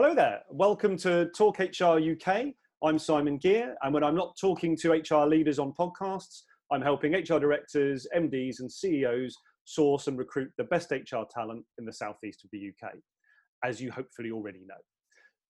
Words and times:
Hello 0.00 0.14
there. 0.14 0.42
Welcome 0.48 0.96
to 0.98 1.28
Talk 1.36 1.58
HR 1.58 1.98
UK. 1.98 2.54
I'm 2.84 3.00
Simon 3.00 3.36
Gear, 3.36 3.74
and 3.82 3.92
when 3.92 4.04
I'm 4.04 4.14
not 4.14 4.36
talking 4.40 4.76
to 4.76 4.92
HR 4.92 5.26
leaders 5.26 5.58
on 5.58 5.72
podcasts, 5.72 6.42
I'm 6.70 6.82
helping 6.82 7.14
HR 7.14 7.40
directors, 7.40 8.06
MDs, 8.16 8.60
and 8.60 8.70
CEOs 8.70 9.36
source 9.64 10.06
and 10.06 10.16
recruit 10.16 10.52
the 10.56 10.62
best 10.62 10.92
HR 10.92 11.24
talent 11.28 11.64
in 11.78 11.84
the 11.84 11.92
southeast 11.92 12.44
of 12.44 12.50
the 12.52 12.68
UK, 12.68 12.92
as 13.64 13.82
you 13.82 13.90
hopefully 13.90 14.30
already 14.30 14.60
know. 14.68 14.76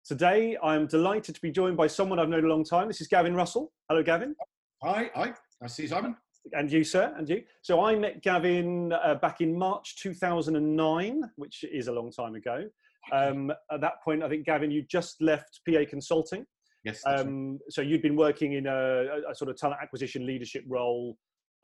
Today, 0.05 0.57
I'm 0.63 0.87
delighted 0.87 1.35
to 1.35 1.41
be 1.41 1.51
joined 1.51 1.77
by 1.77 1.89
someone 1.89 2.21
I've 2.21 2.29
known 2.29 2.45
a 2.45 2.49
long 2.49 2.63
time. 2.63 2.87
This 2.87 3.01
is 3.01 3.09
Gavin 3.09 3.35
Russell. 3.35 3.73
Hello, 3.89 4.05
Gavin. 4.05 4.37
Hi, 4.81 5.11
hi. 5.17 5.35
I 5.61 5.67
see 5.67 5.89
Simon. 5.89 6.15
And 6.53 6.71
you, 6.71 6.85
sir, 6.85 7.13
and 7.19 7.29
you. 7.29 7.43
So 7.63 7.85
I 7.85 7.97
met 7.97 8.23
Gavin 8.23 8.93
uh, 8.93 9.17
back 9.17 9.41
in 9.41 9.59
March 9.59 9.97
2009, 10.01 11.33
which 11.35 11.65
is 11.65 11.89
a 11.89 11.93
long 11.93 12.13
time 12.13 12.37
ago. 12.37 12.69
Um, 13.13 13.51
at 13.71 13.81
that 13.81 14.03
point, 14.05 14.23
I 14.23 14.29
think 14.29 14.47
Gavin, 14.47 14.71
you 14.71 14.83
just 14.83 15.21
left 15.21 15.61
PA 15.69 15.81
Consulting. 15.89 16.45
Yes. 16.85 17.03
Um, 17.07 17.53
right. 17.53 17.61
So 17.71 17.83
you'd 17.83 18.03
been 18.03 18.17
working 18.17 18.55
in 18.55 18.67
a, 18.67 19.31
a, 19.31 19.35
sort 19.35 19.51
of 19.51 19.57
talent 19.57 19.81
acquisition 19.83 20.27
leadership 20.27 20.65
role 20.69 21.17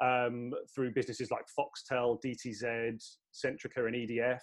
um, 0.02 0.52
through 0.74 0.92
businesses 0.92 1.30
like 1.30 1.45
Foxtel, 1.59 2.18
DTZ, 2.24 3.01
Centrica, 3.32 3.87
and 3.87 3.95
EDF. 3.95 4.41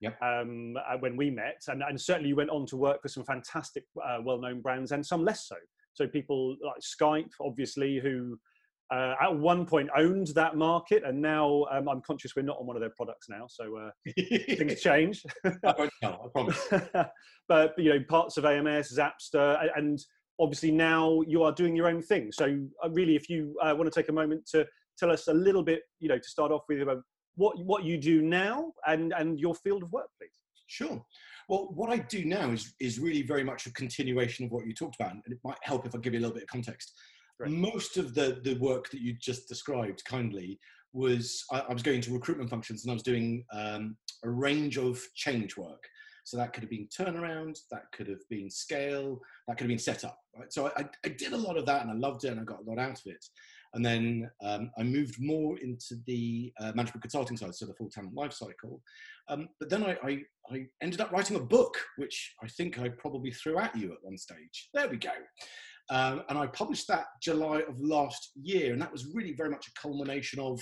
Yep. 0.00 0.20
Um, 0.20 0.74
when 0.98 1.16
we 1.16 1.30
met, 1.30 1.62
and, 1.68 1.82
and, 1.88 2.00
certainly 2.00 2.28
you 2.30 2.34
went 2.34 2.50
on 2.50 2.66
to 2.66 2.76
work 2.76 3.00
for 3.02 3.08
some 3.08 3.24
fantastic, 3.24 3.84
uh, 4.04 4.18
well-known 4.24 4.60
brands, 4.60 4.90
and 4.90 5.04
some 5.06 5.24
less 5.24 5.46
so. 5.46 5.54
So 5.94 6.08
people 6.08 6.56
like 6.64 6.80
Skype, 6.80 7.30
obviously, 7.40 8.00
who 8.02 8.36
uh, 8.92 9.14
at 9.22 9.34
one 9.34 9.64
point 9.64 9.88
owned 9.96 10.28
that 10.28 10.56
market, 10.56 11.02
and 11.04 11.20
now 11.20 11.64
um, 11.72 11.88
I'm 11.88 12.02
conscious 12.02 12.36
we're 12.36 12.42
not 12.42 12.58
on 12.58 12.66
one 12.66 12.76
of 12.76 12.80
their 12.80 12.92
products 12.94 13.28
now, 13.28 13.46
so 13.48 13.76
uh, 13.76 13.90
things 14.56 14.80
change. 14.80 15.24
I 15.44 15.88
tell, 16.02 16.24
I 16.24 16.28
promise. 16.32 16.68
but 17.48 17.74
you 17.78 17.90
know, 17.90 18.00
parts 18.08 18.36
of 18.36 18.44
AMS, 18.44 18.96
Zapster, 18.96 19.66
and 19.76 19.98
obviously 20.38 20.70
now 20.70 21.22
you 21.26 21.42
are 21.42 21.52
doing 21.52 21.74
your 21.74 21.88
own 21.88 22.02
thing. 22.02 22.30
So 22.32 22.58
uh, 22.84 22.90
really, 22.90 23.16
if 23.16 23.30
you 23.30 23.56
uh, 23.62 23.74
want 23.74 23.90
to 23.90 24.00
take 24.00 24.10
a 24.10 24.12
moment 24.12 24.46
to 24.52 24.66
tell 24.98 25.10
us 25.10 25.26
a 25.28 25.34
little 25.34 25.62
bit, 25.62 25.82
you 26.00 26.08
know, 26.08 26.18
to 26.18 26.28
start 26.28 26.52
off 26.52 26.62
with 26.68 26.82
about 26.82 27.02
what 27.36 27.58
what 27.64 27.84
you 27.84 27.96
do 27.96 28.20
now 28.20 28.72
and 28.86 29.14
and 29.16 29.40
your 29.40 29.54
field 29.54 29.82
of 29.82 29.92
work, 29.92 30.08
please. 30.20 30.38
Sure. 30.66 31.02
Well, 31.48 31.70
what 31.74 31.90
I 31.90 31.96
do 31.96 32.26
now 32.26 32.50
is 32.50 32.74
is 32.78 32.98
really 32.98 33.22
very 33.22 33.42
much 33.42 33.66
a 33.66 33.72
continuation 33.72 34.44
of 34.44 34.52
what 34.52 34.66
you 34.66 34.74
talked 34.74 34.96
about, 34.96 35.12
and 35.12 35.22
it 35.26 35.38
might 35.42 35.58
help 35.62 35.86
if 35.86 35.94
I 35.94 35.98
give 35.98 36.12
you 36.12 36.20
a 36.20 36.22
little 36.22 36.34
bit 36.34 36.42
of 36.44 36.48
context. 36.48 36.92
Most 37.48 37.96
of 37.96 38.14
the 38.14 38.40
the 38.42 38.54
work 38.54 38.90
that 38.90 39.00
you 39.00 39.14
just 39.14 39.48
described 39.48 40.04
kindly 40.04 40.58
was 40.92 41.44
I, 41.50 41.60
I 41.60 41.72
was 41.72 41.82
going 41.82 42.00
to 42.02 42.12
recruitment 42.12 42.50
functions 42.50 42.84
and 42.84 42.90
I 42.90 42.94
was 42.94 43.02
doing 43.02 43.44
um, 43.52 43.96
a 44.24 44.30
range 44.30 44.78
of 44.78 45.00
change 45.14 45.56
work. 45.56 45.84
So 46.24 46.36
that 46.36 46.52
could 46.52 46.62
have 46.62 46.70
been 46.70 46.88
turnaround, 46.88 47.58
that 47.70 47.90
could 47.92 48.06
have 48.06 48.26
been 48.30 48.48
scale, 48.48 49.20
that 49.48 49.56
could 49.56 49.64
have 49.64 49.70
been 49.70 49.78
set 49.78 50.04
up. 50.04 50.18
Right? 50.36 50.52
So 50.52 50.70
I, 50.76 50.84
I, 51.04 51.08
did 51.08 51.32
a 51.32 51.36
lot 51.36 51.56
of 51.56 51.66
that 51.66 51.82
and 51.82 51.90
I 51.90 51.94
loved 51.94 52.24
it 52.24 52.28
and 52.28 52.40
I 52.40 52.44
got 52.44 52.60
a 52.60 52.70
lot 52.70 52.78
out 52.78 52.98
of 52.98 53.06
it. 53.06 53.24
And 53.74 53.84
then 53.84 54.30
um, 54.42 54.70
I 54.78 54.82
moved 54.82 55.16
more 55.18 55.58
into 55.58 55.96
the 56.06 56.52
uh, 56.60 56.72
management 56.74 57.02
consulting 57.02 57.36
side, 57.36 57.54
so 57.54 57.66
the 57.66 57.74
full 57.74 57.88
talent 57.88 58.14
life 58.14 58.34
cycle. 58.34 58.80
Um, 59.28 59.48
but 59.58 59.70
then 59.70 59.82
I, 59.82 59.96
I, 60.04 60.22
I, 60.52 60.66
ended 60.82 61.00
up 61.00 61.10
writing 61.10 61.36
a 61.36 61.40
book, 61.40 61.78
which 61.96 62.34
I 62.42 62.48
think 62.48 62.78
I 62.78 62.90
probably 62.90 63.30
threw 63.30 63.58
at 63.58 63.74
you 63.74 63.92
at 63.92 64.02
one 64.02 64.18
stage. 64.18 64.68
There 64.74 64.88
we 64.88 64.98
go. 64.98 65.10
Um, 65.92 66.22
and 66.30 66.38
I 66.38 66.46
published 66.46 66.88
that 66.88 67.04
July 67.20 67.58
of 67.68 67.78
last 67.78 68.30
year, 68.34 68.72
and 68.72 68.80
that 68.80 68.90
was 68.90 69.14
really 69.14 69.34
very 69.34 69.50
much 69.50 69.68
a 69.68 69.78
culmination 69.78 70.40
of 70.40 70.58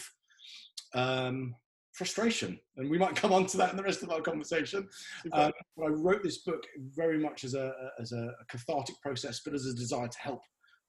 um, 0.93 1.55
frustration. 1.93 2.59
And 2.77 2.91
we 2.91 2.99
might 2.99 3.15
come 3.23 3.33
on 3.33 3.47
to 3.47 3.57
that 3.59 3.71
in 3.71 3.77
the 3.77 3.83
rest 3.85 4.03
of 4.03 4.11
our 4.11 4.21
conversation. 4.21 4.89
Um, 5.33 5.53
but 5.77 5.85
I 5.85 5.91
wrote 5.91 6.25
this 6.25 6.39
book 6.39 6.65
very 6.97 7.17
much 7.17 7.45
as 7.45 7.55
a, 7.55 7.73
as 8.01 8.11
a 8.11 8.33
cathartic 8.51 8.97
process, 9.03 9.41
but 9.45 9.55
as 9.55 9.67
a 9.67 9.75
desire 9.75 10.09
to 10.09 10.19
help 10.19 10.41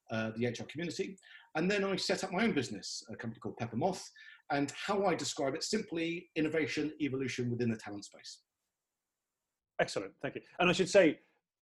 uh, 0.09 0.32
the 0.36 0.48
HR 0.48 0.65
community. 0.71 1.17
And 1.55 1.70
then 1.70 1.83
I 1.83 1.95
set 1.95 2.23
up 2.23 2.32
my 2.32 2.44
own 2.44 2.54
business, 2.54 3.04
a 3.11 3.15
company 3.15 3.39
called 3.39 3.58
Pepper 3.58 3.77
Moth, 3.77 4.04
and 4.49 4.73
how 4.88 5.05
I 5.05 5.14
describe 5.14 5.54
it 5.54 5.64
simply 5.64 6.30
innovation, 6.36 6.92
evolution 6.99 7.52
within 7.52 7.70
the 7.70 7.77
talent 7.77 8.05
space. 8.05 8.39
Excellent, 9.80 10.14
thank 10.23 10.36
you. 10.36 10.42
And 10.60 10.67
I 10.67 10.73
should 10.73 10.89
say, 10.89 11.20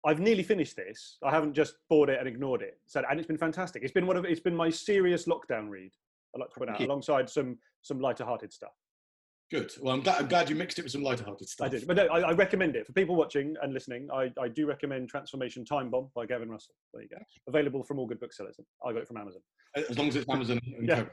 I've 0.05 0.19
nearly 0.19 0.43
finished 0.43 0.75
this. 0.75 1.17
I 1.23 1.29
haven't 1.29 1.53
just 1.53 1.75
bought 1.89 2.09
it 2.09 2.19
and 2.19 2.27
ignored 2.27 2.61
it. 2.61 2.79
So, 2.87 3.03
and 3.09 3.19
it's 3.19 3.27
been 3.27 3.37
fantastic. 3.37 3.83
It's 3.83 3.91
been 3.91 4.07
one 4.07 4.17
of 4.17 4.25
it's 4.25 4.39
been 4.39 4.55
my 4.55 4.69
serious 4.69 5.25
lockdown 5.27 5.69
read. 5.69 5.91
I 6.35 6.39
like 6.39 6.49
to 6.49 6.59
put 6.59 6.69
out 6.69 6.79
alongside 6.81 7.29
some 7.29 7.57
some 7.81 7.99
lighter-hearted 7.99 8.51
stuff. 8.51 8.71
Good. 9.51 9.73
Well, 9.81 9.93
I'm 9.93 10.01
glad, 10.01 10.21
I'm 10.21 10.27
glad 10.29 10.49
you 10.49 10.55
mixed 10.55 10.79
it 10.79 10.83
with 10.83 10.93
some 10.93 11.03
lighter-hearted 11.03 11.47
stuff. 11.49 11.65
I 11.65 11.69
did, 11.69 11.85
but 11.85 11.97
no, 11.97 12.05
I, 12.05 12.21
I, 12.21 12.31
recommend 12.31 12.77
it 12.77 12.87
for 12.87 12.93
people 12.93 13.17
watching 13.17 13.53
and 13.61 13.73
listening. 13.73 14.07
I, 14.09 14.31
I 14.39 14.47
do 14.47 14.65
recommend 14.65 15.09
Transformation 15.09 15.65
Time 15.65 15.89
Bomb 15.89 16.09
by 16.15 16.25
Gavin 16.25 16.49
Russell. 16.49 16.73
There 16.93 17.03
you 17.03 17.09
go. 17.09 17.17
Available 17.49 17.83
from 17.83 17.99
all 17.99 18.07
good 18.07 18.21
booksellers. 18.21 18.57
I 18.85 18.93
got 18.93 19.01
it 19.01 19.07
from 19.09 19.17
Amazon. 19.17 19.41
As 19.75 19.97
long 19.97 20.07
as 20.07 20.15
it's 20.15 20.29
Amazon. 20.29 20.61
yeah. 20.81 21.03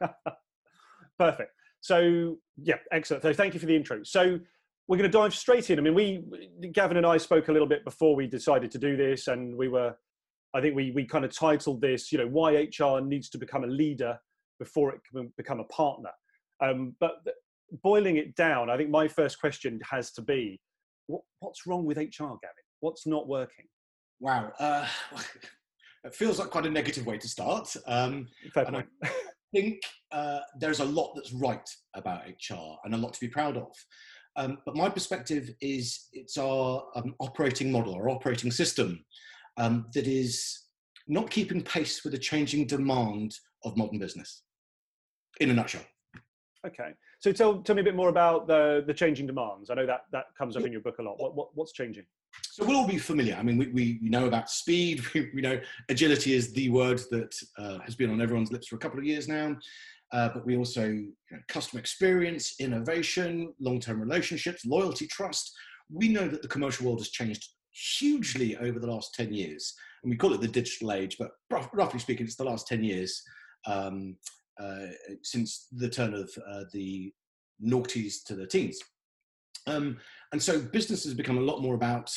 Perfect. 1.18 1.50
So 1.80 2.36
yeah, 2.56 2.76
excellent. 2.92 3.24
So 3.24 3.32
thank 3.32 3.54
you 3.54 3.60
for 3.60 3.66
the 3.66 3.74
intro. 3.74 4.04
So 4.04 4.38
we're 4.88 4.96
going 4.96 5.10
to 5.10 5.18
dive 5.18 5.34
straight 5.34 5.68
in. 5.68 5.78
I 5.78 5.82
mean, 5.82 5.94
we, 5.94 6.24
Gavin 6.72 6.96
and 6.96 7.06
I 7.06 7.18
spoke 7.18 7.48
a 7.48 7.52
little 7.52 7.68
bit 7.68 7.84
before 7.84 8.16
we 8.16 8.26
decided 8.26 8.70
to 8.70 8.78
do 8.78 8.96
this, 8.96 9.28
and 9.28 9.54
we 9.54 9.68
were, 9.68 9.94
I 10.54 10.62
think 10.62 10.74
we 10.74 10.90
we 10.92 11.04
kind 11.04 11.26
of 11.26 11.36
titled 11.36 11.82
this, 11.82 12.10
you 12.10 12.18
know, 12.18 12.26
why 12.26 12.54
HR 12.54 13.00
needs 13.00 13.28
to 13.30 13.38
become 13.38 13.64
a 13.64 13.68
leader 13.68 14.18
before 14.58 14.92
it 14.94 15.00
can 15.10 15.30
become 15.36 15.60
a 15.60 15.64
partner. 15.64 16.10
Um, 16.60 16.96
but 17.00 17.18
boiling 17.82 18.16
it 18.16 18.34
down, 18.34 18.70
I 18.70 18.78
think 18.78 18.88
my 18.88 19.06
first 19.06 19.38
question 19.38 19.78
has 19.88 20.10
to 20.12 20.22
be, 20.22 20.58
what, 21.06 21.20
what's 21.40 21.66
wrong 21.66 21.84
with 21.84 21.98
HR, 21.98 22.38
Gavin? 22.42 22.64
What's 22.80 23.06
not 23.06 23.28
working? 23.28 23.66
Wow, 24.20 24.52
uh, 24.58 24.88
it 26.04 26.14
feels 26.14 26.38
like 26.38 26.48
quite 26.48 26.66
a 26.66 26.70
negative 26.70 27.04
way 27.04 27.18
to 27.18 27.28
start. 27.28 27.76
Um. 27.86 28.26
I 28.56 29.08
think 29.54 29.82
uh, 30.12 30.40
there's 30.58 30.80
a 30.80 30.84
lot 30.84 31.12
that's 31.14 31.32
right 31.32 31.68
about 31.94 32.22
HR 32.26 32.76
and 32.84 32.94
a 32.94 32.98
lot 32.98 33.12
to 33.14 33.20
be 33.20 33.28
proud 33.28 33.56
of. 33.56 33.68
Um, 34.38 34.58
but 34.64 34.76
my 34.76 34.88
perspective 34.88 35.50
is 35.60 36.06
it's 36.12 36.38
our 36.38 36.86
um, 36.94 37.16
operating 37.18 37.72
model, 37.72 37.94
our 37.96 38.08
operating 38.08 38.52
system 38.52 39.04
um, 39.56 39.86
that 39.94 40.06
is 40.06 40.66
not 41.08 41.28
keeping 41.28 41.60
pace 41.60 42.04
with 42.04 42.12
the 42.12 42.18
changing 42.18 42.66
demand 42.66 43.34
of 43.64 43.76
modern 43.76 43.98
business, 43.98 44.44
in 45.40 45.50
a 45.50 45.54
nutshell. 45.54 45.82
Okay. 46.64 46.90
So 47.18 47.32
tell, 47.32 47.62
tell 47.62 47.74
me 47.74 47.80
a 47.80 47.84
bit 47.84 47.96
more 47.96 48.10
about 48.10 48.46
the, 48.46 48.84
the 48.86 48.94
changing 48.94 49.26
demands. 49.26 49.70
I 49.70 49.74
know 49.74 49.86
that, 49.86 50.02
that 50.12 50.26
comes 50.36 50.56
up 50.56 50.64
in 50.64 50.70
your 50.70 50.82
book 50.82 50.98
a 51.00 51.02
lot. 51.02 51.18
What, 51.18 51.34
what, 51.34 51.48
what's 51.54 51.72
changing? 51.72 52.04
So 52.42 52.64
we'll 52.64 52.76
all 52.76 52.86
be 52.86 52.98
familiar. 52.98 53.34
I 53.34 53.42
mean, 53.42 53.58
we, 53.58 53.98
we 54.00 54.08
know 54.08 54.26
about 54.26 54.50
speed. 54.50 55.02
We, 55.14 55.30
we 55.34 55.40
know 55.40 55.60
agility 55.88 56.34
is 56.34 56.52
the 56.52 56.68
word 56.68 57.00
that 57.10 57.34
uh, 57.58 57.78
has 57.80 57.96
been 57.96 58.10
on 58.10 58.20
everyone's 58.20 58.52
lips 58.52 58.68
for 58.68 58.76
a 58.76 58.78
couple 58.78 59.00
of 59.00 59.04
years 59.04 59.26
now 59.26 59.56
uh, 60.12 60.30
but 60.32 60.46
we 60.46 60.56
also 60.56 60.86
you 60.86 61.12
know, 61.30 61.38
customer 61.48 61.80
experience, 61.80 62.54
innovation, 62.60 63.52
long-term 63.60 64.00
relationships, 64.00 64.64
loyalty, 64.64 65.06
trust. 65.06 65.52
We 65.90 66.08
know 66.08 66.28
that 66.28 66.42
the 66.42 66.48
commercial 66.48 66.86
world 66.86 67.00
has 67.00 67.10
changed 67.10 67.48
hugely 67.98 68.56
over 68.56 68.78
the 68.78 68.86
last 68.86 69.14
10 69.14 69.32
years. 69.32 69.74
And 70.02 70.10
we 70.10 70.16
call 70.16 70.32
it 70.32 70.40
the 70.40 70.48
digital 70.48 70.92
age, 70.92 71.16
but 71.18 71.30
roughly 71.50 72.00
speaking, 72.00 72.26
it's 72.26 72.36
the 72.36 72.44
last 72.44 72.66
10 72.66 72.82
years 72.82 73.22
um, 73.66 74.16
uh, 74.60 74.86
since 75.22 75.68
the 75.72 75.88
turn 75.88 76.14
of 76.14 76.30
uh, 76.48 76.64
the 76.72 77.12
noughties 77.64 78.24
to 78.26 78.34
the 78.34 78.46
teens. 78.46 78.78
Um, 79.66 79.98
and 80.32 80.42
so 80.42 80.60
business 80.60 81.04
has 81.04 81.14
become 81.14 81.38
a 81.38 81.42
lot 81.42 81.60
more 81.60 81.74
about 81.74 82.10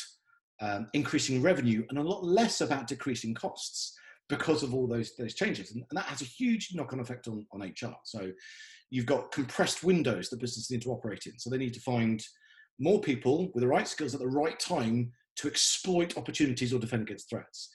um, 0.60 0.88
increasing 0.94 1.42
revenue 1.42 1.84
and 1.90 1.98
a 1.98 2.02
lot 2.02 2.24
less 2.24 2.60
about 2.60 2.86
decreasing 2.86 3.34
costs 3.34 3.98
because 4.28 4.62
of 4.62 4.74
all 4.74 4.86
those 4.86 5.14
those 5.16 5.34
changes. 5.34 5.72
And, 5.72 5.84
and 5.90 5.96
that 5.96 6.06
has 6.06 6.22
a 6.22 6.26
huge 6.26 6.70
knock-on 6.74 7.00
effect 7.00 7.28
on, 7.28 7.46
on 7.52 7.60
hr 7.60 7.94
so 8.04 8.30
you've 8.90 9.06
got 9.06 9.32
compressed 9.32 9.82
windows 9.82 10.28
that 10.28 10.40
businesses 10.40 10.70
need 10.70 10.82
to 10.82 10.92
operate 10.92 11.24
in. 11.26 11.38
So 11.38 11.48
they 11.48 11.56
need 11.56 11.72
to 11.74 11.80
find 11.80 12.22
more 12.78 13.00
people 13.00 13.50
with 13.54 13.62
the 13.62 13.68
right 13.68 13.88
skills 13.88 14.14
at 14.14 14.20
the 14.20 14.28
right 14.28 14.58
time 14.60 15.10
to 15.36 15.48
exploit 15.48 16.18
opportunities 16.18 16.74
or 16.74 16.78
defend 16.78 17.04
against 17.04 17.30
threats. 17.30 17.70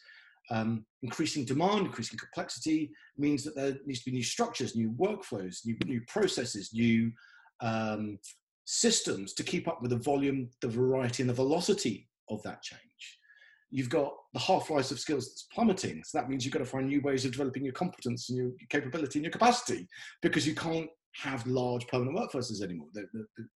Um, 0.51 0.85
increasing 1.01 1.43
demand 1.43 1.87
increasing 1.87 2.17
complexity 2.17 2.91
means 3.17 3.43
that 3.43 3.55
there 3.55 3.75
needs 3.85 3.99
to 3.99 4.11
be 4.11 4.15
new 4.15 4.23
structures 4.23 4.77
new 4.77 4.91
workflows 4.91 5.65
new, 5.65 5.75
new 5.85 5.99
processes 6.07 6.69
new 6.73 7.11
um, 7.59 8.17
systems 8.63 9.33
to 9.33 9.43
keep 9.43 9.67
up 9.67 9.81
with 9.81 9.91
the 9.91 9.97
volume 9.97 10.49
the 10.61 10.69
variety 10.69 11.21
and 11.21 11.29
the 11.29 11.33
velocity 11.33 12.07
of 12.29 12.41
that 12.43 12.61
change 12.61 13.19
you've 13.69 13.89
got 13.89 14.13
the 14.33 14.39
half-lives 14.39 14.91
of 14.91 14.99
skills 14.99 15.27
that's 15.27 15.47
plummeting. 15.53 16.01
So 16.05 16.17
that 16.17 16.29
means 16.29 16.45
you've 16.45 16.53
got 16.53 16.59
to 16.59 16.65
find 16.65 16.87
new 16.87 17.01
ways 17.01 17.25
of 17.25 17.31
developing 17.31 17.63
your 17.63 17.73
competence 17.73 18.29
and 18.29 18.37
your 18.37 18.51
capability 18.69 19.19
and 19.19 19.25
your 19.25 19.31
capacity 19.31 19.87
because 20.21 20.47
you 20.47 20.55
can't 20.55 20.89
have 21.15 21.45
large 21.47 21.87
permanent 21.87 22.17
workforces 22.17 22.61
anymore. 22.61 22.87
The, 22.93 23.05
the, 23.13 23.25
the, 23.37 23.47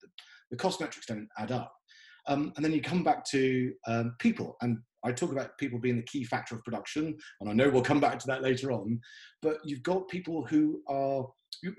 the 0.52 0.58
cost 0.58 0.82
metrics 0.82 1.06
don't 1.06 1.30
add 1.38 1.52
up. 1.52 1.74
Um, 2.28 2.54
and 2.56 2.64
then 2.64 2.72
you 2.72 2.82
come 2.82 3.04
back 3.04 3.26
to 3.26 3.74
um, 3.88 4.16
people, 4.20 4.56
and 4.62 4.78
I 5.04 5.12
talk 5.12 5.32
about 5.32 5.58
people 5.58 5.80
being 5.80 5.98
the 5.98 6.04
key 6.04 6.24
factor 6.24 6.56
of 6.56 6.64
production, 6.64 7.18
and 7.40 7.50
I 7.50 7.54
know 7.54 7.70
we'll 7.70 7.82
come 7.82 8.00
back 8.00 8.20
to 8.20 8.28
that 8.28 8.44
later 8.44 8.72
on. 8.72 9.00
But 9.42 9.58
you've 9.64 9.82
got 9.82 10.08
people 10.08 10.46
who 10.46 10.82
are, 10.88 11.26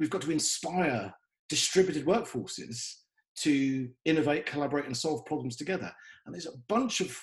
we've 0.00 0.10
got 0.10 0.22
to 0.22 0.32
inspire 0.32 1.14
distributed 1.48 2.06
workforces 2.06 2.92
to 3.34 3.88
innovate, 4.04 4.46
collaborate, 4.46 4.86
and 4.86 4.96
solve 4.96 5.24
problems 5.26 5.56
together. 5.56 5.92
And 6.26 6.34
there's 6.34 6.46
a 6.46 6.58
bunch 6.68 7.00
of 7.00 7.16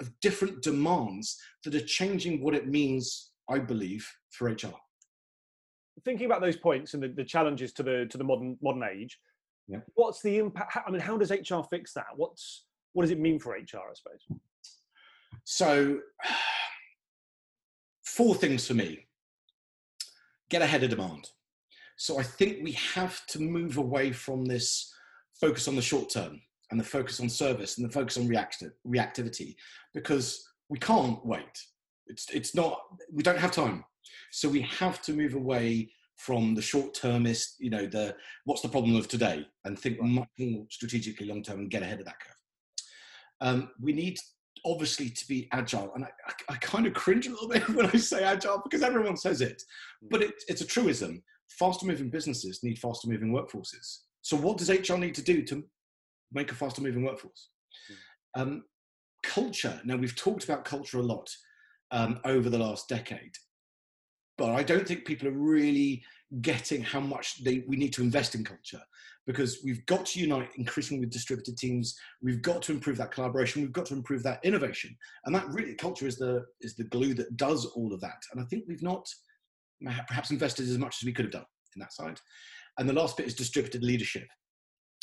of 0.00 0.10
different 0.20 0.62
demands 0.62 1.40
that 1.64 1.74
are 1.74 1.84
changing 1.84 2.42
what 2.42 2.54
it 2.54 2.68
means, 2.68 3.32
I 3.48 3.58
believe, 3.58 4.08
for 4.30 4.48
HR. 4.48 4.74
Thinking 6.04 6.26
about 6.26 6.40
those 6.40 6.56
points 6.56 6.94
and 6.94 7.02
the, 7.02 7.08
the 7.08 7.24
challenges 7.24 7.72
to 7.74 7.82
the 7.82 8.06
to 8.10 8.18
the 8.18 8.24
modern 8.24 8.58
modern 8.60 8.82
age, 8.82 9.18
yeah. 9.68 9.78
what's 9.94 10.20
the 10.22 10.38
impact? 10.38 10.76
I 10.86 10.90
mean, 10.90 11.00
how 11.00 11.16
does 11.16 11.30
HR 11.30 11.60
fix 11.70 11.92
that? 11.94 12.06
What's 12.16 12.64
what 12.92 13.02
does 13.02 13.10
it 13.10 13.20
mean 13.20 13.38
for 13.38 13.52
HR? 13.52 13.58
I 13.58 13.94
suppose. 13.94 14.40
So, 15.44 16.00
four 18.04 18.34
things 18.34 18.66
for 18.66 18.74
me. 18.74 19.06
Get 20.50 20.62
ahead 20.62 20.82
of 20.82 20.90
demand. 20.90 21.30
So 21.96 22.18
I 22.18 22.22
think 22.22 22.58
we 22.62 22.72
have 22.72 23.24
to 23.28 23.40
move 23.40 23.76
away 23.76 24.12
from 24.12 24.44
this 24.44 24.92
focus 25.40 25.68
on 25.68 25.76
the 25.76 25.82
short 25.82 26.10
term 26.10 26.40
and 26.70 26.80
the 26.80 26.84
focus 26.84 27.20
on 27.20 27.28
service 27.28 27.78
and 27.78 27.88
the 27.88 27.92
focus 27.92 28.16
on 28.16 28.28
reactive 28.28 28.72
reactivity 28.86 29.54
because 29.92 30.44
we 30.68 30.78
can't 30.78 31.24
wait. 31.24 31.60
It's 32.06 32.28
it's 32.30 32.54
not 32.54 32.78
we 33.12 33.22
don't 33.22 33.38
have 33.38 33.52
time. 33.52 33.84
So 34.32 34.48
we 34.48 34.62
have 34.62 35.00
to 35.02 35.12
move 35.12 35.34
away 35.34 35.90
from 36.16 36.54
the 36.54 36.62
short 36.62 36.94
termist, 36.94 37.56
you 37.58 37.70
know, 37.70 37.86
the 37.86 38.14
what's 38.44 38.62
the 38.62 38.68
problem 38.68 38.96
of 38.96 39.08
today 39.08 39.46
and 39.64 39.78
think 39.78 40.00
much 40.00 40.28
more 40.38 40.66
strategically 40.70 41.26
long 41.26 41.42
term 41.42 41.60
and 41.60 41.70
get 41.70 41.82
ahead 41.82 42.00
of 42.00 42.06
that 42.06 42.20
curve. 42.20 42.36
Um, 43.40 43.70
we 43.80 43.92
need 43.92 44.18
obviously 44.64 45.10
to 45.10 45.28
be 45.28 45.48
agile. 45.52 45.92
And 45.94 46.04
I, 46.04 46.08
I, 46.26 46.54
I, 46.54 46.56
kind 46.56 46.86
of 46.86 46.94
cringe 46.94 47.26
a 47.26 47.30
little 47.30 47.48
bit 47.48 47.68
when 47.74 47.86
I 47.86 47.96
say 47.96 48.22
agile 48.22 48.62
because 48.62 48.82
everyone 48.82 49.16
says 49.16 49.40
it, 49.40 49.62
but 50.10 50.22
it, 50.22 50.32
it's 50.48 50.62
a 50.62 50.66
truism. 50.66 51.22
Faster 51.48 51.86
moving 51.86 52.10
businesses 52.10 52.62
need 52.62 52.78
faster 52.78 53.08
moving 53.08 53.30
workforces. 53.30 53.98
So, 54.22 54.36
what 54.36 54.56
does 54.56 54.70
HR 54.70 54.96
need 54.96 55.14
to 55.16 55.22
do 55.22 55.42
to 55.42 55.62
make 56.34 56.52
a 56.52 56.54
faster 56.54 56.82
moving 56.82 57.04
workforce? 57.04 57.50
Hmm. 57.88 58.40
Um, 58.40 58.64
culture. 59.22 59.80
Now, 59.84 59.96
we've 59.96 60.16
talked 60.16 60.44
about 60.44 60.64
culture 60.64 60.98
a 60.98 61.02
lot 61.02 61.28
um, 61.90 62.20
over 62.24 62.50
the 62.50 62.58
last 62.58 62.88
decade, 62.88 63.34
but 64.36 64.50
I 64.50 64.62
don't 64.62 64.86
think 64.86 65.04
people 65.04 65.28
are 65.28 65.32
really 65.32 66.04
getting 66.40 66.82
how 66.82 67.00
much 67.00 67.44
they, 67.44 67.64
we 67.68 67.76
need 67.76 67.92
to 67.94 68.02
invest 68.02 68.34
in 68.34 68.44
culture 68.44 68.80
because 69.26 69.60
we've 69.64 69.84
got 69.86 70.04
to 70.04 70.20
unite 70.20 70.50
increasingly 70.56 71.00
with 71.00 71.12
distributed 71.12 71.56
teams. 71.56 71.96
We've 72.22 72.42
got 72.42 72.60
to 72.62 72.72
improve 72.72 72.98
that 72.98 73.12
collaboration. 73.12 73.62
We've 73.62 73.72
got 73.72 73.86
to 73.86 73.94
improve 73.94 74.22
that 74.24 74.44
innovation, 74.44 74.96
and 75.24 75.34
that 75.34 75.48
really 75.48 75.74
culture 75.74 76.06
is 76.06 76.16
the 76.16 76.44
is 76.60 76.76
the 76.76 76.84
glue 76.84 77.14
that 77.14 77.36
does 77.36 77.64
all 77.66 77.94
of 77.94 78.00
that. 78.00 78.20
And 78.32 78.40
I 78.40 78.44
think 78.44 78.64
we've 78.68 78.82
not 78.82 79.06
perhaps 80.08 80.30
invested 80.30 80.68
as 80.68 80.78
much 80.78 80.96
as 81.00 81.06
we 81.06 81.12
could 81.12 81.24
have 81.24 81.32
done 81.32 81.46
in 81.74 81.80
that 81.80 81.92
side. 81.92 82.20
And 82.78 82.88
the 82.88 82.94
last 82.94 83.16
bit 83.16 83.26
is 83.26 83.34
distributed 83.34 83.82
leadership. 83.82 84.26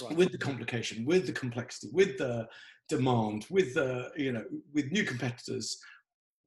Right. 0.02 0.18
With 0.18 0.32
the 0.32 0.38
complication, 0.38 1.06
with 1.06 1.26
the 1.26 1.34
complexity, 1.34 1.90
with 1.94 2.18
the 2.18 2.48
demand, 2.90 3.46
with 3.50 3.74
the 3.74 4.12
you 4.18 4.32
know, 4.32 4.44
with 4.74 4.92
new 4.92 5.04
competitors, 5.04 5.78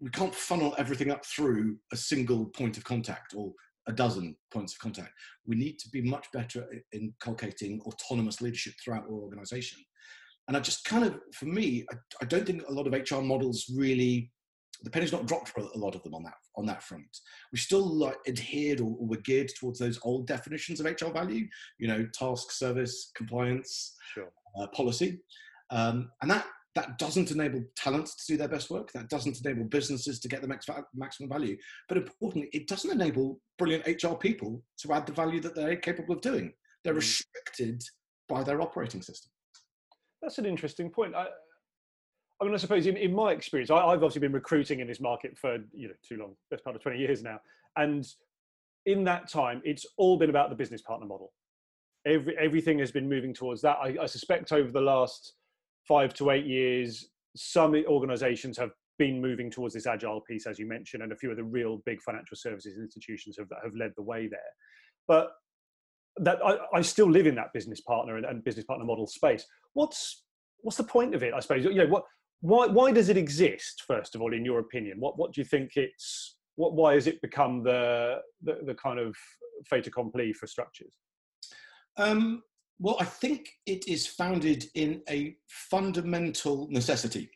we 0.00 0.10
can't 0.10 0.34
funnel 0.34 0.74
everything 0.78 1.10
up 1.10 1.24
through 1.24 1.76
a 1.92 1.96
single 1.96 2.46
point 2.46 2.76
of 2.76 2.84
contact 2.84 3.34
or 3.34 3.52
a 3.86 3.92
dozen 3.92 4.36
points 4.52 4.74
of 4.74 4.78
contact. 4.78 5.12
We 5.46 5.56
need 5.56 5.78
to 5.80 5.88
be 5.90 6.02
much 6.02 6.26
better 6.32 6.62
at 6.62 6.82
inculcating 6.92 7.80
autonomous 7.82 8.40
leadership 8.40 8.74
throughout 8.82 9.04
our 9.04 9.12
organization. 9.12 9.80
And 10.48 10.56
I 10.56 10.60
just 10.60 10.84
kind 10.84 11.04
of, 11.04 11.18
for 11.34 11.46
me, 11.46 11.86
I, 11.90 11.96
I 12.22 12.24
don't 12.26 12.46
think 12.46 12.62
a 12.68 12.72
lot 12.72 12.86
of 12.86 12.92
HR 12.92 13.22
models 13.22 13.70
really, 13.74 14.30
the 14.84 14.90
penny's 14.90 15.12
not 15.12 15.26
dropped 15.26 15.48
for 15.48 15.60
a 15.60 15.78
lot 15.78 15.94
of 15.94 16.02
them 16.02 16.14
on 16.14 16.22
that 16.22 16.34
on 16.56 16.66
that 16.66 16.82
front. 16.82 17.18
We 17.52 17.58
still 17.58 17.86
like 17.86 18.18
adhered 18.28 18.80
or, 18.80 18.94
or 18.98 19.06
were 19.06 19.16
geared 19.16 19.50
towards 19.58 19.78
those 19.78 19.98
old 20.02 20.26
definitions 20.26 20.78
of 20.78 20.86
HR 20.86 21.10
value, 21.12 21.46
you 21.78 21.88
know, 21.88 22.06
task, 22.14 22.52
service, 22.52 23.10
compliance, 23.16 23.96
sure. 24.12 24.30
uh, 24.58 24.66
policy, 24.68 25.20
um, 25.70 26.10
and 26.22 26.30
that 26.30 26.46
that 26.74 26.98
doesn't 26.98 27.30
enable 27.30 27.62
talent 27.76 28.06
to 28.06 28.26
do 28.26 28.36
their 28.36 28.48
best 28.48 28.68
work. 28.68 28.90
That 28.92 29.08
doesn't 29.08 29.40
enable 29.44 29.64
businesses 29.64 30.18
to 30.20 30.28
get 30.28 30.42
the 30.42 30.48
max, 30.48 30.66
maximum 30.94 31.28
value. 31.28 31.56
But 31.88 31.98
importantly, 31.98 32.50
it 32.52 32.66
doesn't 32.66 32.90
enable 32.90 33.40
brilliant 33.58 33.86
HR 33.86 34.14
people 34.14 34.62
to 34.78 34.92
add 34.92 35.06
the 35.06 35.12
value 35.12 35.40
that 35.40 35.54
they're 35.54 35.76
capable 35.76 36.14
of 36.14 36.20
doing. 36.20 36.52
They're 36.82 36.94
mm. 36.94 36.96
restricted 36.96 37.82
by 38.28 38.42
their 38.42 38.60
operating 38.60 39.02
system. 39.02 39.30
That's 40.20 40.38
an 40.38 40.46
interesting 40.46 40.90
point. 40.90 41.14
I, 41.14 41.26
I 42.40 42.44
mean, 42.44 42.54
I 42.54 42.56
suppose 42.56 42.86
in, 42.86 42.96
in 42.96 43.14
my 43.14 43.32
experience, 43.32 43.70
I, 43.70 43.76
have 43.76 44.02
obviously 44.02 44.20
been 44.20 44.32
recruiting 44.32 44.80
in 44.80 44.88
this 44.88 45.00
market 45.00 45.38
for 45.38 45.58
you 45.72 45.88
know 45.88 45.94
too 46.06 46.16
long, 46.16 46.34
best 46.50 46.64
part 46.64 46.76
of 46.76 46.82
twenty 46.82 46.98
years 46.98 47.22
now, 47.22 47.38
and 47.76 48.06
in 48.86 49.04
that 49.04 49.28
time, 49.28 49.62
it's 49.64 49.86
all 49.96 50.18
been 50.18 50.30
about 50.30 50.50
the 50.50 50.56
business 50.56 50.82
partner 50.82 51.06
model. 51.06 51.32
Every 52.06 52.36
everything 52.38 52.78
has 52.80 52.90
been 52.90 53.08
moving 53.08 53.32
towards 53.32 53.62
that. 53.62 53.76
I, 53.82 53.96
I 54.02 54.06
suspect 54.06 54.52
over 54.52 54.70
the 54.70 54.80
last 54.80 55.34
five 55.86 56.12
to 56.14 56.30
eight 56.30 56.46
years, 56.46 57.08
some 57.36 57.74
organizations 57.86 58.58
have 58.58 58.70
been 58.98 59.20
moving 59.20 59.50
towards 59.50 59.74
this 59.74 59.86
agile 59.86 60.20
piece, 60.20 60.46
as 60.46 60.58
you 60.58 60.66
mentioned, 60.66 61.02
and 61.02 61.12
a 61.12 61.16
few 61.16 61.30
of 61.30 61.36
the 61.36 61.44
real 61.44 61.82
big 61.84 62.00
financial 62.00 62.36
services 62.36 62.78
institutions 62.78 63.36
have, 63.38 63.48
have 63.62 63.74
led 63.74 63.92
the 63.96 64.02
way 64.02 64.28
there. 64.28 64.40
But 65.08 65.30
that 66.18 66.38
I, 66.44 66.58
I 66.72 66.80
still 66.82 67.10
live 67.10 67.26
in 67.26 67.34
that 67.36 67.52
business 67.52 67.80
partner 67.80 68.16
and, 68.16 68.24
and, 68.24 68.44
business 68.44 68.64
partner 68.64 68.84
model 68.84 69.06
space. 69.06 69.44
What's 69.72 70.24
what's 70.60 70.76
the 70.76 70.84
point 70.84 71.14
of 71.14 71.22
it? 71.22 71.34
I 71.34 71.40
suppose 71.40 71.64
you 71.64 71.74
know 71.74 71.86
what 71.86 72.04
why 72.44 72.66
why 72.66 72.92
does 72.92 73.08
it 73.08 73.16
exist? 73.16 73.84
First 73.86 74.14
of 74.14 74.20
all, 74.20 74.34
in 74.34 74.44
your 74.44 74.58
opinion, 74.58 75.00
what 75.00 75.18
what 75.18 75.32
do 75.32 75.40
you 75.40 75.46
think 75.46 75.72
it's 75.76 76.36
what 76.56 76.74
why 76.74 76.92
has 76.92 77.06
it 77.06 77.22
become 77.22 77.62
the 77.62 78.18
the, 78.42 78.58
the 78.66 78.74
kind 78.74 78.98
of 78.98 79.16
fait 79.66 79.86
accompli 79.86 80.34
for 80.34 80.46
structures? 80.46 80.92
Um, 81.96 82.42
well, 82.78 82.96
I 83.00 83.06
think 83.06 83.48
it 83.64 83.88
is 83.88 84.06
founded 84.06 84.66
in 84.74 85.00
a 85.08 85.36
fundamental 85.48 86.68
necessity, 86.70 87.30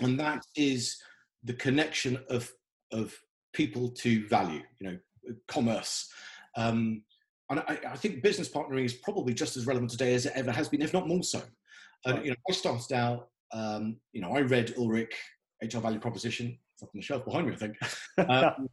and 0.00 0.18
that 0.18 0.42
is 0.56 0.96
the 1.44 1.54
connection 1.54 2.18
of 2.30 2.50
of 2.90 3.14
people 3.52 3.90
to 3.90 4.26
value. 4.28 4.62
You 4.80 4.86
know, 4.92 4.98
commerce. 5.46 6.10
Um, 6.56 7.02
and 7.50 7.60
I, 7.60 7.78
I, 7.90 7.96
think 7.96 8.22
business 8.22 8.48
partnering 8.48 8.84
is 8.84 8.94
probably 8.94 9.34
just 9.34 9.58
as 9.58 9.66
relevant 9.66 9.90
today 9.90 10.14
as 10.14 10.24
it 10.24 10.32
ever 10.34 10.52
has 10.52 10.68
been, 10.68 10.80
if 10.80 10.92
not 10.92 11.08
more 11.08 11.22
so. 11.22 11.42
Uh, 12.06 12.20
you 12.22 12.30
know, 12.30 12.36
I 12.48 12.52
started 12.52 12.94
out. 12.94 13.28
Um, 13.52 13.96
you 14.12 14.20
know, 14.20 14.32
I 14.32 14.40
read 14.40 14.74
Ulrich 14.78 15.14
HR 15.62 15.78
Value 15.78 16.00
Proposition. 16.00 16.58
It's 16.74 16.82
up 16.82 16.90
on 16.94 16.98
the 16.98 17.02
shelf 17.02 17.24
behind 17.24 17.46
me, 17.46 17.54
I 17.54 17.56
think. 17.56 17.76
Um, 18.28 18.68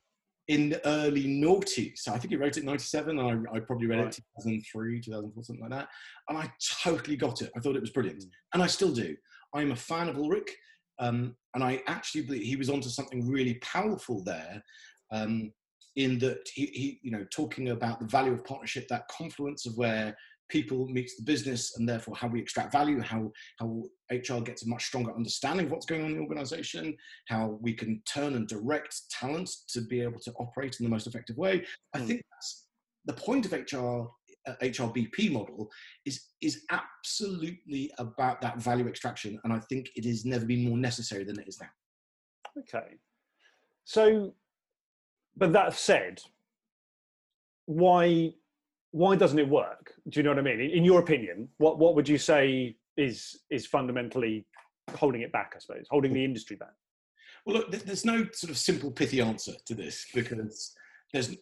in 0.50 0.70
the 0.70 0.88
early 0.88 1.26
noughties. 1.26 2.00
So 2.00 2.12
I 2.12 2.18
think 2.18 2.32
he 2.32 2.36
wrote 2.36 2.58
it 2.58 2.62
in 2.62 2.66
97 2.66 3.20
and 3.20 3.48
I, 3.48 3.56
I 3.56 3.60
probably 3.60 3.86
read 3.86 4.00
right. 4.00 4.08
it 4.08 4.24
2003, 4.42 5.00
2004, 5.00 5.44
something 5.44 5.62
like 5.62 5.72
that. 5.72 5.90
And 6.28 6.38
I 6.40 6.52
totally 6.84 7.16
got 7.16 7.44
it. 7.44 7.52
I 7.56 7.60
thought 7.60 7.76
it 7.76 7.82
was 7.82 7.92
brilliant. 7.92 8.24
Mm. 8.24 8.30
And 8.56 8.64
I 8.64 8.68
still 8.68 8.92
do. 8.92 9.16
I'm 9.54 9.72
a 9.72 9.76
fan 9.76 10.10
of 10.10 10.18
Ulrich. 10.18 10.50
Um, 10.98 11.36
and 11.54 11.64
I 11.64 11.84
actually 11.88 12.24
believe 12.24 12.42
he 12.42 12.56
was 12.56 12.72
onto 12.72 12.90
something 12.90 13.28
really 13.28 13.56
powerful 13.62 14.24
there. 14.24 14.64
Um, 15.12 15.54
in 15.96 16.18
that 16.20 16.48
he, 16.54 16.66
he, 16.68 17.00
you 17.04 17.12
know, 17.12 17.26
talking 17.32 17.70
about 17.70 18.00
the 18.00 18.08
value 18.08 18.34
of 18.34 18.44
partnership, 18.44 18.88
that 18.88 19.08
confluence 19.08 19.66
of 19.66 19.78
where 19.78 20.16
people 20.50 20.88
meets 20.88 21.16
the 21.16 21.24
business 21.24 21.78
and 21.78 21.88
therefore 21.88 22.16
how 22.16 22.28
we 22.28 22.40
extract 22.40 22.72
value, 22.72 23.00
how, 23.02 23.32
how 23.58 23.84
HR 24.12 24.42
gets 24.42 24.66
a 24.66 24.70
much 24.70 24.86
stronger 24.86 25.16
understanding 25.16 25.68
of 25.68 25.72
what's 25.72 25.86
going 25.86 26.04
on 26.04 26.12
in 26.12 26.18
the 26.18 26.24
organization, 26.24 26.96
how 27.28 27.58
we 27.62 27.74
can 27.74 28.02
turn 28.06 28.36
and 28.36 28.48
direct 28.48 29.10
talent 29.12 29.50
to 29.70 29.82
be 29.82 30.02
able 30.02 30.20
to 30.20 30.32
operate 30.34 30.78
in 30.80 30.86
the 30.86 30.90
most 30.90 31.08
effective 31.08 31.38
way. 31.38 31.64
I 31.94 32.00
mm. 32.00 32.08
think 32.08 32.22
that's 32.32 32.66
the 33.06 33.14
point 33.14 33.46
of 33.46 33.54
HR 33.54 34.10
uh, 34.48 34.56
HRBP 34.62 35.32
model 35.32 35.70
is 36.06 36.28
is 36.42 36.64
absolutely 36.72 37.92
about 37.98 38.42
that 38.42 38.58
value 38.58 38.88
extraction, 38.88 39.40
and 39.44 39.52
I 39.52 39.60
think 39.60 39.90
it 39.96 40.06
has 40.06 40.26
never 40.26 40.46
been 40.46 40.64
more 40.64 40.78
necessary 40.78 41.26
than 41.26 41.40
it 41.40 41.48
is 41.48 41.60
now. 41.60 41.68
Okay, 42.58 42.96
so, 43.84 44.34
but 45.36 45.52
that 45.54 45.74
said, 45.74 46.22
why 47.66 48.34
why 48.92 49.16
doesn't 49.16 49.40
it 49.40 49.48
work? 49.48 49.94
Do 50.10 50.20
you 50.20 50.24
know 50.24 50.32
what 50.32 50.40
I 50.40 50.42
mean? 50.42 50.60
In, 50.60 50.70
in, 50.72 50.84
your 50.84 51.00
opinion, 51.00 51.50
what 51.58 51.78
what 51.78 51.96
would 51.96 52.10
you 52.10 52.18
say 52.18 52.76
is 52.98 53.40
is 53.50 53.66
fundamentally 53.66 54.46
holding 54.96 55.22
it 55.22 55.32
back? 55.32 55.54
I 55.56 55.60
suppose 55.60 55.86
holding 55.90 56.14
the 56.14 56.24
industry 56.24 56.56
back. 56.56 56.74
Well, 57.46 57.58
look, 57.58 57.72
there's 57.72 58.06
no 58.06 58.26
sort 58.34 58.52
of 58.52 58.58
simple 58.58 58.92
pithy 58.92 59.22
answer 59.22 59.54
to 59.66 59.76
this 59.76 60.06
because 60.14 60.76
there's 61.14 61.36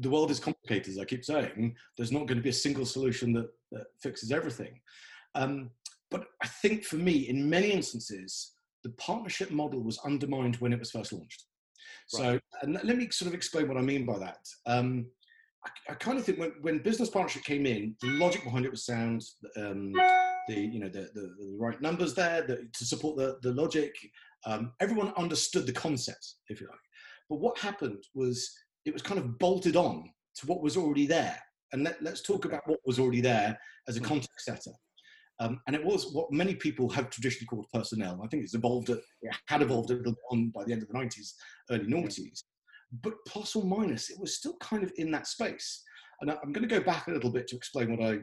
the 0.00 0.10
world 0.10 0.30
is 0.30 0.40
complicated. 0.40 0.92
As 0.92 0.98
I 0.98 1.04
keep 1.04 1.24
saying, 1.24 1.74
there's 1.96 2.12
not 2.12 2.26
going 2.26 2.38
to 2.38 2.42
be 2.42 2.50
a 2.50 2.52
single 2.52 2.86
solution 2.86 3.32
that, 3.34 3.48
that 3.72 3.86
fixes 4.02 4.30
everything. 4.30 4.80
Um, 5.34 5.70
but 6.10 6.26
I 6.42 6.46
think 6.46 6.84
for 6.84 6.96
me, 6.96 7.28
in 7.28 7.48
many 7.48 7.70
instances, 7.70 8.52
the 8.82 8.90
partnership 8.90 9.50
model 9.50 9.82
was 9.82 9.98
undermined 10.04 10.56
when 10.56 10.72
it 10.72 10.78
was 10.78 10.90
first 10.90 11.12
launched. 11.12 11.44
Right. 12.14 12.22
So, 12.22 12.40
and 12.62 12.74
let 12.84 12.96
me 12.96 13.08
sort 13.10 13.28
of 13.28 13.34
explain 13.34 13.68
what 13.68 13.76
I 13.76 13.82
mean 13.82 14.06
by 14.06 14.18
that. 14.18 14.38
Um, 14.66 15.06
I, 15.88 15.92
I 15.92 15.94
kind 15.94 16.18
of 16.18 16.24
think 16.24 16.38
when, 16.38 16.52
when 16.60 16.78
business 16.78 17.10
partnership 17.10 17.44
came 17.44 17.66
in, 17.66 17.94
the 18.00 18.08
logic 18.18 18.44
behind 18.44 18.64
it 18.64 18.70
was 18.70 18.84
sound. 18.84 19.24
Um, 19.56 19.92
the 20.48 20.54
you 20.54 20.80
know 20.80 20.88
the, 20.88 21.10
the, 21.14 21.34
the 21.38 21.56
right 21.58 21.80
numbers 21.80 22.14
there 22.14 22.42
the, 22.42 22.68
to 22.72 22.84
support 22.84 23.16
the 23.16 23.38
the 23.42 23.52
logic. 23.52 23.94
Um, 24.46 24.72
everyone 24.80 25.12
understood 25.16 25.66
the 25.66 25.72
concept, 25.72 26.34
if 26.48 26.60
you 26.60 26.68
like. 26.68 26.78
But 27.28 27.40
what 27.40 27.58
happened 27.58 28.04
was 28.14 28.50
it 28.84 28.92
was 28.92 29.02
kind 29.02 29.18
of 29.18 29.38
bolted 29.38 29.76
on 29.76 30.10
to 30.36 30.46
what 30.46 30.62
was 30.62 30.76
already 30.76 31.06
there. 31.06 31.38
And 31.72 31.84
let, 31.84 32.00
us 32.06 32.22
talk 32.22 32.44
about 32.44 32.66
what 32.66 32.78
was 32.86 32.98
already 32.98 33.20
there 33.20 33.58
as 33.88 33.96
a 33.96 34.00
hmm. 34.00 34.06
context 34.06 34.46
setter. 34.46 34.70
Um, 35.40 35.60
and 35.66 35.76
it 35.76 35.84
was 35.84 36.12
what 36.12 36.32
many 36.32 36.54
people 36.54 36.88
have 36.90 37.10
traditionally 37.10 37.46
called 37.46 37.66
personnel. 37.72 38.20
I 38.24 38.28
think 38.28 38.42
it's 38.42 38.54
evolved, 38.54 38.90
it 38.90 39.00
had 39.46 39.62
evolved 39.62 39.90
a 39.90 39.94
little 39.94 40.12
bit 40.12 40.22
on 40.30 40.48
by 40.48 40.64
the 40.64 40.72
end 40.72 40.82
of 40.82 40.88
the 40.88 40.94
90s, 40.94 41.34
early 41.70 41.84
noughties. 41.84 42.42
But 43.02 43.14
plus 43.26 43.54
or 43.54 43.64
minus, 43.64 44.10
it 44.10 44.18
was 44.18 44.36
still 44.36 44.56
kind 44.60 44.82
of 44.82 44.92
in 44.96 45.10
that 45.10 45.26
space. 45.26 45.82
And 46.20 46.30
I'm 46.30 46.52
going 46.52 46.66
to 46.66 46.74
go 46.74 46.82
back 46.82 47.06
a 47.06 47.12
little 47.12 47.30
bit 47.30 47.46
to 47.48 47.56
explain 47.56 47.96
what 47.96 48.06
I, 48.06 48.18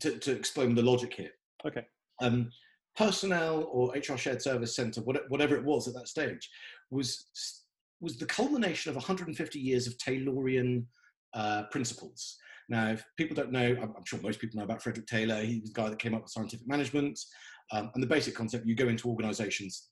to, 0.00 0.18
to 0.18 0.32
explain 0.32 0.74
the 0.74 0.82
logic 0.82 1.14
here. 1.14 1.30
Okay. 1.66 1.86
Um, 2.20 2.50
personnel 2.96 3.68
or 3.70 3.92
HR 3.94 4.16
shared 4.16 4.42
service 4.42 4.74
center, 4.74 5.00
whatever 5.02 5.56
it 5.56 5.64
was 5.64 5.88
at 5.88 5.94
that 5.94 6.08
stage, 6.08 6.50
was 6.90 7.26
was 8.00 8.16
the 8.16 8.26
culmination 8.26 8.88
of 8.88 8.96
150 8.96 9.58
years 9.58 9.86
of 9.86 9.96
Taylorian 9.98 10.84
uh, 11.34 11.64
principles. 11.70 12.38
Now, 12.68 12.88
if 12.90 13.04
people 13.16 13.36
don't 13.36 13.52
know, 13.52 13.76
I'm, 13.80 13.92
I'm, 13.96 14.04
sure 14.06 14.20
most 14.22 14.40
people 14.40 14.56
know 14.56 14.64
about 14.64 14.82
Frederick 14.82 15.06
Taylor. 15.06 15.42
He 15.42 15.60
was 15.60 15.70
the 15.70 15.82
guy 15.82 15.90
that 15.90 15.98
came 15.98 16.14
up 16.14 16.22
with 16.22 16.30
scientific 16.30 16.66
management. 16.66 17.18
Um, 17.72 17.90
and 17.94 18.02
the 18.02 18.06
basic 18.06 18.34
concept 18.34 18.66
you 18.66 18.74
go 18.74 18.88
into 18.88 19.08
organizations 19.08 19.88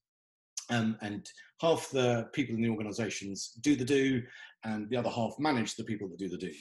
um, 0.70 0.96
and 1.00 1.28
half 1.60 1.90
the 1.90 2.28
people 2.32 2.54
in 2.54 2.62
the 2.62 2.68
organizations 2.68 3.52
do 3.60 3.76
the 3.76 3.84
do, 3.84 4.22
and 4.64 4.88
the 4.90 4.96
other 4.96 5.10
half 5.10 5.34
manage 5.38 5.76
the 5.76 5.84
people 5.84 6.08
that 6.08 6.18
do 6.18 6.28
the 6.28 6.36
do. 6.36 6.52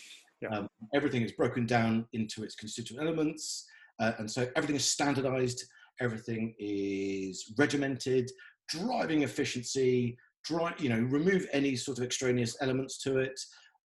Yeah. 0.42 0.50
Um, 0.50 0.68
everything 0.94 1.24
is 1.24 1.32
broken 1.32 1.66
down 1.66 2.06
into 2.14 2.44
its 2.44 2.56
constituent 2.56 3.02
elements. 3.02 3.66
Uh, 4.00 4.12
and 4.20 4.30
so 4.30 4.48
everything 4.56 4.76
is 4.76 4.90
standardized, 4.90 5.64
everything 6.00 6.54
is 6.60 7.54
regimented, 7.58 8.30
driving 8.70 9.24
efficiency, 9.24 10.18
dry, 10.44 10.74
you 10.78 10.90
know, 10.90 11.00
remove 11.00 11.48
any 11.52 11.76
sort 11.76 11.98
of 11.98 12.04
extraneous 12.04 12.56
elements 12.62 13.00
to 13.00 13.18
it. 13.18 13.40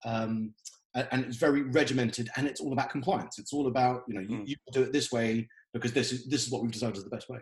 Um, 0.04 0.52
and 0.94 1.24
it's 1.24 1.38
very 1.38 1.62
regimented 1.62 2.28
and 2.36 2.46
it's 2.46 2.60
all 2.60 2.74
about 2.74 2.90
compliance. 2.90 3.38
It's 3.38 3.54
all 3.54 3.66
about, 3.66 4.02
you 4.06 4.14
know, 4.14 4.20
you, 4.20 4.36
mm. 4.36 4.46
you 4.46 4.56
do 4.72 4.82
it 4.82 4.92
this 4.92 5.10
way 5.10 5.48
because 5.72 5.92
this 5.94 6.12
is, 6.12 6.26
this 6.26 6.44
is 6.44 6.52
what 6.52 6.60
we've 6.60 6.70
decided 6.70 6.98
is 6.98 7.04
the 7.04 7.10
best 7.10 7.30
way. 7.30 7.38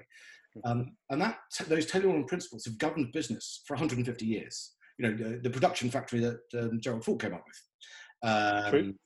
Um, 0.64 0.97
and 1.11 1.21
that 1.21 1.38
those 1.69 1.90
Taylorian 1.90 2.26
principles 2.26 2.64
have 2.64 2.78
governed 2.78 3.12
business 3.12 3.62
for 3.66 3.75
150 3.75 4.26
years. 4.26 4.73
You 4.99 5.09
know, 5.09 5.16
the, 5.16 5.38
the 5.38 5.50
production 5.50 5.90
factory 5.90 6.21
that 6.21 6.40
um, 6.59 6.80
Gerald 6.80 7.04
Ford 7.04 7.21
came 7.21 7.35
up 7.35 7.45
with. 7.47 7.61
Um, 8.23 8.99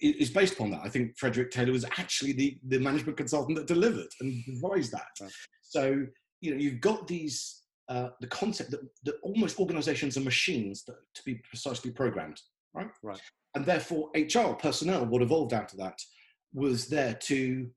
is 0.00 0.30
based 0.30 0.54
upon 0.54 0.70
that. 0.70 0.82
I 0.84 0.88
think 0.88 1.16
Frederick 1.18 1.50
Taylor 1.50 1.72
was 1.72 1.84
actually 1.84 2.32
the, 2.32 2.58
the 2.68 2.78
management 2.78 3.16
consultant 3.16 3.56
that 3.56 3.66
delivered 3.66 4.08
and 4.20 4.44
devised 4.44 4.92
that. 4.92 5.30
So, 5.62 6.06
you 6.40 6.50
know, 6.50 6.60
you've 6.60 6.80
got 6.80 7.06
these, 7.06 7.62
uh, 7.88 8.08
the 8.20 8.26
concept 8.28 8.70
that, 8.72 8.80
that 9.04 9.14
almost 9.22 9.58
organizations 9.58 10.16
are 10.16 10.20
machines 10.20 10.84
that, 10.84 10.96
to 11.14 11.22
be 11.24 11.36
precisely 11.48 11.90
programmed, 11.90 12.40
right? 12.74 12.88
Right. 13.02 13.20
And 13.54 13.64
therefore, 13.64 14.10
HR 14.14 14.54
personnel, 14.54 15.06
what 15.06 15.22
evolved 15.22 15.54
out 15.54 15.72
of 15.72 15.78
that, 15.78 15.98
was 16.52 16.86
there 16.86 17.14
to 17.14 17.70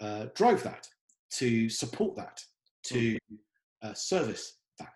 uh, 0.00 0.26
drive 0.34 0.62
that, 0.64 0.86
to 1.38 1.68
support 1.68 2.16
that, 2.16 2.40
to 2.84 3.18
uh, 3.82 3.94
service 3.94 4.58
that. 4.78 4.88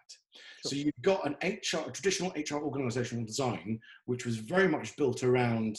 So 0.64 0.74
you've 0.74 0.92
got 1.02 1.26
an 1.26 1.36
HR, 1.42 1.88
a 1.88 1.92
traditional 1.92 2.32
HR 2.32 2.56
organizational 2.56 3.24
design, 3.24 3.78
which 4.06 4.26
was 4.26 4.36
very 4.36 4.68
much 4.68 4.96
built 4.96 5.22
around 5.22 5.78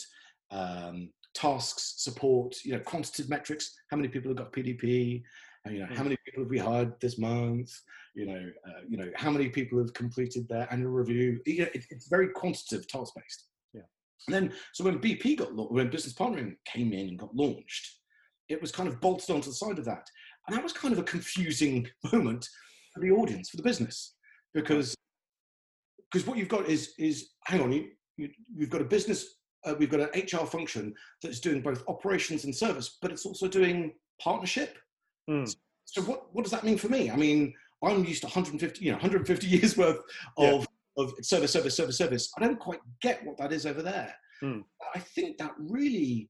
um, 0.50 1.10
tasks, 1.34 1.94
support, 1.98 2.56
you 2.64 2.72
know, 2.72 2.80
quantitative 2.80 3.28
metrics. 3.28 3.74
How 3.90 3.96
many 3.96 4.08
people 4.08 4.30
have 4.30 4.38
got 4.38 4.52
PDP? 4.52 5.22
And, 5.64 5.74
you 5.74 5.80
know, 5.80 5.88
how 5.90 6.00
mm. 6.00 6.04
many 6.04 6.16
people 6.24 6.42
have 6.44 6.50
we 6.50 6.58
hired 6.58 6.98
this 7.00 7.18
month? 7.18 7.70
You 8.14 8.26
know, 8.26 8.50
uh, 8.66 8.80
you 8.88 8.96
know, 8.96 9.10
how 9.14 9.30
many 9.30 9.48
people 9.48 9.78
have 9.78 9.92
completed 9.92 10.48
their 10.48 10.66
annual 10.72 10.90
review? 10.90 11.40
You 11.46 11.62
know, 11.62 11.68
it, 11.74 11.84
it's 11.90 12.08
very 12.08 12.28
quantitative, 12.28 12.88
task 12.88 13.14
based. 13.14 13.46
Yeah. 13.74 13.82
And 14.26 14.34
then, 14.34 14.52
so 14.72 14.84
when 14.84 14.98
BP 14.98 15.36
got 15.36 15.72
when 15.72 15.90
business 15.90 16.14
partnering 16.14 16.56
came 16.64 16.92
in 16.92 17.08
and 17.08 17.18
got 17.18 17.34
launched, 17.34 17.98
it 18.48 18.60
was 18.60 18.72
kind 18.72 18.88
of 18.88 19.00
bolted 19.00 19.30
onto 19.30 19.48
the 19.50 19.54
side 19.54 19.78
of 19.78 19.84
that, 19.84 20.08
and 20.50 20.58
that 20.58 20.64
was 20.64 20.72
kind 20.72 20.92
of 20.92 20.98
a 20.98 21.04
confusing 21.04 21.86
moment 22.12 22.48
for 22.92 23.00
the 23.00 23.10
audience, 23.10 23.50
for 23.50 23.56
the 23.56 23.62
business, 23.62 24.14
because 24.52 24.94
because 26.10 26.26
what 26.26 26.36
you've 26.36 26.48
got 26.48 26.66
is 26.66 26.94
is 26.98 27.30
hang 27.46 27.60
on, 27.60 27.72
you, 27.72 27.88
you 28.16 28.30
you've 28.56 28.70
got 28.70 28.80
a 28.80 28.84
business 28.84 29.36
uh, 29.64 29.74
we've 29.78 29.90
got 29.90 30.00
an 30.00 30.08
HR 30.14 30.46
function 30.46 30.94
that's 31.22 31.40
doing 31.40 31.60
both 31.60 31.84
operations 31.88 32.44
and 32.44 32.54
service, 32.54 32.98
but 33.02 33.10
it's 33.10 33.26
also 33.26 33.46
doing 33.46 33.92
partnership. 34.20 34.78
Mm. 35.28 35.54
So 35.84 36.02
what, 36.02 36.34
what 36.34 36.42
does 36.42 36.52
that 36.52 36.64
mean 36.64 36.78
for 36.78 36.88
me? 36.88 37.10
I 37.10 37.16
mean, 37.16 37.52
I'm 37.84 38.04
used 38.04 38.22
to 38.22 38.26
150, 38.26 38.84
you 38.84 38.90
know, 38.90 38.96
150 38.96 39.46
years 39.46 39.76
worth 39.76 40.00
of, 40.38 40.66
yeah. 40.96 41.04
of 41.04 41.12
service, 41.22 41.52
service, 41.52 41.76
service, 41.76 41.98
service. 41.98 42.32
I 42.38 42.40
don't 42.40 42.58
quite 42.58 42.80
get 43.02 43.24
what 43.24 43.36
that 43.38 43.52
is 43.52 43.66
over 43.66 43.82
there. 43.82 44.14
Mm. 44.42 44.64
I 44.94 44.98
think 44.98 45.36
that 45.38 45.52
really 45.58 46.28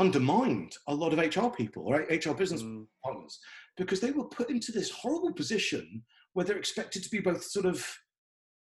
undermined 0.00 0.74
a 0.88 0.94
lot 0.94 1.12
of 1.12 1.18
HR 1.18 1.48
people, 1.48 1.90
right? 1.90 2.26
HR 2.26 2.32
business 2.32 2.62
mm. 2.62 2.86
partners, 3.04 3.38
because 3.76 4.00
they 4.00 4.10
were 4.10 4.24
put 4.24 4.50
into 4.50 4.72
this 4.72 4.90
horrible 4.90 5.32
position 5.32 6.02
where 6.32 6.44
they're 6.44 6.58
expected 6.58 7.02
to 7.04 7.10
be 7.10 7.20
both 7.20 7.44
sort 7.44 7.66
of 7.66 7.86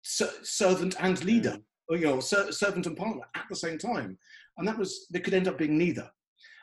servant 0.03 0.97
and 1.01 1.23
leader. 1.25 1.59
or, 1.89 1.97
you 1.97 2.07
know, 2.07 2.21
ser- 2.21 2.53
servant 2.53 2.87
and 2.87 2.97
partner 2.97 3.23
at 3.35 3.45
the 3.49 3.57
same 3.57 3.79
time, 3.79 4.19
and 4.57 4.67
that 4.67 4.79
was 4.79 5.07
they 5.13 5.21
could 5.21 5.35
end 5.35 5.49
up 5.49 5.59
being 5.59 5.79
neither. 5.79 6.11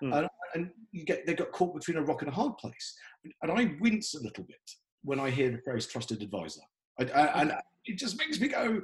Mm. 0.01 0.13
Uh, 0.13 0.27
and 0.53 0.69
you 0.91 1.05
get 1.05 1.25
they 1.25 1.33
got 1.33 1.51
caught 1.51 1.73
between 1.73 1.97
a 1.97 2.01
rock 2.01 2.21
and 2.21 2.29
a 2.29 2.33
hard 2.33 2.57
place, 2.57 2.95
and 3.41 3.51
I 3.51 3.75
wince 3.79 4.15
a 4.15 4.21
little 4.21 4.43
bit 4.43 4.71
when 5.03 5.19
I 5.19 5.29
hear 5.29 5.51
the 5.51 5.61
phrase 5.63 5.87
"trusted 5.87 6.21
advisor," 6.21 6.61
I, 6.99 7.03
I, 7.05 7.25
and 7.41 7.53
it 7.85 7.97
just 7.97 8.17
makes 8.17 8.39
me 8.39 8.47
go. 8.47 8.81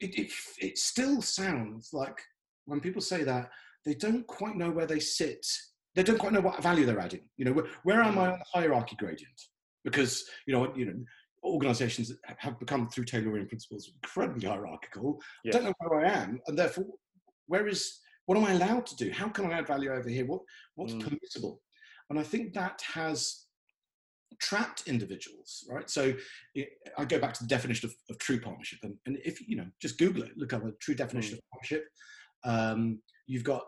It, 0.00 0.18
it 0.18 0.32
it 0.60 0.78
still 0.78 1.22
sounds 1.22 1.90
like 1.92 2.18
when 2.66 2.80
people 2.80 3.02
say 3.02 3.22
that 3.24 3.50
they 3.84 3.94
don't 3.94 4.26
quite 4.26 4.56
know 4.56 4.70
where 4.70 4.86
they 4.86 5.00
sit. 5.00 5.46
They 5.94 6.02
don't 6.02 6.18
quite 6.18 6.32
know 6.32 6.40
what 6.40 6.62
value 6.62 6.86
they're 6.86 7.00
adding. 7.00 7.28
You 7.36 7.44
know, 7.44 7.52
where, 7.52 7.66
where 7.84 8.02
am 8.02 8.18
I 8.18 8.32
on 8.32 8.38
the 8.38 8.44
hierarchy 8.60 8.96
gradient? 8.96 9.40
Because 9.84 10.24
you 10.46 10.54
know, 10.54 10.74
you 10.74 10.86
know, 10.86 11.04
organizations 11.44 12.12
have 12.38 12.58
become 12.58 12.88
through 12.88 13.04
Taylorian 13.04 13.48
principles 13.48 13.90
incredibly 14.02 14.48
hierarchical. 14.48 15.20
Yes. 15.44 15.54
I 15.54 15.58
don't 15.58 15.66
know 15.66 15.88
where 15.88 16.06
I 16.06 16.10
am, 16.10 16.40
and 16.46 16.58
therefore, 16.58 16.86
where 17.46 17.66
is 17.66 18.00
what 18.26 18.38
am 18.38 18.44
I 18.44 18.52
allowed 18.52 18.86
to 18.86 18.96
do? 18.96 19.10
How 19.10 19.28
can 19.28 19.46
I 19.46 19.58
add 19.58 19.66
value 19.66 19.92
over 19.92 20.08
here? 20.08 20.26
What 20.26 20.40
what's 20.76 20.94
mm. 20.94 21.02
permissible? 21.02 21.60
And 22.10 22.18
I 22.18 22.22
think 22.22 22.52
that 22.54 22.82
has 22.94 23.46
trapped 24.40 24.84
individuals, 24.86 25.64
right? 25.68 25.88
So 25.88 26.14
I 26.98 27.04
go 27.04 27.18
back 27.18 27.34
to 27.34 27.42
the 27.42 27.48
definition 27.48 27.88
of, 27.88 27.94
of 28.10 28.18
true 28.18 28.40
partnership, 28.40 28.80
and, 28.82 28.94
and, 29.06 29.18
if 29.24 29.46
you 29.46 29.56
know, 29.56 29.66
just 29.80 29.98
Google 29.98 30.22
it, 30.22 30.36
look 30.36 30.52
up 30.52 30.64
a 30.64 30.72
true 30.80 30.94
definition 30.94 31.34
mm. 31.34 31.38
of 31.38 31.44
partnership. 31.50 31.84
Um, 32.44 33.00
you've 33.26 33.44
got 33.44 33.62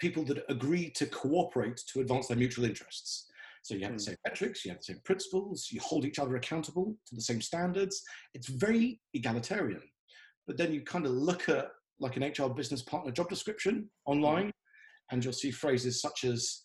people 0.00 0.24
that 0.24 0.44
agree 0.48 0.90
to 0.90 1.06
cooperate 1.06 1.80
to 1.92 2.00
advance 2.00 2.28
their 2.28 2.36
mutual 2.36 2.64
interests. 2.64 3.26
So 3.62 3.74
you 3.74 3.84
have 3.84 3.92
the 3.92 4.04
hmm. 4.04 4.08
same 4.10 4.16
metrics, 4.26 4.64
you 4.64 4.70
have 4.70 4.80
the 4.80 4.84
same 4.84 5.00
principles, 5.04 5.68
you 5.70 5.80
hold 5.80 6.04
each 6.04 6.18
other 6.18 6.36
accountable 6.36 6.94
to 7.06 7.14
the 7.14 7.22
same 7.22 7.40
standards. 7.40 8.02
It's 8.34 8.48
very 8.48 9.00
egalitarian. 9.14 9.82
But 10.46 10.58
then 10.58 10.72
you 10.72 10.82
kind 10.82 11.06
of 11.06 11.12
look 11.12 11.48
at 11.48 11.68
like 12.00 12.16
an 12.16 12.24
HR 12.24 12.50
business 12.50 12.82
partner 12.82 13.10
job 13.10 13.30
description 13.30 13.88
online, 14.04 14.50
and 15.10 15.24
you'll 15.24 15.32
see 15.32 15.50
phrases 15.50 16.00
such 16.02 16.24
as 16.24 16.64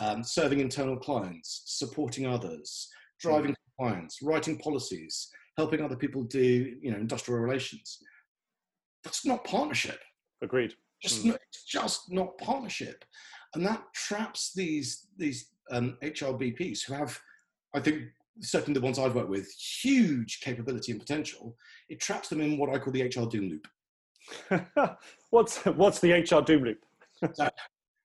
um, 0.00 0.22
serving 0.22 0.60
internal 0.60 0.96
clients, 0.96 1.62
supporting 1.66 2.26
others, 2.26 2.88
driving 3.20 3.52
mm. 3.52 3.78
compliance, 3.78 4.18
writing 4.22 4.58
policies, 4.58 5.28
helping 5.56 5.80
other 5.80 5.96
people 5.96 6.24
do 6.24 6.74
you 6.80 6.90
know 6.90 6.98
industrial 6.98 7.40
relations. 7.40 7.98
That's 9.04 9.24
not 9.24 9.44
partnership. 9.44 9.98
Agreed. 10.42 10.74
Just 11.04 11.22
mm. 11.22 11.32
not, 11.32 11.40
just 11.68 12.10
not 12.10 12.38
partnership, 12.38 13.04
and 13.54 13.64
that 13.66 13.82
traps 13.92 14.52
these 14.54 15.08
these 15.18 15.50
um, 15.70 15.98
HRBPs 16.02 16.82
who 16.84 16.94
have, 16.94 17.20
I 17.74 17.80
think, 17.80 18.04
certainly 18.40 18.80
the 18.80 18.84
ones 18.84 18.98
I've 18.98 19.14
worked 19.14 19.28
with, 19.28 19.52
huge 19.52 20.40
capability 20.40 20.92
and 20.92 21.00
potential. 21.00 21.56
It 21.90 22.00
traps 22.00 22.28
them 22.28 22.40
in 22.40 22.56
what 22.56 22.70
I 22.70 22.78
call 22.78 22.92
the 22.92 23.02
HR 23.02 23.28
doom 23.28 23.60
loop. 24.50 24.98
what's 25.30 25.58
what's 25.66 26.00
the 26.00 26.12
HR 26.12 26.42
doom 26.42 26.64
loop? 26.64 26.78
so, 27.34 27.50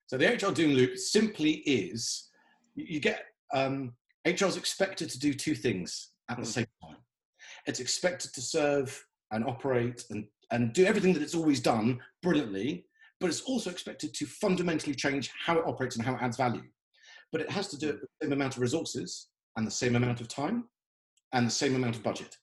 so, 0.07 0.17
the 0.17 0.27
HR 0.27 0.51
doom 0.51 0.73
loop 0.73 0.97
simply 0.97 1.51
is 1.65 2.29
you 2.75 2.99
get 2.99 3.27
um, 3.53 3.93
HR 4.25 4.45
is 4.45 4.57
expected 4.57 5.09
to 5.09 5.19
do 5.19 5.33
two 5.33 5.55
things 5.55 6.09
at 6.29 6.35
the 6.35 6.43
mm. 6.43 6.47
same 6.47 6.67
time. 6.83 6.97
It's 7.65 7.79
expected 7.79 8.33
to 8.33 8.41
serve 8.41 9.05
and 9.31 9.45
operate 9.45 10.03
and, 10.09 10.25
and 10.51 10.73
do 10.73 10.85
everything 10.85 11.13
that 11.13 11.23
it's 11.23 11.35
always 11.35 11.59
done 11.59 11.99
brilliantly, 12.21 12.85
but 13.19 13.29
it's 13.29 13.41
also 13.41 13.69
expected 13.69 14.13
to 14.13 14.25
fundamentally 14.25 14.95
change 14.95 15.31
how 15.45 15.57
it 15.57 15.65
operates 15.65 15.95
and 15.95 16.05
how 16.05 16.15
it 16.15 16.21
adds 16.21 16.37
value 16.37 16.63
but 17.31 17.41
it 17.41 17.49
has 17.49 17.67
to 17.69 17.77
do 17.77 17.89
it 17.89 17.95
hmm. 17.95 18.01
with 18.01 18.09
the 18.19 18.25
same 18.25 18.33
amount 18.33 18.55
of 18.55 18.61
resources 18.61 19.27
and 19.57 19.65
the 19.65 19.71
same 19.71 19.95
amount 19.95 20.21
of 20.21 20.27
time 20.27 20.65
and 21.33 21.45
the 21.45 21.51
same 21.51 21.75
amount 21.75 21.95
of 21.95 22.03
budget. 22.03 22.35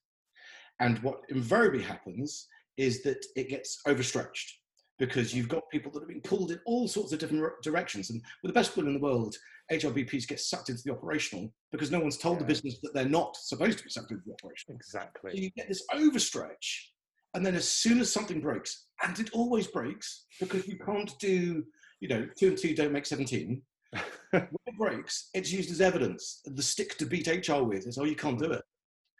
And 0.80 0.99
what 0.99 1.21
invariably 1.28 1.83
happens 1.83 2.47
is 2.76 3.02
that 3.02 3.25
it 3.35 3.49
gets 3.49 3.80
overstretched 3.87 4.59
because 4.99 5.35
you've 5.35 5.49
got 5.49 5.62
people 5.71 5.90
that 5.92 6.02
are 6.02 6.06
being 6.06 6.21
pulled 6.21 6.50
in 6.50 6.61
all 6.66 6.88
sorts 6.88 7.12
of 7.12 7.18
different 7.18 7.42
directions. 7.62 8.11
And 8.11 8.23
with 8.42 8.50
the 8.50 8.59
best 8.59 8.76
will 8.76 8.87
in 8.87 8.95
the 8.95 9.00
world, 9.00 9.35
HRBPs 9.73 10.28
get 10.28 10.40
sucked 10.40 10.68
into 10.68 10.83
the 10.85 10.92
operational 10.92 11.52
because 11.73 11.90
no 11.90 12.00
one's 12.00 12.18
told 12.18 12.37
yeah. 12.37 12.40
the 12.40 12.47
business 12.47 12.78
that 12.83 12.95
they're 12.95 13.09
not 13.09 13.37
supposed 13.37 13.78
to 13.78 13.85
be 13.85 13.90
sucked 13.90 14.11
into 14.11 14.23
the 14.26 14.33
operational. 14.33 14.76
Exactly. 14.76 15.33
So 15.33 15.42
you 15.42 15.50
get 15.56 15.68
this 15.68 15.85
overstretch. 15.92 16.90
And 17.37 17.45
then 17.45 17.55
as 17.55 17.69
soon 17.69 18.00
as 18.00 18.11
something 18.11 18.40
breaks, 18.40 18.87
and 19.05 19.19
it 19.21 19.28
always 19.35 19.66
breaks 19.66 20.25
because 20.40 20.66
you 20.66 20.78
can't 20.78 21.12
do, 21.21 21.62
you 22.00 22.09
know, 22.09 22.26
two 22.38 22.49
and 22.49 22.57
two 22.57 22.75
don't 22.75 22.93
make 22.93 23.05
17, 23.05 23.61
when 24.31 24.49
it 24.66 24.78
breaks, 24.78 25.28
it's 25.35 25.52
used 25.52 25.71
as 25.71 25.83
evidence, 25.83 26.40
the 26.47 26.62
stick 26.62 26.97
to 26.97 27.05
beat 27.05 27.26
HR 27.26 27.62
with. 27.62 27.87
is, 27.87 27.99
oh, 27.99 28.05
you 28.05 28.16
can't 28.16 28.38
do 28.38 28.50
it. 28.50 28.62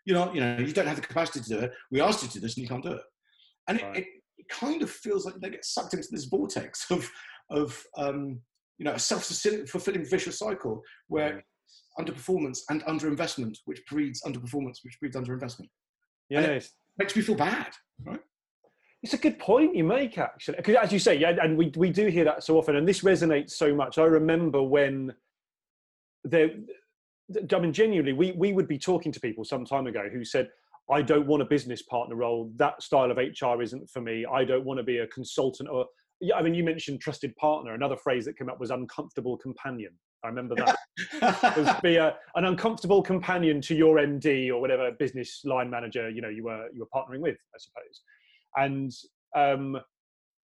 You 0.07 0.15
know, 0.15 0.33
you 0.33 0.41
know, 0.41 0.57
you 0.57 0.73
don't 0.73 0.87
have 0.87 0.97
the 0.97 1.03
capacity 1.03 1.41
to 1.41 1.49
do 1.49 1.59
it. 1.67 1.73
We 1.91 2.01
asked 2.01 2.23
you 2.23 2.29
to 2.29 2.35
do 2.35 2.41
this 2.41 2.57
and 2.57 2.63
you 2.63 2.69
can't 2.71 2.83
do 2.83 2.93
it. 2.93 3.03
And 3.69 3.83
right. 3.83 3.97
it, 3.99 4.05
it, 4.05 4.07
it, 4.39 4.49
kind 4.49 4.81
of 4.81 4.91
feels 4.91 5.27
like 5.27 5.35
they 5.43 5.51
get 5.51 5.67
sucked 5.67 5.93
into 5.93 6.09
this 6.11 6.25
vortex 6.25 6.87
of, 6.91 7.07
of 7.51 7.85
um, 7.99 8.41
you 8.79 8.87
know, 8.87 8.93
a 8.93 8.99
self-fulfilling 8.99 10.07
vicious 10.07 10.39
cycle 10.39 10.81
where 11.09 11.45
underperformance 12.01 12.61
and 12.71 12.83
underinvestment, 12.85 13.59
which 13.67 13.85
breeds 13.91 14.23
underperformance, 14.23 14.79
which 14.83 14.99
breeds 15.01 15.17
underinvestment. 15.17 15.69
Yeah, 16.31 16.41
it 16.41 16.69
makes 16.99 17.15
me 17.17 17.23
feel 17.23 17.35
bad, 17.35 17.75
right? 18.05 18.21
It's 19.03 19.15
a 19.15 19.19
good 19.19 19.39
point 19.39 19.77
you 19.77 19.85
make, 19.85 20.19
actually, 20.19 20.57
because 20.57 20.77
as 20.77 20.93
you 20.93 20.99
say, 20.99 21.17
yeah, 21.17 21.37
and 21.43 21.57
we 21.57 21.73
we 21.77 21.91
do 21.91 22.09
hear 22.09 22.25
that 22.25 22.43
so 22.43 22.59
often, 22.59 22.77
and 22.77 22.89
this 22.89 23.03
resonates 23.03 23.51
so 23.51 23.75
much. 23.75 23.99
I 23.99 24.05
remember 24.05 24.63
when 24.63 25.15
there, 26.25 26.51
I 27.55 27.59
mean, 27.59 27.73
genuinely, 27.73 28.13
we 28.13 28.33
we 28.33 28.53
would 28.53 28.69
be 28.69 28.79
talking 28.79 29.13
to 29.13 29.21
people 29.21 29.45
some 29.45 29.65
time 29.65 29.87
ago 29.87 30.09
who 30.13 30.25
said, 30.25 30.49
"I 30.91 31.03
don't 31.03 31.27
want 31.27 31.43
a 31.43 31.47
business 31.47 31.83
partner 31.83 32.17
role. 32.17 32.51
That 32.57 32.83
style 32.83 33.11
of 33.11 33.19
HR 33.19 33.63
isn't 33.63 33.91
for 33.91 34.01
me. 34.01 34.27
I 34.27 34.45
don't 34.45 34.65
want 34.65 34.79
to 34.79 34.85
be 34.85 34.99
a 34.99 35.07
consultant 35.09 35.69
or." 35.69 35.87
Yeah, 36.21 36.37
I 36.37 36.43
mean, 36.43 36.55
you 36.55 36.65
mentioned 36.65 37.03
trusted 37.03 37.37
partner. 37.37 37.75
Another 37.75 37.97
phrase 37.97 38.25
that 38.25 38.39
came 38.39 38.49
up 38.49 38.59
was 38.59 38.71
uncomfortable 38.71 39.37
companion. 39.37 39.93
I 40.27 40.29
remember 40.29 40.57
that. 40.57 40.77
was 41.57 41.81
be 41.83 41.97
a, 41.97 42.17
an 42.35 42.45
uncomfortable 42.45 43.03
companion 43.03 43.61
to 43.63 43.75
your 43.75 43.97
MD 43.97 44.49
or 44.51 44.61
whatever 44.61 44.91
business 44.93 45.43
line 45.45 45.71
manager 45.71 46.11
you 46.11 46.21
know 46.21 46.29
you 46.29 46.45
were 46.45 46.69
you 46.73 46.81
were 46.81 46.89
partnering 46.95 47.21
with, 47.21 47.37
I 47.55 47.59
suppose, 47.59 48.03
and 48.57 48.93
um, 49.37 49.81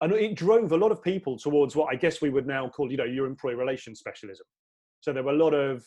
and 0.00 0.12
it 0.12 0.36
drove 0.36 0.72
a 0.72 0.76
lot 0.76 0.92
of 0.92 1.02
people 1.02 1.36
towards 1.38 1.74
what 1.74 1.92
I 1.92 1.96
guess 1.96 2.20
we 2.20 2.30
would 2.30 2.46
now 2.46 2.68
call 2.68 2.90
you 2.90 2.96
know 2.96 3.04
your 3.04 3.26
employee 3.26 3.54
relations 3.54 3.98
specialism. 3.98 4.46
So 5.00 5.12
there 5.12 5.22
were 5.22 5.32
a 5.32 5.36
lot 5.36 5.54
of 5.54 5.84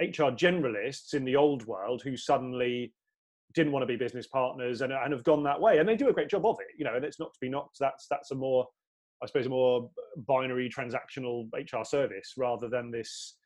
HR 0.00 0.34
generalists 0.34 1.14
in 1.14 1.24
the 1.24 1.36
old 1.36 1.64
world 1.66 2.02
who 2.02 2.16
suddenly 2.16 2.92
didn't 3.54 3.72
want 3.72 3.82
to 3.82 3.86
be 3.86 3.96
business 3.96 4.26
partners 4.26 4.82
and, 4.82 4.92
and 4.92 5.12
have 5.12 5.24
gone 5.24 5.42
that 5.44 5.60
way, 5.60 5.78
and 5.78 5.88
they 5.88 5.96
do 5.96 6.08
a 6.08 6.12
great 6.12 6.28
job 6.28 6.44
of 6.44 6.56
it. 6.60 6.74
You 6.76 6.84
know, 6.84 6.96
and 6.96 7.04
it's 7.04 7.20
not 7.20 7.32
to 7.32 7.38
be 7.40 7.48
knocked. 7.48 7.76
That's 7.78 8.06
that's 8.10 8.32
a 8.32 8.34
more 8.34 8.66
I 9.22 9.26
suppose, 9.26 9.46
a 9.46 9.50
more 9.50 9.90
binary 10.28 10.70
transactional 10.70 11.48
HR 11.54 11.84
service 11.84 12.34
rather 12.36 12.68
than 12.68 12.90
this 12.90 13.36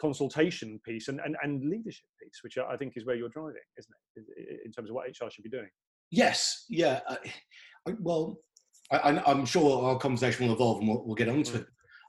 consultation 0.00 0.80
piece 0.84 1.08
and, 1.08 1.20
and, 1.24 1.36
and 1.42 1.68
leadership 1.68 2.06
piece, 2.22 2.40
which 2.42 2.58
I 2.58 2.76
think 2.76 2.94
is 2.96 3.04
where 3.04 3.16
you're 3.16 3.28
driving, 3.28 3.60
isn't 3.78 3.94
it, 4.16 4.60
in 4.64 4.72
terms 4.72 4.90
of 4.90 4.94
what 4.94 5.08
HR 5.08 5.30
should 5.30 5.44
be 5.44 5.50
doing? 5.50 5.68
Yes, 6.10 6.64
yeah. 6.68 7.00
I, 7.08 7.94
well, 8.00 8.38
I, 8.90 9.22
am 9.26 9.44
sure 9.44 9.84
our 9.84 9.98
conversation 9.98 10.46
will 10.46 10.54
evolve 10.54 10.78
and 10.78 10.88
we'll, 10.88 11.04
we'll 11.04 11.14
get 11.14 11.28
onto 11.28 11.52
mm. 11.52 11.60
it. 11.60 11.66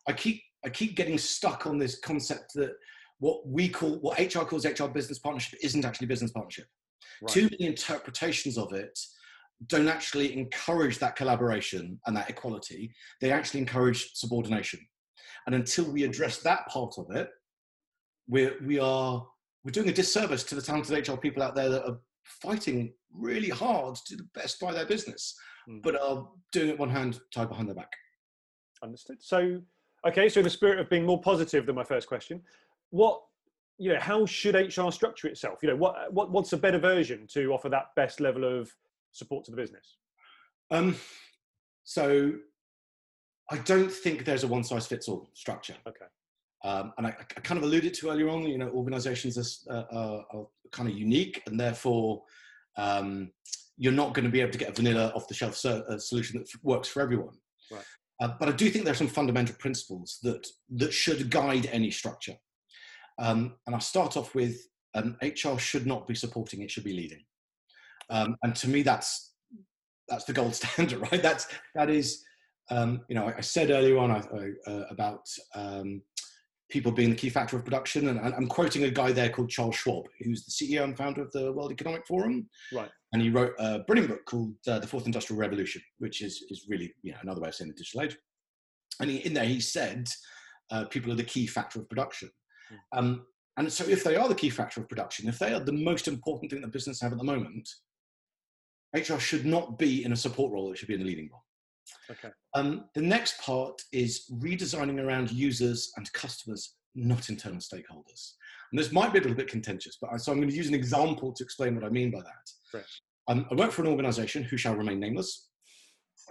I 0.08 0.14
keep 0.14 0.42
I 0.66 0.70
keep 0.70 0.96
getting 0.96 1.18
stuck 1.18 1.68
on 1.68 1.78
this 1.78 2.00
concept 2.00 2.54
that 2.56 2.72
what 3.20 3.48
we 3.48 3.70
call 3.70 4.00
what 4.00 4.20
HR 4.20 4.44
calls 4.44 4.66
HR 4.66 4.86
business 4.86 5.20
partnership 5.20 5.60
isn't 5.62 5.86
actually 5.86 6.08
business 6.08 6.32
partnership. 6.32 6.66
Right. 7.22 7.32
Too 7.32 7.50
many 7.52 7.68
interpretations 7.68 8.58
of 8.58 8.74
it 8.74 8.98
don't 9.68 9.88
actually 9.88 10.38
encourage 10.38 11.00
that 11.00 11.16
collaboration 11.16 12.00
and 12.06 12.16
that 12.18 12.30
equality. 12.30 12.94
They 13.20 13.32
actually 13.32 13.60
encourage 13.60 14.14
subordination. 14.14 14.80
And 15.46 15.56
until 15.56 15.92
we 15.92 16.04
address 16.04 16.38
that 16.40 16.68
part 16.68 16.96
of 16.98 17.16
it, 17.16 17.30
we're, 18.28 18.56
we 18.66 18.80
are 18.80 19.26
we're 19.64 19.72
doing 19.72 19.90
a 19.90 19.94
disservice 19.94 20.44
to 20.46 20.56
the 20.56 20.62
talented 20.62 21.08
HR 21.08 21.16
people 21.16 21.44
out 21.44 21.56
there 21.56 21.70
that 21.70 21.86
are 21.86 22.00
fighting 22.24 22.94
really 23.14 23.50
hard 23.50 23.96
to 23.96 24.02
do 24.10 24.18
the 24.18 24.30
best 24.40 24.60
by 24.60 24.74
their 24.74 24.86
business, 24.86 25.36
mm. 25.70 25.82
but 25.84 26.00
are 26.02 26.28
doing 26.52 26.70
it 26.70 26.80
one 26.80 26.90
hand 26.90 27.20
tied 27.34 27.50
behind 27.50 27.68
their 27.68 27.76
back. 27.76 27.92
Understood. 28.84 29.18
So, 29.20 29.62
okay, 30.08 30.30
so 30.30 30.40
in 30.40 30.44
the 30.46 30.50
spirit 30.50 30.80
of 30.80 30.90
being 30.90 31.06
more 31.06 31.22
positive 31.22 31.66
than 31.66 31.76
my 31.76 31.84
first 31.84 32.08
question, 32.08 32.42
what 32.90 33.22
you 33.78 33.92
know, 33.92 34.00
how 34.00 34.26
should 34.26 34.56
HR 34.56 34.92
structure 34.92 35.28
itself? 35.28 35.60
You 35.64 35.70
know, 35.70 35.76
what, 35.76 36.14
what 36.14 36.32
what's 36.32 36.54
a 36.54 36.58
better 36.58 36.78
version 36.78 37.26
to 37.34 37.52
offer 37.52 37.70
that 37.70 37.88
best 37.96 38.20
level 38.20 38.44
of 38.44 38.72
support 39.12 39.46
to 39.46 39.52
the 39.52 39.58
business? 39.58 39.98
Um, 40.70 40.96
so 41.84 42.34
I 43.50 43.58
don't 43.58 43.92
think 43.92 44.24
there's 44.24 44.44
a 44.44 44.48
one 44.48 44.64
size 44.64 44.88
fits 44.88 45.08
all 45.08 45.30
structure. 45.34 45.76
Okay. 45.88 46.06
Um, 46.64 46.94
and 46.98 47.08
I, 47.08 47.10
I, 47.10 47.40
kind 47.42 47.58
of 47.58 47.64
alluded 47.64 47.94
to 47.96 48.10
earlier 48.10 48.30
on, 48.30 48.44
you 48.44 48.58
know, 48.58 48.70
organizations 48.70 49.66
are, 49.68 49.76
uh, 49.76 49.86
are, 49.92 50.26
are 50.32 50.48
kind 50.72 50.88
of 50.88 50.96
unique 50.96 51.42
and 51.48 51.60
therefore 51.60 52.22
um, 52.78 53.32
you're 53.78 53.92
not 53.92 54.14
going 54.14 54.26
to 54.26 54.32
be 54.32 54.42
able 54.42 54.52
to 54.52 54.60
get 54.60 54.70
a 54.70 54.74
vanilla 54.74 55.12
off 55.16 55.28
the 55.28 55.34
shelf 55.34 55.56
so, 55.56 55.84
uh, 55.90 55.98
solution 55.98 56.40
that 56.40 56.48
works 56.64 56.88
for 56.88 57.02
everyone. 57.02 57.34
Right. 57.72 57.84
Uh, 58.22 58.30
but 58.40 58.48
I 58.48 58.52
do 58.52 58.70
think 58.70 58.86
there 58.86 58.94
are 58.94 58.98
some 58.98 59.08
fundamental 59.08 59.56
principles 59.56 60.20
that, 60.22 60.46
that 60.76 60.94
should 60.94 61.32
guide 61.32 61.68
any 61.72 61.90
structure. 61.90 62.36
Um, 63.18 63.56
and 63.66 63.76
I'll 63.76 63.82
start 63.82 64.16
off 64.16 64.36
with 64.36 64.68
um, 64.94 65.18
HR 65.22 65.58
should 65.58 65.88
not 65.88 66.08
be 66.08 66.16
supporting, 66.16 66.62
it 66.62 66.70
should 66.70 66.84
be 66.84 66.94
leading. 66.94 67.24
Um, 68.12 68.36
and 68.44 68.56
to 68.58 68.70
me, 68.70 68.84
that's 68.84 69.34
that's 70.08 70.26
the 70.26 70.34
gold 70.34 70.54
standard, 70.62 71.00
right? 71.12 71.22
That's 71.22 71.48
that 71.74 71.90
is, 71.90 72.24
um, 72.70 73.02
you 73.10 73.16
know, 73.16 73.28
I, 73.28 73.38
I, 73.38 73.42
said 73.42 73.72
earlier 73.72 73.98
on 73.98 74.12
I, 74.12 74.22
uh, 74.70 74.86
about 74.90 75.28
um, 75.56 76.02
people 76.70 76.92
being 76.92 77.10
the 77.10 77.16
key 77.16 77.30
factor 77.30 77.58
of 77.58 77.64
production, 77.64 78.10
and 78.10 78.20
I'm 78.20 78.48
quoting 78.48 78.84
a 78.84 78.92
guy 78.92 79.12
there 79.12 79.30
called 79.30 79.50
Charles 79.50 79.76
Schwab, 79.76 80.06
who's 80.20 80.46
the 80.46 80.52
CEO 80.52 80.84
and 80.84 80.98
founder 80.98 81.22
of 81.22 81.32
the 81.32 81.52
World 81.54 81.72
Economic 81.72 82.06
Forum, 82.06 82.48
right? 82.74 82.90
And 83.14 83.22
he 83.22 83.30
wrote 83.30 83.54
a 83.60 83.80
brilliant 83.80 84.10
book 84.10 84.26
called 84.26 84.56
uh, 84.68 84.80
The 84.80 84.88
Fourth 84.88 85.06
Industrial 85.06 85.40
Revolution, 85.40 85.82
which 86.00 86.22
is 86.22 86.44
is 86.50 86.66
really 86.68 86.94
you 87.02 87.14
know 87.14 87.20
another 87.22 87.42
way 87.42 87.50
of 87.50 87.56
saying 87.56 87.70
the 87.70 87.76
digital 87.76 88.02
age. 88.02 88.18
And 89.00 89.10
he, 89.10 89.18
in 89.18 89.34
there, 89.34 89.46
he 89.46 89.60
said 89.60 90.08
uh, 90.70 90.86
people 90.86 91.12
are 91.12 91.16
the 91.16 91.24
key 91.24 91.48
factor 91.48 91.80
of 91.80 91.90
production. 91.90 92.30
Mm. 92.72 92.98
Um, 92.98 93.26
and 93.58 93.72
so, 93.72 93.84
if 93.86 94.04
they 94.04 94.16
are 94.16 94.30
the 94.30 94.36
key 94.36 94.50
factor 94.50 94.80
of 94.80 94.88
production, 94.88 95.28
if 95.28 95.40
they 95.40 95.54
are 95.54 95.60
the 95.60 95.74
most 95.74 96.08
important 96.08 96.52
thing 96.52 96.62
that 96.62 96.72
business 96.72 97.02
have 97.02 97.12
at 97.12 97.18
the 97.18 97.24
moment, 97.24 97.68
HR 98.94 99.18
should 99.18 99.46
not 99.46 99.78
be 99.78 100.04
in 100.04 100.12
a 100.12 100.16
support 100.16 100.52
role, 100.52 100.72
it 100.72 100.78
should 100.78 100.88
be 100.88 100.96
in 100.96 101.02
a 101.02 101.06
leading 101.06 101.30
role. 101.32 101.44
Okay. 102.10 102.30
Um, 102.54 102.86
the 102.94 103.02
next 103.02 103.42
part 103.42 103.82
is 103.92 104.30
redesigning 104.34 105.04
around 105.04 105.32
users 105.32 105.92
and 105.98 106.12
customers, 106.14 106.76
not 106.96 107.30
internal 107.30 107.60
stakeholders. 107.60 108.34
And 108.72 108.80
this 108.80 108.92
might 108.92 109.14
be 109.14 109.20
a 109.20 109.22
little 109.22 109.38
bit 109.38 109.48
contentious, 109.48 109.98
but 110.02 110.12
I, 110.14 110.18
so 110.18 110.32
I'm 110.32 110.40
going 110.40 110.50
to 110.50 110.56
use 110.56 110.68
an 110.68 110.74
example 110.74 111.34
to 111.34 111.44
explain 111.44 111.76
what 111.76 111.84
I 111.84 111.90
mean 111.90 112.12
by 112.12 112.20
that. 112.20 112.80
Um, 113.28 113.46
I 113.52 113.56
work 113.56 113.72
for 113.72 113.82
an 113.82 113.88
organization 113.88 114.44
who 114.44 114.58
shall 114.58 114.76
remain 114.76 115.00
nameless. 115.00 115.50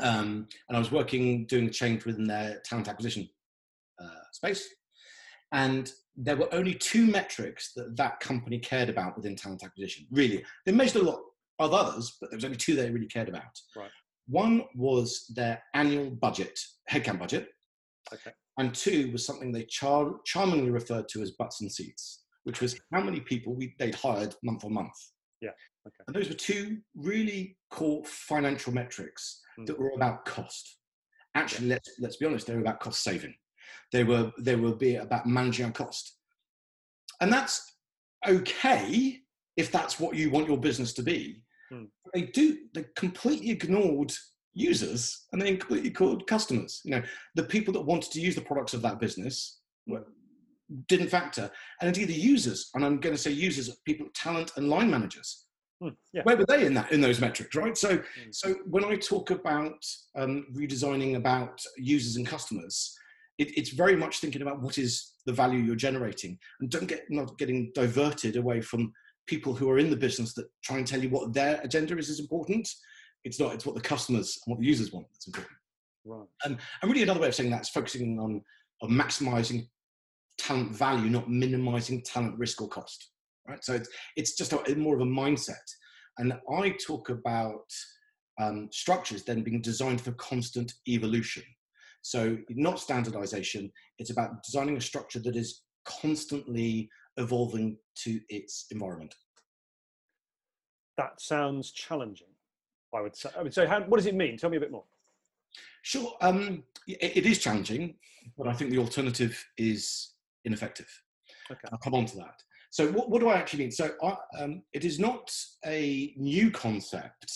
Um, 0.01 0.47
and 0.69 0.77
I 0.77 0.79
was 0.79 0.91
working, 0.91 1.47
doing 1.47 1.67
a 1.67 1.71
change 1.71 2.05
within 2.05 2.27
their 2.27 2.61
talent 2.65 2.89
acquisition 2.89 3.29
uh, 4.03 4.23
space. 4.33 4.69
And 5.53 5.93
there 6.17 6.37
were 6.37 6.53
only 6.55 6.75
two 6.75 7.07
metrics 7.07 7.73
that 7.75 7.97
that 7.97 8.21
company 8.21 8.59
cared 8.59 8.89
about 8.89 9.17
within 9.17 9.37
talent 9.37 9.65
acquisition. 9.65 10.07
Really, 10.11 10.45
they 10.65 10.73
measured 10.73 11.03
a 11.03 11.05
lot 11.05 11.21
of 11.61 11.75
others, 11.75 12.17
but 12.21 12.31
there 12.31 12.37
was 12.37 12.45
only 12.45 12.57
two 12.57 12.75
they 12.75 12.91
really 12.91 13.07
cared 13.07 13.29
about. 13.29 13.59
Right. 13.77 13.91
One 14.27 14.65
was 14.75 15.27
their 15.35 15.63
annual 15.75 16.11
budget, 16.11 16.59
headcount 16.91 17.19
budget. 17.19 17.49
Okay. 18.13 18.33
And 18.59 18.75
two 18.75 19.11
was 19.13 19.25
something 19.25 19.53
they 19.53 19.65
char- 19.65 20.21
charmingly 20.25 20.71
referred 20.71 21.09
to 21.11 21.23
as 21.23 21.33
butts 21.33 21.61
and 21.61 21.71
seats, 21.71 22.25
which 22.45 22.61
was 22.61 22.79
how 22.93 23.01
many 23.01 23.21
people 23.21 23.55
we, 23.55 23.75
they'd 23.79 23.95
hired 23.95 24.35
month 24.43 24.65
on 24.65 24.75
month. 24.75 24.93
Yeah. 25.41 25.51
Okay. 25.87 26.05
And 26.07 26.17
those 26.17 26.29
were 26.29 26.35
two 26.35 26.79
really 26.95 27.57
core 27.71 28.03
financial 28.05 28.73
metrics 28.73 29.41
mm. 29.59 29.67
that 29.67 29.79
were 29.79 29.93
about 29.95 30.25
cost. 30.25 30.77
Actually, 31.35 31.69
yeah. 31.69 31.75
let's 31.75 31.91
let's 32.01 32.17
be 32.17 32.27
honest, 32.27 32.47
they 32.47 32.55
were 32.55 32.61
about 32.61 32.81
cost 32.81 33.03
saving. 33.03 33.35
They 33.93 34.05
were 34.05 34.33
they 34.39 34.57
will 34.57 34.75
be 34.75 34.97
about 34.97 35.27
managing 35.27 35.67
our 35.67 35.73
cost. 35.73 36.17
And 37.21 37.33
that's 37.33 37.63
okay 38.27 39.21
if 39.57 39.71
that's 39.71 40.01
what 40.01 40.17
you 40.17 40.31
want 40.31 40.49
your 40.49 40.59
business 40.59 40.93
to 40.95 41.03
be. 41.03 41.43
They 42.15 42.23
do. 42.23 42.59
They 42.75 42.85
completely 42.97 43.51
ignored 43.51 44.13
users 44.55 45.27
and 45.33 45.41
they 45.41 45.57
completely 45.57 45.91
ignored 45.91 46.27
customers. 46.27 46.81
You 46.85 46.93
know, 46.93 47.03
the 47.35 47.45
people 47.45 47.73
that 47.75 47.83
wanted 47.83 48.11
to 48.13 48.21
use 48.21 48.35
the 48.35 48.41
products 48.41 48.75
of 48.75 48.83
that 48.83 49.01
business 49.01 49.61
were, 49.87 50.05
didn't 50.89 51.09
factor, 51.09 51.51
and 51.81 51.89
indeed 51.89 52.09
the 52.09 52.21
users. 52.21 52.71
And 52.75 52.85
I'm 52.85 53.01
going 53.01 53.15
to 53.15 53.21
say 53.21 53.31
users, 53.31 53.75
people, 53.85 54.07
talent, 54.15 54.53
and 54.57 54.69
line 54.69 54.91
managers. 54.91 55.47
Hmm. 55.81 55.89
Yeah. 56.13 56.23
Where 56.25 56.37
were 56.37 56.45
they 56.47 56.67
in 56.67 56.75
that 56.75 56.93
in 56.93 57.01
those 57.01 57.21
metrics, 57.21 57.57
right? 57.57 57.77
So, 57.77 57.97
hmm. 57.97 58.31
so 58.31 58.55
when 58.67 58.85
I 58.85 58.97
talk 58.97 59.31
about 59.31 59.85
um, 60.17 60.47
redesigning 60.55 61.17
about 61.17 61.61
users 61.77 62.17
and 62.17 62.27
customers, 62.27 62.95
it, 63.39 63.57
it's 63.57 63.71
very 63.71 63.97
much 63.97 64.19
thinking 64.19 64.43
about 64.43 64.61
what 64.61 64.77
is 64.79 65.15
the 65.27 65.33
value 65.33 65.61
you're 65.61 65.77
generating, 65.77 66.39
and 66.61 66.71
don't 66.71 66.87
get 66.87 67.05
not 67.09 67.39
getting 67.39 67.73
diverted 67.75 68.37
away 68.37 68.61
from 68.61 68.93
people 69.27 69.55
who 69.55 69.71
are 69.71 69.79
in 69.79 69.91
the 69.91 69.97
business 69.97 70.35
that 70.35 70.47
try 70.63 70.79
and 70.79 70.87
tell 70.87 71.03
you 71.03 71.11
what 71.11 71.33
their 71.33 71.61
agenda 71.63 71.97
is 71.97 72.09
is 72.09 72.21
important. 72.21 72.69
It's 73.25 73.39
not, 73.39 73.55
it's 73.55 73.67
what 73.67 73.75
the 73.75 73.81
customers 73.81 74.39
and 74.47 74.53
what 74.53 74.61
the 74.61 74.67
users 74.67 74.93
want 74.93 75.07
that's 75.13 75.27
important. 75.27 75.57
Right. 76.05 76.27
Um, 76.47 76.59
and 76.83 76.91
really 76.91 77.03
another 77.03 77.21
way 77.21 77.29
of 77.29 77.35
saying 77.35 77.51
that 77.51 77.63
is 77.63 77.69
focusing 77.69 78.19
on, 78.19 78.43
on 78.83 78.91
maximizing 78.91 79.69
talent 80.39 80.73
value, 80.73 81.11
not 81.11 81.31
minimizing 81.31 82.03
talent 82.03 82.39
risk 82.39 82.63
or 82.63 82.69
cost. 82.69 83.11
Right. 83.47 83.63
So 83.65 83.75
it's, 83.75 83.89
it's 84.17 84.37
just 84.37 84.53
a, 84.53 84.77
more 84.77 84.95
of 84.95 85.03
a 85.03 85.05
mindset. 85.05 85.57
And 86.19 86.35
I 86.59 86.77
talk 86.85 87.11
about 87.11 87.65
um, 88.41 88.69
structures 88.73 89.23
then 89.23 89.43
being 89.43 89.61
designed 89.61 90.01
for 90.01 90.13
constant 90.13 90.73
evolution. 90.89 91.43
So, 92.03 92.39
not 92.49 92.81
standardization, 92.81 93.71
it's 93.99 94.11
about 94.11 94.43
designing 94.43 94.77
a 94.79 94.81
structure 94.81 95.19
that 95.21 95.37
is 95.37 95.63
constantly 95.85 96.89
evolving 97.21 97.79
to 97.97 98.21
its 98.29 98.67
environment. 98.71 99.15
That 100.97 101.21
sounds 101.21 101.71
challenging, 101.71 102.29
I 102.95 103.01
would 103.01 103.17
say. 103.17 103.31
I 103.39 103.43
would 103.43 103.55
say, 103.55 103.67
how, 103.67 103.81
what 103.83 103.99
does 103.99 104.07
it 104.07 104.15
mean? 104.15 104.37
Tell 104.37 104.51
me 104.51 104.57
a 104.57 104.61
bit 104.61 104.73
more. 104.73 104.85
Sure, 105.83 106.13
um, 106.21 106.65
it, 106.87 107.19
it 107.19 107.27
is 107.27 107.39
challenging, 107.39 107.95
but 108.37 108.47
I 108.49 108.53
think 108.53 108.71
the 108.71 108.79
alternative 108.79 109.43
is 109.57 110.15
ineffective. 110.45 110.89
Okay. 111.51 111.69
I'll 111.73 111.79
come 111.79 111.95
on 111.95 112.07
to 112.07 112.17
that. 112.19 112.43
So, 112.71 112.91
what, 112.93 113.11
what 113.11 113.21
do 113.21 113.29
I 113.29 113.37
actually 113.37 113.61
mean? 113.61 113.73
So, 113.73 113.91
I, 114.03 114.17
um, 114.39 114.63
it 114.73 114.85
is 114.85 114.99
not 114.99 115.35
a 115.67 116.15
new 116.17 116.51
concept, 116.51 117.33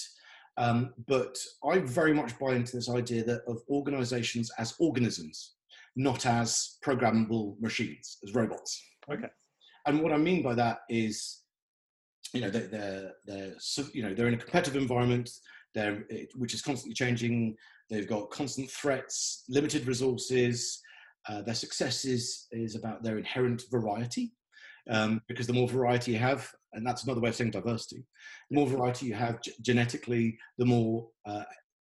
um, 0.57 0.95
but 1.09 1.37
I 1.65 1.79
very 1.79 2.15
much 2.15 2.39
buy 2.39 2.55
into 2.55 2.77
this 2.77 2.89
idea 2.89 3.25
that 3.25 3.43
of 3.49 3.63
organizations 3.69 4.51
as 4.59 4.75
organisms, 4.79 5.55
not 5.97 6.27
as 6.27 6.77
programmable 6.85 7.61
machines, 7.61 8.19
as 8.25 8.35
robots. 8.35 8.81
Okay. 9.11 9.29
And 9.87 10.03
what 10.03 10.13
I 10.13 10.17
mean 10.17 10.43
by 10.43 10.55
that 10.55 10.79
is, 10.89 11.43
you 12.33 12.41
know, 12.41 12.51
they're, 12.51 12.69
they're, 12.69 13.13
they're 13.27 13.55
you 13.93 14.03
know, 14.03 14.15
they're 14.15 14.29
in 14.29 14.35
a 14.35 14.39
competitive 14.39 14.81
environment, 14.81 15.31
they're, 15.75 16.05
which 16.37 16.55
is 16.55 16.63
constantly 16.63 16.95
changing. 16.95 17.57
They've 17.91 18.09
got 18.09 18.31
constant 18.31 18.71
threats, 18.71 19.45
limited 19.49 19.87
resources. 19.87 20.81
Uh, 21.29 21.43
their 21.43 21.55
success 21.55 22.05
is, 22.05 22.47
is 22.51 22.75
about 22.77 23.03
their 23.03 23.19
inherent 23.19 23.63
variety, 23.71 24.33
um, 24.91 25.21
because 25.29 25.47
the 25.47 25.53
more 25.53 25.69
variety 25.69 26.13
you 26.13 26.19
have, 26.19 26.51
and 26.73 26.87
that's 26.87 27.05
another 27.05 27.21
way 27.21 27.31
of 27.31 27.35
saying 27.35 27.51
diversity, 27.51 28.05
the 28.51 28.57
more 28.57 28.67
variety 28.67 29.07
you 29.07 29.15
have 29.15 29.41
g- 29.43 29.53
genetically, 29.63 30.39
the 30.59 30.65
more 30.65 31.09
uh, 31.27 31.45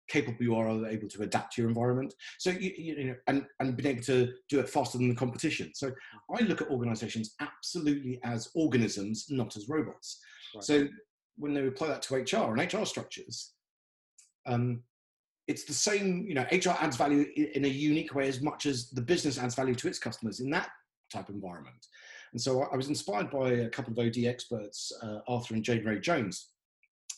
capable 0.09 0.43
you 0.43 0.57
are 0.57 0.87
able 0.87 1.09
to 1.09 1.23
adapt 1.23 1.55
to 1.55 1.63
your 1.63 1.69
environment. 1.69 2.15
So 2.39 2.51
you, 2.51 2.73
you 2.77 3.05
know, 3.05 3.15
and 3.27 3.47
and 3.61 3.77
being 3.77 3.97
able 3.97 4.05
to 4.05 4.33
do 4.49 4.61
it 4.61 4.69
faster 4.69 4.99
than 4.99 5.09
the 5.09 5.15
competition. 5.15 5.73
So 5.75 5.93
I 6.35 6.43
look 6.43 6.63
at 6.63 6.71
organisations 6.71 7.35
absolutely 7.41 8.21
as 8.25 8.51
organisms, 8.55 9.27
not 9.31 9.57
as 9.57 9.69
robots. 9.69 10.21
Right. 10.55 10.65
So 10.65 10.89
when 11.37 11.55
they 11.55 11.67
apply 11.67 11.89
that 11.89 12.03
to 12.03 12.17
HR 12.17 12.57
and 12.57 12.73
HR 12.73 12.85
structures, 12.85 13.53
um, 14.47 14.83
it's 15.47 15.65
the 15.65 15.73
same. 15.73 16.27
You 16.27 16.35
know, 16.35 16.47
HR 16.51 16.77
adds 16.81 16.97
value 16.97 17.27
in 17.55 17.65
a 17.65 17.69
unique 17.69 18.15
way 18.15 18.29
as 18.29 18.41
much 18.41 18.67
as 18.67 18.91
the 18.91 19.03
business 19.03 19.39
adds 19.39 19.55
value 19.55 19.75
to 19.77 19.89
its 19.89 19.99
customers 19.99 20.41
in 20.41 20.51
that 20.51 20.71
type 21.13 21.29
of 21.29 21.35
environment. 21.35 21.87
And 22.33 22.41
so 22.41 22.63
I 22.63 22.77
was 22.77 22.89
inspired 22.89 23.31
by 23.31 23.51
a 23.51 23.71
couple 23.71 23.93
of 23.93 23.99
OD 23.99 24.25
experts, 24.27 24.93
uh, 25.03 25.21
Arthur 25.27 25.55
and 25.55 25.65
Jane 25.65 25.85
Ray 25.85 25.99
Jones, 25.99 26.51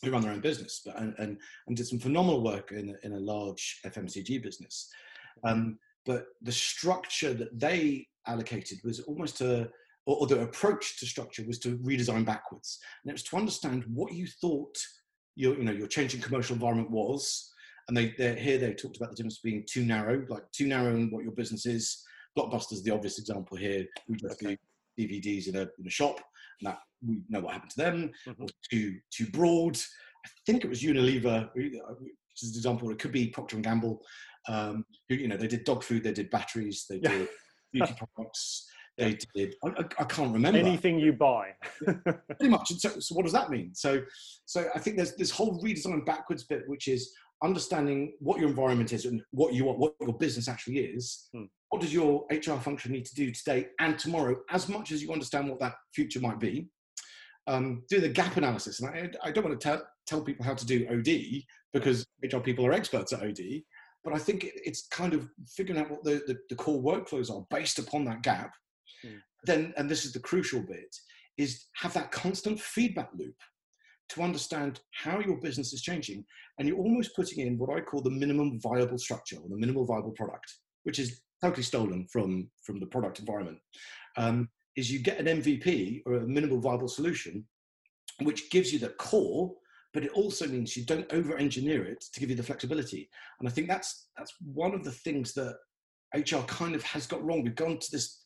who 0.03 0.11
run 0.11 0.21
their 0.21 0.31
own 0.31 0.41
business, 0.41 0.81
but 0.85 0.97
and, 0.97 1.13
and, 1.17 1.37
and 1.67 1.77
did 1.77 1.87
some 1.87 1.99
phenomenal 1.99 2.43
work 2.43 2.71
in, 2.71 2.95
in 3.03 3.13
a 3.13 3.19
large 3.19 3.79
FMCG 3.85 4.41
business. 4.41 4.89
Um, 5.43 5.77
but 6.05 6.25
the 6.41 6.51
structure 6.51 7.33
that 7.33 7.57
they 7.59 8.07
allocated 8.27 8.79
was 8.83 8.99
almost 9.01 9.41
a, 9.41 9.69
or, 10.07 10.17
or, 10.17 10.27
the 10.27 10.41
approach 10.41 10.99
to 10.99 11.05
structure 11.05 11.43
was 11.45 11.59
to 11.59 11.77
redesign 11.77 12.25
backwards, 12.25 12.79
and 13.03 13.11
it 13.11 13.13
was 13.13 13.23
to 13.23 13.37
understand 13.37 13.83
what 13.87 14.13
you 14.13 14.27
thought 14.27 14.75
your, 15.35 15.57
you 15.57 15.63
know, 15.63 15.71
your 15.71 15.87
changing 15.87 16.21
commercial 16.21 16.55
environment 16.55 16.89
was. 16.89 17.51
And 17.87 17.97
they, 17.97 18.07
here 18.37 18.57
they 18.57 18.73
talked 18.73 18.97
about 18.97 19.09
the 19.09 19.15
difference 19.15 19.39
being 19.39 19.65
too 19.69 19.83
narrow, 19.83 20.25
like 20.29 20.43
too 20.51 20.67
narrow 20.67 20.95
in 20.95 21.09
what 21.09 21.23
your 21.23 21.33
business 21.33 21.65
is. 21.65 22.03
Blockbuster's 22.37 22.83
the 22.83 22.91
obvious 22.91 23.19
example 23.19 23.57
here. 23.57 23.85
We 24.07 24.17
just 24.17 24.39
do 24.39 24.55
DVDs 24.99 25.47
in 25.47 25.55
a, 25.55 25.61
in 25.61 25.87
a 25.87 25.89
shop, 25.89 26.19
that 26.61 26.79
we 27.05 27.21
know 27.29 27.39
what 27.39 27.53
happened 27.53 27.71
to 27.71 27.77
them. 27.77 28.11
Mm-hmm. 28.27 28.45
Too 28.71 28.97
too 29.11 29.27
broad. 29.31 29.77
I 30.25 30.29
think 30.45 30.63
it 30.63 30.69
was 30.69 30.81
Unilever, 30.81 31.49
which 31.53 31.73
is 32.43 32.51
an 32.51 32.57
example. 32.57 32.91
It 32.91 32.99
could 32.99 33.11
be 33.11 33.27
Procter 33.27 33.55
and 33.55 33.65
Gamble, 33.65 34.01
um, 34.47 34.85
who 35.09 35.15
you 35.15 35.27
know 35.27 35.37
they 35.37 35.47
did 35.47 35.63
dog 35.63 35.83
food, 35.83 36.03
they 36.03 36.13
did 36.13 36.29
batteries, 36.29 36.85
they 36.89 36.99
did 36.99 37.27
beauty 37.71 37.93
products. 38.15 38.67
They 38.97 39.17
did. 39.33 39.55
I, 39.63 39.69
I, 39.99 40.03
can't 40.03 40.33
remember 40.33 40.59
anything 40.59 40.99
you 40.99 41.13
buy. 41.13 41.53
Pretty 41.85 42.49
much. 42.49 42.73
So, 42.73 42.89
so, 42.99 43.15
what 43.15 43.23
does 43.23 43.31
that 43.31 43.49
mean? 43.49 43.73
So, 43.73 44.01
so 44.45 44.69
I 44.75 44.79
think 44.79 44.97
there's 44.97 45.15
this 45.15 45.31
whole 45.31 45.61
redesign 45.63 46.05
backwards 46.05 46.43
bit, 46.43 46.63
which 46.67 46.87
is 46.87 47.11
understanding 47.41 48.13
what 48.19 48.39
your 48.39 48.49
environment 48.49 48.93
is 48.93 49.05
and 49.05 49.21
what 49.31 49.53
you 49.53 49.65
want, 49.65 49.79
what 49.79 49.95
your 50.01 50.13
business 50.17 50.47
actually 50.47 50.79
is. 50.79 51.29
Hmm. 51.33 51.45
What 51.71 51.81
does 51.81 51.93
your 51.93 52.25
HR 52.29 52.59
function 52.59 52.91
need 52.91 53.05
to 53.05 53.15
do 53.15 53.31
today 53.31 53.69
and 53.79 53.97
tomorrow, 53.97 54.35
as 54.49 54.67
much 54.67 54.91
as 54.91 55.01
you 55.01 55.13
understand 55.13 55.49
what 55.49 55.59
that 55.61 55.75
future 55.95 56.19
might 56.19 56.37
be? 56.37 56.67
Um, 57.47 57.83
do 57.89 58.01
the 58.01 58.09
gap 58.09 58.35
analysis. 58.35 58.81
And 58.81 58.89
I, 58.89 59.29
I 59.29 59.31
don't 59.31 59.45
want 59.45 59.59
to 59.59 59.67
tell, 59.67 59.81
tell 60.05 60.21
people 60.21 60.43
how 60.43 60.53
to 60.53 60.65
do 60.65 60.85
OD 60.91 61.43
because 61.71 62.05
HR 62.21 62.39
people 62.39 62.65
are 62.65 62.73
experts 62.73 63.13
at 63.13 63.23
OD. 63.23 63.63
But 64.03 64.13
I 64.13 64.17
think 64.17 64.49
it's 64.53 64.87
kind 64.87 65.13
of 65.13 65.29
figuring 65.47 65.79
out 65.79 65.89
what 65.89 66.03
the, 66.03 66.21
the, 66.27 66.37
the 66.49 66.55
core 66.55 66.83
workflows 66.83 67.31
are 67.31 67.45
based 67.49 67.79
upon 67.79 68.03
that 68.05 68.21
gap. 68.21 68.53
Hmm. 69.01 69.15
Then, 69.45 69.73
and 69.77 69.89
this 69.89 70.03
is 70.03 70.11
the 70.11 70.19
crucial 70.19 70.59
bit, 70.59 70.93
is 71.37 71.67
have 71.75 71.93
that 71.93 72.11
constant 72.11 72.59
feedback 72.59 73.11
loop 73.17 73.35
to 74.09 74.23
understand 74.23 74.81
how 74.91 75.21
your 75.21 75.37
business 75.37 75.71
is 75.71 75.81
changing. 75.81 76.25
And 76.59 76.67
you're 76.67 76.77
almost 76.77 77.15
putting 77.15 77.47
in 77.47 77.57
what 77.57 77.69
I 77.69 77.79
call 77.79 78.01
the 78.01 78.09
minimum 78.09 78.59
viable 78.59 78.97
structure 78.97 79.37
or 79.37 79.47
the 79.47 79.55
minimal 79.55 79.85
viable 79.85 80.11
product, 80.11 80.51
which 80.83 80.99
is 80.99 81.21
totally 81.41 81.63
stolen 81.63 82.07
from, 82.11 82.49
from 82.63 82.79
the 82.79 82.85
product 82.85 83.19
environment. 83.19 83.57
Um, 84.17 84.49
is 84.75 84.91
you 84.91 84.99
get 84.99 85.19
an 85.19 85.41
MVP 85.41 86.01
or 86.05 86.15
a 86.15 86.27
minimal 86.27 86.59
viable 86.59 86.87
solution, 86.87 87.45
which 88.21 88.49
gives 88.49 88.71
you 88.71 88.79
the 88.79 88.89
core, 88.89 89.51
but 89.93 90.03
it 90.03 90.11
also 90.11 90.47
means 90.47 90.77
you 90.77 90.85
don't 90.85 91.11
over 91.11 91.37
engineer 91.37 91.85
it 91.85 92.03
to 92.13 92.19
give 92.19 92.29
you 92.29 92.35
the 92.35 92.43
flexibility. 92.43 93.09
And 93.39 93.49
I 93.49 93.51
think 93.51 93.67
that's 93.67 94.07
that's 94.17 94.33
one 94.41 94.73
of 94.73 94.83
the 94.83 94.91
things 94.91 95.33
that 95.33 95.55
HR 96.15 96.43
kind 96.47 96.75
of 96.75 96.83
has 96.83 97.07
got 97.07 97.23
wrong. 97.23 97.43
We've 97.43 97.55
gone 97.55 97.79
to 97.79 97.91
this 97.91 98.23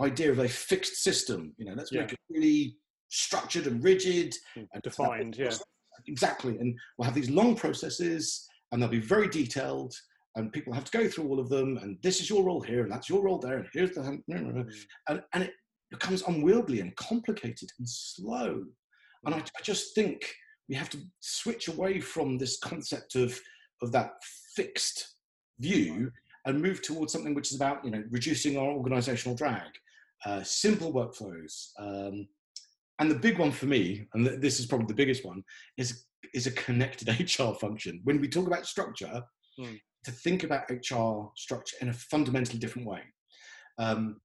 idea 0.00 0.30
of 0.30 0.38
a 0.38 0.48
fixed 0.48 1.02
system. 1.02 1.52
You 1.56 1.66
know, 1.66 1.74
let's 1.76 1.90
yeah. 1.90 2.02
make 2.02 2.12
it 2.12 2.20
really 2.30 2.76
structured 3.08 3.66
and 3.66 3.82
rigid 3.82 4.34
hmm, 4.54 4.64
and 4.72 4.82
defined. 4.82 5.36
Yeah, 5.36 5.54
exactly. 6.06 6.58
And 6.58 6.78
we'll 6.96 7.06
have 7.06 7.14
these 7.14 7.30
long 7.30 7.56
processes, 7.56 8.46
and 8.70 8.80
they'll 8.80 8.88
be 8.88 9.00
very 9.00 9.28
detailed, 9.28 9.94
and 10.38 10.52
people 10.52 10.72
have 10.72 10.84
to 10.84 10.98
go 10.98 11.08
through 11.08 11.28
all 11.28 11.40
of 11.40 11.48
them. 11.48 11.78
And 11.78 11.98
this 12.02 12.20
is 12.20 12.30
your 12.30 12.44
role 12.44 12.60
here, 12.60 12.82
and 12.82 12.92
that's 12.92 13.08
your 13.08 13.22
role 13.22 13.38
there, 13.38 13.58
and 13.58 13.68
here's 13.72 13.92
the 13.92 14.00
mm. 14.00 14.72
and 15.08 15.22
and 15.32 15.42
it 15.44 15.52
becomes 15.90 16.22
unwieldy 16.22 16.80
and 16.80 16.94
complicated 16.96 17.70
and 17.78 17.88
slow. 17.88 18.64
And 19.24 19.34
I, 19.34 19.38
I 19.38 19.62
just 19.62 19.94
think 19.94 20.22
we 20.68 20.74
have 20.74 20.90
to 20.90 20.98
switch 21.20 21.68
away 21.68 22.00
from 22.00 22.38
this 22.38 22.58
concept 22.58 23.14
of 23.14 23.38
of 23.82 23.92
that 23.92 24.12
fixed 24.54 25.16
view 25.60 26.10
and 26.46 26.62
move 26.62 26.82
towards 26.82 27.12
something 27.12 27.34
which 27.34 27.50
is 27.50 27.56
about 27.56 27.84
you 27.84 27.90
know 27.90 28.04
reducing 28.10 28.56
our 28.56 28.68
organizational 28.68 29.36
drag 29.36 29.70
uh, 30.24 30.42
simple 30.42 30.92
workflows 30.92 31.68
um, 31.78 32.26
and 32.98 33.10
the 33.10 33.18
big 33.18 33.38
one 33.38 33.52
for 33.52 33.66
me, 33.66 34.08
and 34.14 34.26
this 34.26 34.58
is 34.58 34.66
probably 34.66 34.86
the 34.86 34.94
biggest 34.94 35.24
one, 35.24 35.42
is 35.76 36.04
is 36.34 36.46
a 36.46 36.52
connected 36.52 37.08
HR 37.38 37.54
function. 37.54 38.00
When 38.04 38.20
we 38.20 38.28
talk 38.28 38.46
about 38.46 38.66
structure, 38.66 39.22
mm. 39.58 39.80
To 40.04 40.10
think 40.10 40.44
about 40.44 40.70
HR 40.70 41.30
structure 41.36 41.76
in 41.80 41.88
a 41.88 41.92
fundamentally 41.92 42.58
different 42.58 42.86
way. 42.86 43.02
Um, 43.78 44.20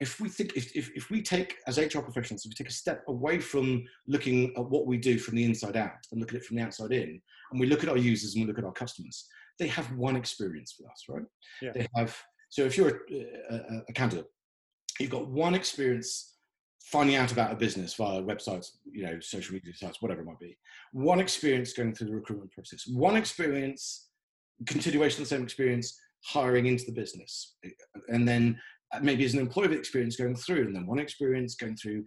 if 0.00 0.20
we 0.20 0.28
think, 0.28 0.56
if, 0.56 0.74
if, 0.76 0.90
if 0.94 1.10
we 1.10 1.22
take 1.22 1.56
as 1.66 1.76
HR 1.76 2.00
professionals, 2.00 2.44
if 2.44 2.50
we 2.50 2.54
take 2.54 2.68
a 2.68 2.72
step 2.72 3.02
away 3.08 3.40
from 3.40 3.84
looking 4.06 4.52
at 4.56 4.64
what 4.64 4.86
we 4.86 4.96
do 4.96 5.18
from 5.18 5.34
the 5.34 5.44
inside 5.44 5.76
out 5.76 6.06
and 6.12 6.20
look 6.20 6.30
at 6.30 6.36
it 6.36 6.44
from 6.44 6.56
the 6.56 6.62
outside 6.62 6.92
in, 6.92 7.20
and 7.50 7.60
we 7.60 7.66
look 7.66 7.82
at 7.82 7.88
our 7.88 7.96
users 7.96 8.34
and 8.34 8.44
we 8.44 8.48
look 8.48 8.58
at 8.58 8.64
our 8.64 8.72
customers, 8.72 9.26
they 9.58 9.66
have 9.66 9.90
one 9.96 10.14
experience 10.14 10.76
with 10.78 10.88
us, 10.90 11.04
right? 11.08 11.24
Yeah. 11.60 11.72
They 11.74 11.86
have. 11.96 12.16
So 12.50 12.62
if 12.62 12.76
you're 12.76 13.02
a, 13.10 13.54
a, 13.54 13.82
a 13.88 13.92
candidate, 13.92 14.26
you've 15.00 15.10
got 15.10 15.28
one 15.28 15.54
experience 15.54 16.36
finding 16.80 17.16
out 17.16 17.32
about 17.32 17.52
a 17.52 17.56
business 17.56 17.94
via 17.94 18.22
websites, 18.22 18.70
you 18.90 19.04
know, 19.04 19.18
social 19.20 19.54
media 19.54 19.74
sites, 19.74 20.00
whatever 20.00 20.22
it 20.22 20.26
might 20.26 20.38
be. 20.38 20.56
One 20.92 21.20
experience 21.20 21.72
going 21.72 21.94
through 21.94 22.08
the 22.08 22.14
recruitment 22.14 22.52
process. 22.52 22.86
One 22.86 23.16
experience, 23.16 24.07
continuation 24.66 25.22
of 25.22 25.28
the 25.28 25.34
same 25.34 25.42
experience, 25.42 25.98
hiring 26.24 26.66
into 26.66 26.84
the 26.84 26.92
business, 26.92 27.56
and 28.08 28.26
then 28.26 28.58
maybe 29.02 29.24
as 29.24 29.34
an 29.34 29.40
employee 29.40 29.76
experience 29.76 30.16
going 30.16 30.34
through, 30.34 30.66
and 30.66 30.74
then 30.74 30.86
one 30.86 30.98
experience 30.98 31.54
going 31.54 31.76
through, 31.76 32.04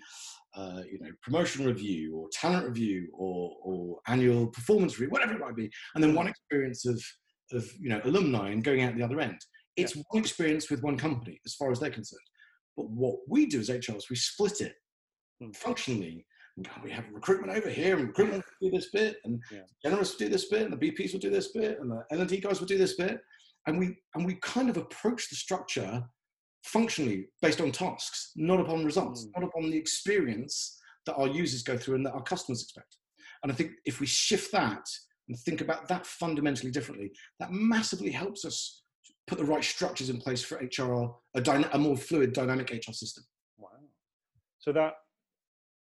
uh, 0.56 0.82
you 0.92 1.00
know, 1.00 1.12
promotion 1.22 1.66
review 1.66 2.16
or 2.16 2.28
talent 2.34 2.68
review 2.68 3.08
or, 3.14 3.56
or 3.64 4.00
annual 4.08 4.48
performance 4.48 5.00
review, 5.00 5.12
whatever 5.12 5.34
it 5.34 5.40
might 5.40 5.56
be, 5.56 5.70
and 5.96 6.04
then 6.04 6.16
one 6.16 6.28
experience 6.28 6.86
of 6.86 7.02
of 7.54 7.70
you 7.80 7.90
know 7.90 8.02
alumni 8.06 8.50
and 8.50 8.64
going 8.64 8.82
out 8.82 8.96
the 8.96 9.04
other 9.04 9.20
end. 9.20 9.40
It's 9.78 9.96
yeah. 9.96 10.04
one 10.10 10.22
experience 10.22 10.70
with 10.70 10.84
one 10.84 10.98
company 10.98 11.40
as 11.46 11.56
far 11.56 11.72
as 11.72 11.80
they're 11.80 11.90
concerned. 11.90 12.22
But 12.78 12.90
what 12.90 13.18
we 13.28 13.46
do 13.46 13.60
as 13.60 13.70
HR 13.70 13.96
is 13.96 14.10
we 14.10 14.16
split 14.16 14.62
it 14.62 14.74
mm. 15.42 15.56
functionally. 15.56 16.26
We 16.84 16.92
have 16.92 17.06
recruitment 17.12 17.58
over 17.58 17.70
here, 17.70 17.98
and 17.98 18.08
recruitment 18.08 18.44
will 18.62 18.70
do 18.70 18.78
this 18.78 18.90
bit, 18.92 19.18
and 19.24 19.42
yeah. 19.52 19.62
generalists 19.86 20.20
will 20.20 20.28
do 20.28 20.30
this 20.30 20.46
bit, 20.50 20.64
and 20.64 20.74
the 20.74 20.92
BPs 20.92 21.14
will 21.14 21.20
do 21.20 21.30
this 21.30 21.50
bit, 21.54 21.80
and 21.80 21.90
the 21.90 22.04
L&D 22.12 22.40
guys 22.40 22.60
will 22.60 22.68
do 22.68 22.78
this 22.78 22.96
bit, 22.96 23.22
and 23.68 23.80
we 23.80 23.96
and 24.16 24.26
we 24.26 24.36
kind 24.36 24.70
of 24.70 24.78
approach 24.78 25.30
the 25.30 25.36
structure 25.36 26.04
functionally 26.64 27.28
based 27.42 27.62
on 27.62 27.72
tasks, 27.72 28.32
not 28.36 28.60
upon 28.60 28.86
results, 28.86 29.26
mm. 29.26 29.32
not 29.36 29.48
upon 29.48 29.72
the 29.72 29.78
experience 29.78 30.78
that 31.06 31.16
our 31.16 31.28
users 31.28 31.64
go 31.64 31.78
through 31.78 31.96
and 31.96 32.06
that 32.06 32.14
our 32.14 32.24
customers 32.24 32.62
expect. 32.62 32.98
And 33.44 33.52
I 33.52 33.56
think 33.56 33.72
if 33.86 34.00
we 34.00 34.06
shift 34.06 34.52
that 34.52 34.86
and 35.28 35.38
think 35.40 35.62
about 35.62 35.88
that 35.88 36.06
fundamentally 36.06 36.72
differently, 36.72 37.12
that 37.40 37.52
massively 37.52 38.12
helps 38.12 38.46
us 38.46 38.84
put 39.28 39.38
the 39.38 39.46
right 39.46 39.64
structures 39.64 40.10
in 40.10 40.20
place 40.20 40.44
for 40.44 40.58
HR, 40.58 41.16
a, 41.36 41.42
dyna- 41.42 41.70
a 41.74 41.78
more 41.80 41.98
fluid, 41.98 42.34
dynamic 42.34 42.72
HR 42.72 42.92
system. 42.92 43.24
Wow. 43.58 43.70
So 44.60 44.72
that, 44.74 44.94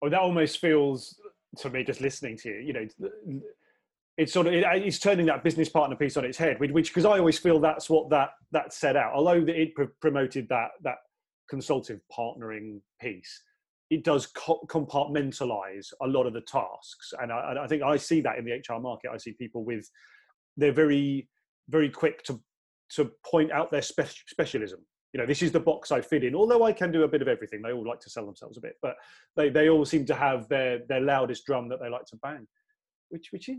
oh, 0.01 0.09
that 0.09 0.19
almost 0.19 0.59
feels 0.59 1.19
to 1.57 1.69
me, 1.69 1.83
just 1.83 2.01
listening 2.01 2.37
to 2.37 2.49
you, 2.49 2.59
you 2.59 2.73
know, 2.73 3.41
it's 4.17 4.33
sort 4.33 4.47
of 4.47 4.53
it, 4.53 4.65
it's 4.67 4.99
turning 4.99 5.25
that 5.27 5.43
business 5.43 5.69
partner 5.69 5.95
piece 5.95 6.17
on 6.17 6.25
its 6.25 6.37
head, 6.37 6.59
which 6.59 6.89
because 6.89 7.05
I 7.05 7.17
always 7.17 7.39
feel 7.39 7.59
that's 7.59 7.89
what 7.89 8.09
that 8.09 8.31
that 8.51 8.73
set 8.73 8.95
out. 8.95 9.13
Although 9.13 9.45
it 9.47 9.73
pr- 9.75 9.83
promoted 10.01 10.47
that 10.49 10.71
that 10.83 10.97
consultative 11.49 12.01
partnering 12.15 12.81
piece, 13.01 13.41
it 13.89 14.03
does 14.03 14.27
co- 14.27 14.61
compartmentalize 14.67 15.87
a 16.01 16.07
lot 16.07 16.27
of 16.27 16.33
the 16.33 16.41
tasks, 16.41 17.13
and 17.21 17.31
I, 17.31 17.55
I 17.63 17.67
think 17.67 17.81
I 17.81 17.95
see 17.97 18.21
that 18.21 18.37
in 18.37 18.45
the 18.45 18.51
HR 18.51 18.79
market. 18.79 19.11
I 19.13 19.17
see 19.17 19.33
people 19.33 19.63
with 19.63 19.89
they're 20.57 20.73
very 20.73 21.29
very 21.69 21.89
quick 21.89 22.23
to 22.23 22.41
to 22.95 23.11
point 23.25 23.51
out 23.51 23.71
their 23.71 23.81
spe- 23.81 24.27
specialism. 24.27 24.79
You 25.13 25.19
know, 25.19 25.25
this 25.25 25.41
is 25.41 25.51
the 25.51 25.59
box 25.59 25.91
I 25.91 26.01
fit 26.01 26.23
in. 26.23 26.35
Although 26.35 26.63
I 26.63 26.71
can 26.71 26.91
do 26.91 27.03
a 27.03 27.07
bit 27.07 27.21
of 27.21 27.27
everything, 27.27 27.61
they 27.61 27.71
all 27.71 27.87
like 27.87 27.99
to 28.01 28.09
sell 28.09 28.25
themselves 28.25 28.57
a 28.57 28.61
bit, 28.61 28.75
but 28.81 28.95
they, 29.35 29.49
they 29.49 29.69
all 29.69 29.85
seem 29.85 30.05
to 30.05 30.15
have 30.15 30.47
their 30.49 30.79
their 30.87 31.01
loudest 31.01 31.45
drum 31.45 31.69
that 31.69 31.79
they 31.81 31.89
like 31.89 32.05
to 32.05 32.17
bang 32.17 32.47
which 33.09 33.31
which 33.31 33.49
is 33.49 33.57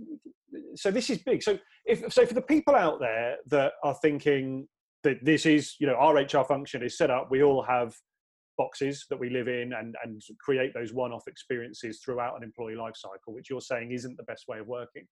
so 0.77 0.91
this 0.91 1.11
is 1.11 1.19
big. 1.19 1.43
So 1.43 1.59
if 1.85 2.13
so 2.13 2.25
for 2.25 2.35
the 2.35 2.43
people 2.43 2.75
out 2.75 3.01
there 3.01 3.37
that 3.47 3.73
are 3.85 3.95
thinking 3.95 4.67
that 5.03 5.25
this 5.25 5.47
is 5.47 5.77
you 5.79 5.87
know 5.87 5.95
our 5.95 6.15
HR 6.15 6.45
function 6.45 6.83
is 6.83 6.97
set 6.97 7.11
up, 7.11 7.29
we 7.31 7.43
all 7.43 7.63
have 7.63 7.95
boxes 8.57 9.07
that 9.11 9.19
we 9.19 9.31
live 9.31 9.49
in 9.49 9.73
and 9.73 9.95
and 10.05 10.23
create 10.41 10.73
those 10.75 10.93
one-off 10.93 11.27
experiences 11.27 12.01
throughout 12.05 12.37
an 12.37 12.43
employee 12.43 12.77
life 12.77 12.97
cycle, 12.97 13.35
which 13.35 13.51
you're 13.51 13.61
saying 13.61 13.93
isn't 13.93 14.17
the 14.17 14.25
best 14.25 14.47
way 14.49 14.59
of 14.59 14.67
working. 14.67 15.07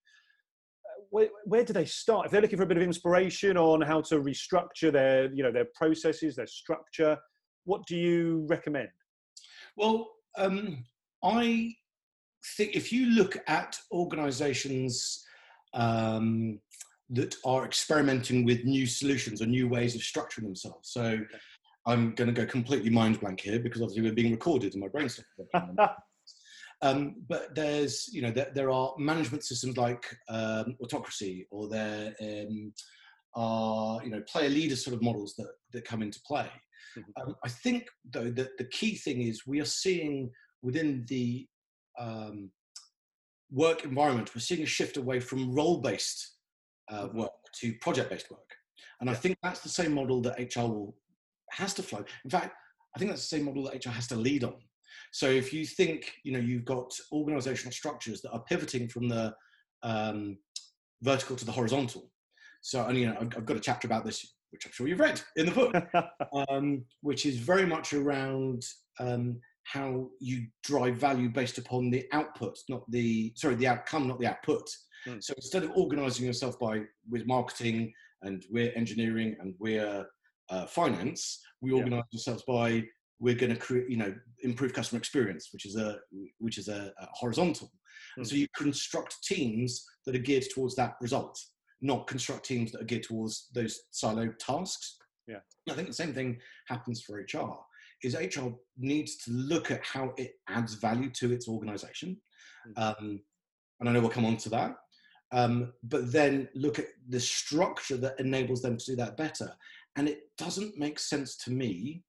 Where, 1.11 1.29
where 1.45 1.65
do 1.65 1.73
they 1.73 1.85
start? 1.85 2.27
If 2.27 2.33
they're 2.33 2.43
looking 2.43 2.59
for 2.59 2.65
a 2.65 2.67
bit 2.67 2.77
of 2.77 2.83
inspiration 2.83 3.57
on 3.57 3.81
how 3.81 4.01
to 4.03 4.21
restructure 4.21 4.93
their 4.93 5.33
you 5.33 5.43
know 5.43 5.53
their 5.53 5.69
processes 5.75 6.37
their 6.37 6.47
structure 6.47 7.17
what 7.65 7.87
do 7.87 7.97
you 7.97 8.47
recommend? 8.49 8.89
Well 9.77 10.11
um, 10.37 10.85
i 11.23 11.75
think 12.57 12.77
if 12.77 12.93
you 12.93 13.07
look 13.07 13.37
at 13.49 13.77
organizations 13.93 15.25
um, 15.75 16.61
that 17.11 17.35
are 17.45 17.65
experimenting 17.65 18.45
with 18.45 18.65
new 18.65 18.87
solutions 18.87 19.41
or 19.41 19.47
new 19.47 19.69
ways 19.69 19.95
of 19.95 20.01
structuring 20.01 20.43
themselves. 20.43 20.91
So 20.91 21.19
I'm 21.87 22.15
going 22.15 22.33
to 22.33 22.39
go 22.39 22.47
completely 22.47 22.91
mind 22.91 23.21
blank 23.21 23.41
here 23.41 23.59
because 23.59 23.81
obviously 23.81 24.03
we're 24.03 24.15
being 24.15 24.33
recorded 24.33 24.75
and 24.75 24.83
my 24.83 24.89
brain's 24.89 25.21
um, 26.83 27.17
but 27.29 27.55
there's, 27.55 28.09
you 28.13 28.23
know, 28.23 28.31
there, 28.31 28.51
there, 28.55 28.71
are 28.71 28.95
management 28.99 29.45
systems 29.45 29.77
like 29.77 30.05
um, 30.29 30.77
holacracy 30.83 31.47
or 31.51 31.69
there 31.69 32.15
um, 32.21 32.73
are, 33.35 34.03
you 34.05 34.11
know, 34.11 34.23
player 34.29 34.49
leader 34.49 34.77
sort 34.77 34.95
of 34.95 35.03
models 35.03 35.35
that, 35.37 35.51
that 35.73 35.85
come 35.85 36.03
into 36.03 36.21
play. 36.25 36.49
Mm-hmm. 36.97 37.29
Um, 37.29 37.37
I 37.45 37.49
think, 37.49 37.89
though, 38.13 38.31
that 38.31 38.57
the 38.59 38.65
key 38.67 38.95
thing 38.95 39.23
is 39.23 39.47
we 39.47 39.61
are 39.61 39.65
seeing 39.65 40.31
within 40.63 41.05
the 41.09 41.49
um, 41.99 42.51
work 43.51 43.85
environment, 43.85 44.35
we're 44.35 44.41
seeing 44.41 44.63
a 44.63 44.67
shift 44.67 44.97
away 44.99 45.19
from 45.19 45.53
role 45.53 45.81
based 45.81 46.37
uh, 46.91 47.07
mm-hmm. 47.07 47.19
work 47.19 47.33
to 47.61 47.75
project 47.81 48.11
based 48.11 48.31
work. 48.31 48.41
And 49.01 49.11
I 49.11 49.15
think 49.15 49.37
that's 49.43 49.61
the 49.61 49.69
same 49.69 49.95
model 49.95 50.21
that 50.23 50.39
HR 50.39 50.69
will, 50.69 50.97
has 51.51 51.75
to 51.75 51.83
flow. 51.83 52.05
In 52.25 52.31
fact, 52.31 52.55
I 52.95 52.99
think 52.99 53.11
that's 53.11 53.29
the 53.29 53.37
same 53.37 53.47
model 53.47 53.65
that 53.65 53.85
HR 53.85 53.91
has 53.91 54.07
to 54.09 54.17
lead 54.17 54.45
on. 54.45 54.55
So 55.13 55.29
if 55.29 55.53
you 55.53 55.65
think, 55.65 56.13
you 56.25 56.33
know, 56.33 56.39
you've 56.39 56.65
got 56.65 56.93
organizational 57.13 57.73
structures 57.73 58.21
that 58.23 58.33
are 58.33 58.43
pivoting 58.45 58.89
from 58.89 59.09
the 59.09 59.35
um, 59.83 60.39
vertical 61.03 61.37
to 61.37 61.45
the 61.45 61.53
horizontal. 61.53 62.11
So, 62.61 62.85
and, 62.85 62.99
you 62.99 63.07
know, 63.07 63.17
I've, 63.21 63.37
I've, 63.37 63.47
got 63.47 63.57
a 63.57 63.61
chapter 63.61 63.87
about 63.87 64.05
this, 64.05 64.35
which 64.51 64.67
I'm 64.67 64.73
sure 64.73 64.89
you've 64.89 65.01
read 65.01 65.21
in 65.37 65.47
the 65.47 65.53
book, 65.53 65.75
um, 66.51 66.85
which 67.03 67.25
is 67.27 67.39
very 67.39 67.67
much 67.67 67.93
around 67.93 68.65
um, 68.99 69.41
how 69.65 70.09
you 70.21 70.47
drive 70.65 70.97
value 70.97 71.29
based 71.29 71.59
upon 71.59 71.91
the 71.91 72.07
output, 72.13 72.59
not 72.69 72.91
the 72.91 73.33
sorry, 73.37 73.55
the 73.55 73.69
outcome, 73.69 74.09
not 74.09 74.19
the 74.19 74.27
output. 74.27 74.69
Mm. 75.07 75.23
So 75.23 75.35
instead 75.37 75.65
of 75.65 75.73
organizing 75.77 76.27
yourself 76.27 76.59
by 76.59 76.83
with 77.09 77.27
marketing 77.27 77.93
and 78.23 78.45
we're 78.51 78.73
engineering 78.75 79.37
and 79.41 79.55
we're 79.59 80.07
uh, 80.51 80.67
finance, 80.67 81.41
we 81.61 81.73
organize 81.73 82.03
yeah. 82.11 82.19
ourselves 82.19 82.45
by 82.49 82.83
we're 83.21 83.35
going 83.35 83.53
to 83.53 83.59
create, 83.59 83.91
you 83.91 83.97
know, 83.97 84.15
improve 84.43 84.73
customer 84.73 84.99
experience, 84.99 85.49
which 85.53 85.67
is 85.67 85.77
a 85.77 85.99
which 86.39 86.59
is 86.59 86.69
a, 86.69 86.93
a 86.99 87.07
horizontal. 87.13 87.71
Mm. 88.19 88.27
so 88.27 88.37
you 88.37 88.47
construct 88.57 89.23
teams 89.25 89.85
that 90.07 90.15
are 90.15 90.21
geared 90.21 90.45
towards 90.55 90.77
that 90.77 90.95
result, 91.01 91.39
not 91.81 92.07
construct 92.07 92.47
teams 92.47 92.73
that 92.73 92.81
are 92.81 92.85
geared 92.85 93.03
towards 93.03 93.49
those 93.55 93.81
siloed 93.93 94.39
tasks. 94.39 94.97
Yeah, 95.27 95.41
I 95.71 95.75
think 95.75 95.89
the 95.89 95.95
same 95.95 96.15
thing 96.15 96.39
happens 96.69 97.03
for 97.03 97.21
HR 97.21 97.59
is 98.03 98.15
HR 98.15 98.51
needs 98.79 99.17
to 99.17 99.33
look 99.33 99.71
at 99.71 99.85
how 99.85 100.13
it 100.17 100.35
adds 100.49 100.75
value 100.75 101.11
to 101.11 101.33
its 101.33 101.49
organization. 101.49 102.17
Hmm. 102.65 102.83
Um, 102.83 103.21
and 103.81 103.89
I 103.89 103.93
know 103.93 104.01
we'll 104.01 104.11
come 104.11 104.25
on 104.25 104.37
to 104.39 104.49
that. 104.51 104.77
Um, 105.31 105.73
but 105.83 106.11
then 106.11 106.49
look 106.55 106.79
at 106.79 106.87
the 107.09 107.21
structure 107.21 107.97
that 107.99 108.19
enables 108.19 108.63
them 108.63 108.77
to 108.79 108.85
do 108.87 108.97
that 108.97 109.17
better. 109.17 109.53
And 109.97 110.09
it 110.09 110.21
doesn't 110.39 110.79
make 110.79 110.99
sense 110.99 111.37
to 111.39 111.51
me 111.51 112.03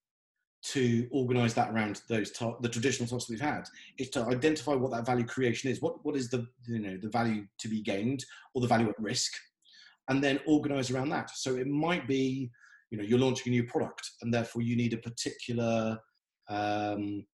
to 0.62 1.08
organize 1.12 1.54
that 1.54 1.72
around 1.72 2.02
those 2.10 2.32
ta- 2.32 2.58
the 2.60 2.70
traditional 2.70 3.08
tasks 3.08 3.30
we've 3.30 3.40
had. 3.40 3.68
Is 3.98 4.10
to 4.12 4.26
identify 4.26 4.74
what 4.74 4.92
that 4.92 5.06
value 5.06 5.26
creation 5.26 5.70
is. 5.70 5.82
What 5.82 6.04
what 6.06 6.16
is 6.16 6.30
the 6.30 6.48
you 6.68 6.80
know 6.80 6.98
the 6.98 7.10
value 7.10 7.46
to 7.60 7.68
be 7.68 7.82
gained 7.82 8.26
or 8.54 8.62
the 8.62 8.68
value 8.68 8.90
at 8.90 9.00
risk 9.00 9.34
and 10.10 10.24
then 10.24 10.40
organize 10.46 10.92
around 10.92 11.10
that. 11.10 11.30
So 11.32 11.56
it 11.56 11.68
might 11.68 12.08
be 12.08 12.52
you 12.92 12.98
know 12.98 13.04
you're 13.04 13.20
launching 13.20 13.54
a 13.54 13.56
new 13.56 13.64
product 13.64 14.10
and 14.22 14.34
therefore 14.34 14.62
you 14.62 14.76
need 14.76 14.94
a 14.94 14.98
particular 14.98 16.00
um, 16.50 17.26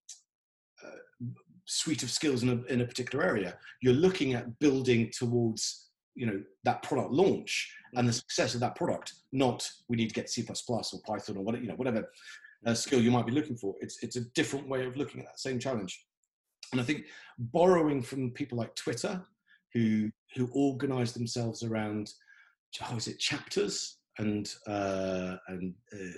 uh, 0.83 1.25
suite 1.65 2.03
of 2.03 2.11
skills 2.11 2.43
in 2.43 2.49
a, 2.49 2.73
in 2.73 2.81
a 2.81 2.85
particular 2.85 3.25
area. 3.25 3.57
You're 3.81 3.93
looking 3.93 4.33
at 4.33 4.59
building 4.59 5.11
towards 5.17 5.85
you 6.15 6.25
know 6.25 6.41
that 6.63 6.81
product 6.83 7.11
launch 7.11 7.71
and 7.95 8.07
the 8.07 8.13
success 8.13 8.53
of 8.53 8.61
that 8.61 8.75
product 8.75 9.13
not 9.33 9.69
we 9.89 9.97
need 9.97 10.07
to 10.07 10.15
get 10.15 10.29
c++ 10.29 10.45
or 10.49 10.83
python 11.05 11.37
or 11.37 11.43
whatever 11.43 11.61
you 11.61 11.69
know 11.69 11.75
whatever 11.75 12.09
uh, 12.65 12.73
skill 12.73 13.01
you 13.01 13.11
might 13.11 13.25
be 13.25 13.31
looking 13.31 13.55
for 13.55 13.75
it's 13.81 14.01
it's 14.03 14.15
a 14.15 14.25
different 14.33 14.67
way 14.67 14.85
of 14.85 14.97
looking 14.97 15.19
at 15.21 15.27
that 15.27 15.39
same 15.39 15.59
challenge 15.59 16.05
and 16.71 16.81
i 16.81 16.83
think 16.83 17.05
borrowing 17.37 18.01
from 18.01 18.31
people 18.31 18.57
like 18.57 18.75
twitter 18.75 19.21
who 19.73 20.09
who 20.35 20.49
organize 20.53 21.13
themselves 21.13 21.63
around 21.63 22.11
how 22.79 22.95
is 22.95 23.07
it 23.07 23.19
chapters 23.19 23.97
and 24.17 24.53
uh, 24.67 25.35
and 25.47 25.73
uh, 25.93 26.17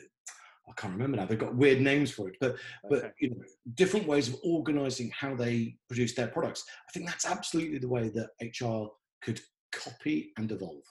I 0.69 0.73
can't 0.73 0.93
remember 0.93 1.17
now. 1.17 1.25
They've 1.25 1.39
got 1.39 1.55
weird 1.55 1.81
names 1.81 2.11
for 2.11 2.27
it, 2.27 2.35
but 2.39 2.51
okay. 2.51 2.59
but 2.89 3.13
you 3.19 3.29
know, 3.29 3.37
different 3.75 4.07
ways 4.07 4.27
of 4.27 4.35
organising 4.43 5.11
how 5.17 5.33
they 5.33 5.77
produce 5.87 6.13
their 6.13 6.27
products. 6.27 6.65
I 6.87 6.91
think 6.91 7.05
that's 7.05 7.25
absolutely 7.25 7.79
the 7.79 7.87
way 7.87 8.09
that 8.09 8.29
HR 8.41 8.89
could 9.21 9.39
copy 9.71 10.33
and 10.37 10.51
evolve. 10.51 10.83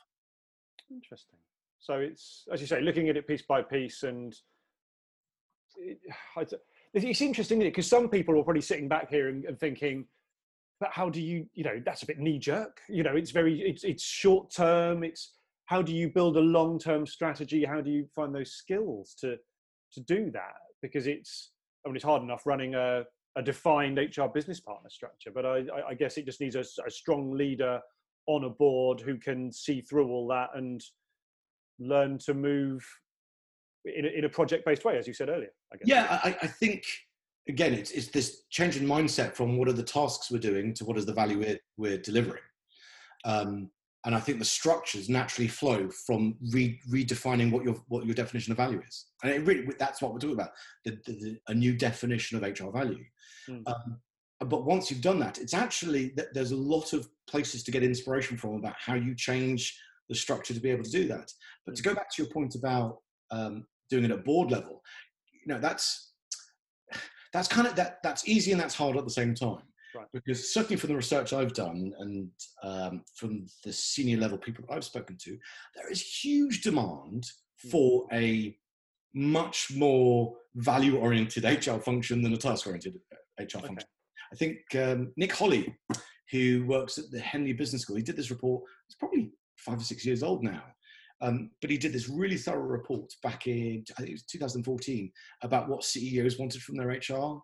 Interesting. 0.91 1.37
So 1.79 1.95
it's 1.95 2.45
as 2.53 2.61
you 2.61 2.67
say, 2.67 2.81
looking 2.81 3.09
at 3.09 3.17
it 3.17 3.29
piece 3.29 3.43
by 3.43 3.63
piece, 3.63 4.03
and 4.03 4.35
it, 6.37 6.53
it's 6.95 7.21
interesting 7.21 7.59
because 7.59 7.87
some 7.87 8.09
people 8.09 8.39
are 8.39 8.45
probably 8.45 8.63
sitting 8.63 8.89
back 8.89 9.11
here 9.11 9.29
and, 9.29 9.45
and 9.45 9.59
thinking, 9.59 10.07
but 10.81 10.91
how 10.93 11.09
do 11.09 11.21
you, 11.21 11.47
you 11.55 11.65
know, 11.65 11.81
that's 11.85 12.03
a 12.03 12.07
bit 12.07 12.19
knee 12.19 12.39
jerk. 12.39 12.81
You 12.89 13.03
know, 13.03 13.17
it's 13.17 13.31
very, 13.31 13.61
it's 13.61 13.85
it's 13.85 14.03
short 14.03 14.51
term. 14.51 15.05
It's 15.05 15.33
how 15.67 15.83
do 15.83 15.93
you 15.93 16.09
build 16.09 16.37
a 16.37 16.41
long-term 16.41 17.07
strategy 17.07 17.65
how 17.65 17.81
do 17.81 17.91
you 17.91 18.07
find 18.15 18.35
those 18.35 18.53
skills 18.53 19.15
to 19.21 19.37
to 19.93 20.01
do 20.01 20.31
that 20.31 20.55
because 20.81 21.07
it's 21.07 21.51
i 21.85 21.89
mean 21.89 21.97
it's 21.97 22.05
hard 22.05 22.23
enough 22.23 22.47
running 22.47 22.75
a, 22.75 23.03
a 23.37 23.43
defined 23.43 23.99
hr 23.99 24.27
business 24.33 24.61
partner 24.61 24.89
structure 24.89 25.31
but 25.33 25.45
i, 25.45 25.63
I 25.89 25.95
guess 25.95 26.17
it 26.17 26.25
just 26.25 26.41
needs 26.41 26.57
a, 26.57 26.65
a, 26.87 26.91
strong 26.91 27.33
leader 27.33 27.81
on 28.27 28.45
a 28.45 28.51
board 28.51 29.01
who 29.01 29.19
can 29.19 29.53
see 29.53 29.81
through 29.81 30.09
all 30.09 30.27
that 30.29 30.51
and 30.55 30.83
learn 31.79 32.19
to 32.19 32.35
move 32.35 32.85
in 33.87 34.05
a, 34.05 34.09
in 34.09 34.25
a 34.25 34.29
project-based 34.29 34.85
way 34.85 34.99
as 34.99 35.07
you 35.07 35.15
said 35.15 35.29
earlier 35.29 35.51
I 35.73 35.77
guess. 35.77 35.87
yeah 35.87 36.21
I, 36.23 36.37
I 36.43 36.47
think 36.47 36.85
again 37.49 37.75
it's, 37.75 37.91
it's 37.93 38.09
this 38.09 38.43
change 38.51 38.77
in 38.77 38.87
mindset 38.87 39.35
from 39.35 39.57
what 39.57 39.69
are 39.69 39.73
the 39.73 39.83
tasks 39.83 40.31
we're 40.31 40.39
doing 40.39 40.75
to 40.75 40.85
what 40.85 40.99
is 40.99 41.07
the 41.07 41.13
value 41.13 41.39
we're, 41.39 41.59
we're 41.77 41.99
delivering 41.99 42.43
um, 43.25 43.71
and 44.07 44.15
I 44.15 44.21
think 44.21 44.39
the 44.39 44.45
structures 44.45 45.09
naturally 45.09 45.49
flow 45.49 45.91
from 45.91 46.37
re- 46.53 46.81
redefining 46.89 47.51
what 47.51 47.65
your 47.65 47.75
what 47.89 48.07
your 48.07 48.15
definition 48.15 48.53
of 48.53 48.57
value 48.57 48.81
is, 48.87 49.07
and 49.23 49.33
it 49.33 49.45
really 49.45 49.67
that's 49.81 50.01
what 50.01 50.13
we're 50.13 50.21
talking 50.21 50.37
about 50.37 50.51
the, 50.85 50.93
the, 51.05 51.13
the 51.13 51.39
a 51.49 51.55
new 51.55 51.77
definition 51.77 52.37
of 52.37 52.45
HR 52.45 52.71
value. 52.71 53.05
Mm. 53.51 53.63
Um, 53.67 53.99
but 54.41 54.65
once 54.65 54.91
you've 54.91 55.01
done 55.01 55.19
that, 55.19 55.39
it's 55.39 55.55
actually 55.55 56.15
there's 56.33 56.53
a 56.53 56.57
lot 56.57 56.93
of 56.93 57.09
places 57.29 57.65
to 57.65 57.73
get 57.73 57.83
inspiration 57.83 58.37
from 58.37 58.55
about 58.55 58.77
how 58.79 58.95
you 58.95 59.15
change 59.17 59.77
the 60.09 60.15
structure 60.15 60.55
to 60.55 60.61
be 60.61 60.71
able 60.71 60.85
to 60.85 60.91
do 60.91 61.09
that. 61.09 61.33
But 61.67 61.75
to 61.75 61.83
go 61.83 61.93
back 61.93 62.11
to 62.15 62.23
your 62.23 62.31
point 62.31 62.55
about 62.55 62.99
um, 63.33 63.67
doing 63.91 64.05
it 64.05 64.11
at 64.11 64.25
board 64.25 64.51
level, 64.51 64.83
you 65.45 65.53
know 65.53 65.61
that's 65.61 66.13
that's 67.33 67.49
kind 67.49 67.67
of 67.67 67.77
that 67.77 67.99
that's 68.03 68.29
easy 68.29 68.53
and 68.53 68.61
that's 68.61 68.75
hard 68.75 68.97
at 68.97 69.05
the 69.05 69.11
same 69.11 69.35
time. 69.35 69.63
Right. 69.95 70.07
Because 70.13 70.53
certainly 70.53 70.77
from 70.77 70.91
the 70.91 70.97
research 70.97 71.33
I've 71.33 71.55
done 71.55 71.93
and 71.99 72.31
um, 72.63 73.03
from 73.15 73.47
the 73.65 73.73
senior 73.73 74.19
level 74.19 74.37
people 74.37 74.65
I've 74.71 74.85
spoken 74.85 75.17
to, 75.23 75.39
there 75.75 75.91
is 75.91 76.03
huge 76.03 76.61
demand 76.61 77.25
for 77.71 78.07
a 78.13 78.57
much 79.15 79.73
more 79.75 80.35
value 80.57 80.99
oriented 80.99 81.45
HR 81.45 81.79
function 81.79 82.23
than 82.23 82.35
a 82.35 82.37
task 82.37 82.67
oriented 82.67 83.01
HR 83.39 83.43
okay. 83.43 83.67
function. 83.67 83.89
I 84.33 84.37
think 84.37 84.59
um, 84.75 85.13
Nick 85.17 85.33
Holley, 85.33 85.75
who 86.31 86.65
works 86.67 86.99
at 86.99 87.11
the 87.11 87.21
Henley 87.21 87.53
Business 87.53 87.83
School, 87.83 87.97
he 87.97 88.03
did 88.03 88.17
this 88.17 88.31
report. 88.31 88.63
It's 88.89 88.97
probably 88.97 89.31
five 89.57 89.79
or 89.79 89.85
six 89.85 90.05
years 90.05 90.23
old 90.23 90.43
now. 90.43 90.63
Um, 91.23 91.51
but 91.61 91.71
he 91.71 91.79
did 91.79 91.93
this 91.93 92.09
really 92.09 92.37
thorough 92.37 92.61
report 92.61 93.13
back 93.23 93.47
in, 93.47 93.85
I 93.93 94.01
think 94.01 94.11
it 94.11 94.15
was 94.15 94.23
2014, 94.25 95.11
about 95.43 95.69
what 95.69 95.85
CEOs 95.85 96.39
wanted 96.39 96.63
from 96.63 96.77
their 96.77 96.89
HR. 96.89 97.41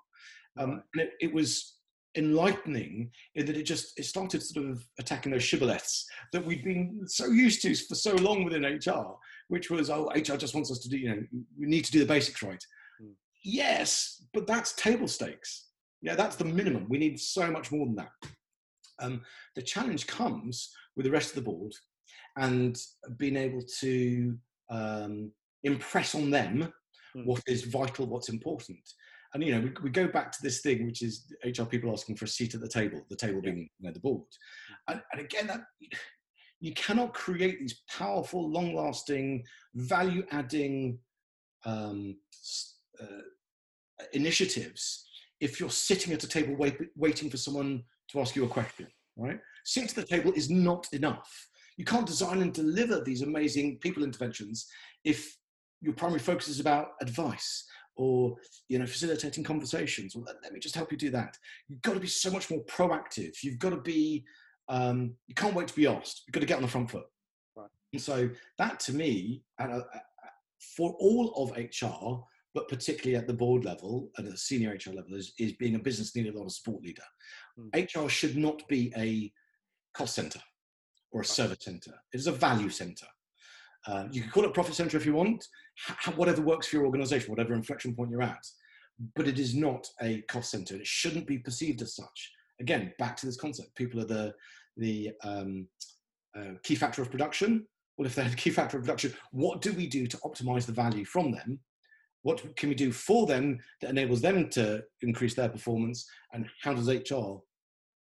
Um, 0.58 0.82
and 0.94 1.02
it, 1.02 1.12
it, 1.20 1.32
was 1.32 1.78
enlightening 2.14 3.10
in 3.36 3.46
that 3.46 3.56
it 3.56 3.62
just 3.62 3.98
it 3.98 4.04
started 4.04 4.42
sort 4.42 4.66
of 4.66 4.84
attacking 4.98 5.32
those 5.32 5.42
shibboleths 5.42 6.04
that 6.32 6.44
we'd 6.44 6.62
been 6.62 7.00
so 7.06 7.26
used 7.26 7.62
to 7.62 7.74
for 7.74 7.94
so 7.94 8.14
long 8.16 8.44
within 8.44 8.64
HR, 8.64 9.16
which 9.48 9.70
was 9.70 9.88
oh 9.88 10.10
HR 10.14 10.36
just 10.36 10.54
wants 10.54 10.70
us 10.70 10.80
to 10.80 10.90
do 10.90 10.98
you 10.98 11.08
know 11.08 11.22
we 11.58 11.66
need 11.66 11.86
to 11.86 11.92
do 11.92 12.00
the 12.00 12.04
basics 12.04 12.42
right. 12.42 12.62
Mm. 13.02 13.12
Yes, 13.42 14.26
but 14.34 14.46
that's 14.46 14.74
table 14.74 15.08
stakes. 15.08 15.68
Yeah, 16.02 16.14
that's 16.14 16.36
the 16.36 16.44
minimum. 16.44 16.86
We 16.90 16.98
need 16.98 17.18
so 17.18 17.50
much 17.50 17.72
more 17.72 17.86
than 17.86 17.96
that. 17.96 18.10
Um, 18.98 19.22
the 19.56 19.62
challenge 19.62 20.06
comes 20.06 20.70
with 20.96 21.06
the 21.06 21.12
rest 21.12 21.30
of 21.30 21.36
the 21.36 21.50
board 21.50 21.72
and 22.36 22.78
being 23.18 23.36
able 23.36 23.62
to 23.80 24.36
um, 24.70 25.30
impress 25.64 26.14
on 26.14 26.30
them 26.30 26.72
mm. 27.16 27.26
what 27.26 27.42
is 27.46 27.64
vital, 27.64 28.06
what's 28.06 28.28
important. 28.28 28.80
And 29.34 29.42
you 29.42 29.52
know, 29.54 29.60
we, 29.60 29.72
we 29.84 29.90
go 29.90 30.08
back 30.08 30.30
to 30.32 30.38
this 30.42 30.60
thing, 30.60 30.86
which 30.86 31.02
is 31.02 31.32
HR 31.44 31.64
people 31.64 31.92
asking 31.92 32.16
for 32.16 32.26
a 32.26 32.28
seat 32.28 32.54
at 32.54 32.60
the 32.60 32.68
table, 32.68 33.02
the 33.08 33.16
table 33.16 33.40
being 33.40 33.68
you 33.78 33.88
know, 33.88 33.92
the 33.92 34.00
board. 34.00 34.22
Hmm. 34.68 34.92
And, 34.92 35.02
and 35.12 35.20
again, 35.22 35.46
that 35.46 35.62
you 36.60 36.72
cannot 36.74 37.14
create 37.14 37.58
these 37.58 37.82
powerful, 37.90 38.48
long-lasting, 38.48 39.44
value-adding 39.74 40.98
um, 41.64 42.16
uh, 43.00 43.06
initiatives 44.12 45.08
if 45.40 45.58
you're 45.58 45.70
sitting 45.70 46.12
at 46.12 46.22
a 46.22 46.28
table 46.28 46.54
wait, 46.56 46.76
waiting 46.96 47.28
for 47.28 47.36
someone 47.36 47.82
to 48.10 48.20
ask 48.20 48.36
you 48.36 48.44
a 48.44 48.48
question. 48.48 48.86
Right? 49.16 49.40
Sitting 49.64 49.88
at 49.88 49.94
the 49.94 50.04
table 50.04 50.32
is 50.32 50.50
not 50.50 50.86
enough. 50.92 51.48
You 51.76 51.84
can't 51.84 52.06
design 52.06 52.42
and 52.42 52.52
deliver 52.52 53.00
these 53.00 53.22
amazing 53.22 53.78
people 53.78 54.02
interventions 54.02 54.66
if 55.04 55.36
your 55.80 55.94
primary 55.94 56.20
focus 56.20 56.48
is 56.48 56.60
about 56.60 56.90
advice 57.00 57.64
or 57.96 58.36
you 58.68 58.78
know 58.78 58.86
facilitating 58.86 59.44
conversations. 59.44 60.14
Well, 60.14 60.24
let 60.42 60.52
me 60.52 60.60
just 60.60 60.74
help 60.74 60.92
you 60.92 60.98
do 60.98 61.10
that. 61.10 61.36
You've 61.68 61.82
got 61.82 61.94
to 61.94 62.00
be 62.00 62.06
so 62.06 62.30
much 62.30 62.50
more 62.50 62.64
proactive. 62.64 63.42
You've 63.42 63.58
got 63.58 63.70
to 63.70 63.80
be. 63.80 64.24
Um, 64.68 65.14
you 65.26 65.34
can't 65.34 65.54
wait 65.54 65.68
to 65.68 65.76
be 65.76 65.86
asked. 65.86 66.22
You've 66.26 66.32
got 66.32 66.40
to 66.40 66.46
get 66.46 66.56
on 66.56 66.62
the 66.62 66.68
front 66.68 66.90
foot. 66.90 67.04
Right. 67.56 67.68
And 67.92 68.00
so 68.00 68.30
that 68.58 68.80
to 68.80 68.94
me, 68.94 69.42
a, 69.58 69.80
for 70.76 70.94
all 71.00 71.34
of 71.34 71.56
HR, 71.56 72.24
but 72.54 72.68
particularly 72.68 73.16
at 73.16 73.26
the 73.26 73.34
board 73.34 73.64
level, 73.64 74.10
and 74.16 74.28
at 74.28 74.34
a 74.34 74.38
senior 74.38 74.70
HR 74.70 74.94
level, 74.94 75.14
is, 75.14 75.34
is 75.38 75.52
being 75.54 75.74
a 75.74 75.80
business 75.80 76.14
leader, 76.14 76.32
not 76.32 76.46
a 76.46 76.50
support 76.50 76.82
leader. 76.82 77.02
Mm. 77.58 78.06
HR 78.06 78.08
should 78.08 78.36
not 78.36 78.66
be 78.68 78.92
a 78.96 79.32
cost 79.94 80.14
center 80.14 80.40
or 81.12 81.20
a 81.20 81.24
service 81.24 81.58
center. 81.60 81.92
It 82.12 82.18
is 82.18 82.26
a 82.26 82.32
value 82.32 82.70
center. 82.70 83.06
Uh, 83.86 84.06
you 84.10 84.22
can 84.22 84.30
call 84.30 84.44
it 84.44 84.54
profit 84.54 84.74
center 84.74 84.96
if 84.96 85.06
you 85.06 85.14
want, 85.14 85.46
whatever 86.16 86.42
works 86.42 86.68
for 86.68 86.76
your 86.76 86.86
organization, 86.86 87.30
whatever 87.30 87.54
inflection 87.54 87.94
point 87.94 88.10
you're 88.10 88.22
at. 88.22 88.44
But 89.16 89.26
it 89.26 89.38
is 89.38 89.54
not 89.54 89.86
a 90.00 90.22
cost 90.22 90.50
center. 90.50 90.76
It 90.76 90.86
shouldn't 90.86 91.26
be 91.26 91.38
perceived 91.38 91.82
as 91.82 91.96
such. 91.96 92.32
Again, 92.60 92.92
back 92.98 93.16
to 93.16 93.26
this 93.26 93.36
concept. 93.36 93.74
People 93.74 94.00
are 94.00 94.06
the 94.06 94.34
the 94.76 95.10
um, 95.22 95.66
uh, 96.36 96.54
key 96.62 96.74
factor 96.74 97.02
of 97.02 97.10
production. 97.10 97.66
Well, 97.96 98.06
if 98.06 98.14
they're 98.14 98.28
the 98.28 98.36
key 98.36 98.50
factor 98.50 98.78
of 98.78 98.84
production, 98.84 99.12
what 99.32 99.60
do 99.60 99.72
we 99.72 99.86
do 99.86 100.06
to 100.06 100.16
optimize 100.18 100.64
the 100.64 100.72
value 100.72 101.04
from 101.04 101.30
them? 101.30 101.60
What 102.22 102.56
can 102.56 102.68
we 102.68 102.74
do 102.74 102.92
for 102.92 103.26
them 103.26 103.58
that 103.80 103.90
enables 103.90 104.20
them 104.20 104.48
to 104.50 104.82
increase 105.02 105.34
their 105.34 105.48
performance? 105.48 106.08
And 106.32 106.48
how 106.62 106.72
does 106.72 106.88
HR 106.88 107.40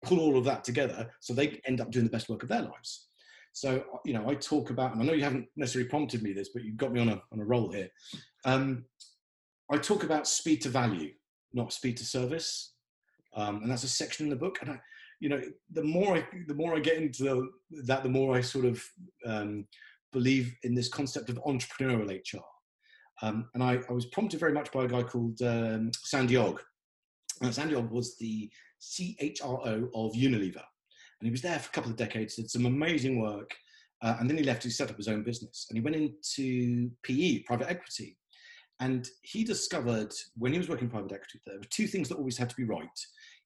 pull 0.03 0.19
all 0.19 0.37
of 0.37 0.45
that 0.45 0.63
together 0.63 1.09
so 1.19 1.33
they 1.33 1.61
end 1.65 1.81
up 1.81 1.91
doing 1.91 2.05
the 2.05 2.11
best 2.11 2.29
work 2.29 2.43
of 2.43 2.49
their 2.49 2.61
lives. 2.61 3.07
So, 3.53 3.83
you 4.05 4.13
know, 4.13 4.29
I 4.29 4.35
talk 4.35 4.69
about, 4.69 4.93
and 4.93 5.01
I 5.01 5.05
know 5.05 5.13
you 5.13 5.23
haven't 5.23 5.47
necessarily 5.55 5.89
prompted 5.89 6.23
me 6.23 6.33
this, 6.33 6.49
but 6.53 6.63
you've 6.63 6.77
got 6.77 6.93
me 6.93 7.01
on 7.01 7.09
a, 7.09 7.21
on 7.31 7.39
a 7.39 7.45
roll 7.45 7.71
here. 7.71 7.89
Um, 8.45 8.85
I 9.69 9.77
talk 9.77 10.03
about 10.03 10.27
speed 10.27 10.61
to 10.61 10.69
value, 10.69 11.11
not 11.53 11.73
speed 11.73 11.97
to 11.97 12.05
service. 12.05 12.73
Um, 13.35 13.61
and 13.61 13.71
that's 13.71 13.83
a 13.83 13.89
section 13.89 14.25
in 14.25 14.29
the 14.29 14.35
book. 14.35 14.57
And 14.61 14.71
I, 14.71 14.79
you 15.19 15.29
know, 15.29 15.41
the 15.71 15.83
more 15.83 16.17
I, 16.17 16.25
the 16.47 16.53
more 16.53 16.75
I 16.75 16.79
get 16.79 16.97
into 16.97 17.49
that, 17.83 18.03
the 18.03 18.09
more 18.09 18.35
I 18.35 18.41
sort 18.41 18.65
of 18.65 18.83
um, 19.25 19.65
believe 20.11 20.53
in 20.63 20.73
this 20.73 20.89
concept 20.89 21.29
of 21.29 21.39
entrepreneurial 21.43 22.09
HR. 22.09 22.43
Um, 23.21 23.49
and 23.53 23.63
I, 23.63 23.79
I, 23.87 23.93
was 23.93 24.07
prompted 24.07 24.39
very 24.39 24.51
much 24.51 24.71
by 24.71 24.85
a 24.85 24.87
guy 24.87 25.03
called 25.03 25.39
um, 25.43 25.91
Sandy 26.03 26.37
Ogg. 26.37 26.59
And 27.41 27.53
Sandy 27.53 27.75
Ogg 27.75 27.91
was 27.91 28.17
the 28.17 28.49
CHRO 28.81 29.89
of 29.93 30.13
Unilever. 30.13 30.63
And 31.19 31.27
he 31.27 31.31
was 31.31 31.41
there 31.41 31.59
for 31.59 31.69
a 31.69 31.71
couple 31.71 31.91
of 31.91 31.97
decades, 31.97 32.35
did 32.35 32.49
some 32.49 32.65
amazing 32.65 33.21
work. 33.21 33.51
Uh, 34.01 34.15
and 34.19 34.29
then 34.29 34.37
he 34.37 34.43
left 34.43 34.63
to 34.63 34.71
set 34.71 34.89
up 34.89 34.97
his 34.97 35.07
own 35.07 35.23
business. 35.23 35.67
And 35.69 35.77
he 35.77 35.83
went 35.83 35.95
into 35.95 36.89
PE, 37.03 37.43
private 37.43 37.69
equity. 37.69 38.17
And 38.79 39.07
he 39.21 39.43
discovered 39.43 40.11
when 40.35 40.51
he 40.51 40.57
was 40.57 40.67
working 40.67 40.85
in 40.85 40.91
private 40.91 41.11
equity, 41.11 41.39
there 41.45 41.57
were 41.57 41.63
two 41.69 41.85
things 41.85 42.09
that 42.09 42.17
always 42.17 42.37
had 42.37 42.49
to 42.49 42.55
be 42.55 42.63
right 42.63 42.87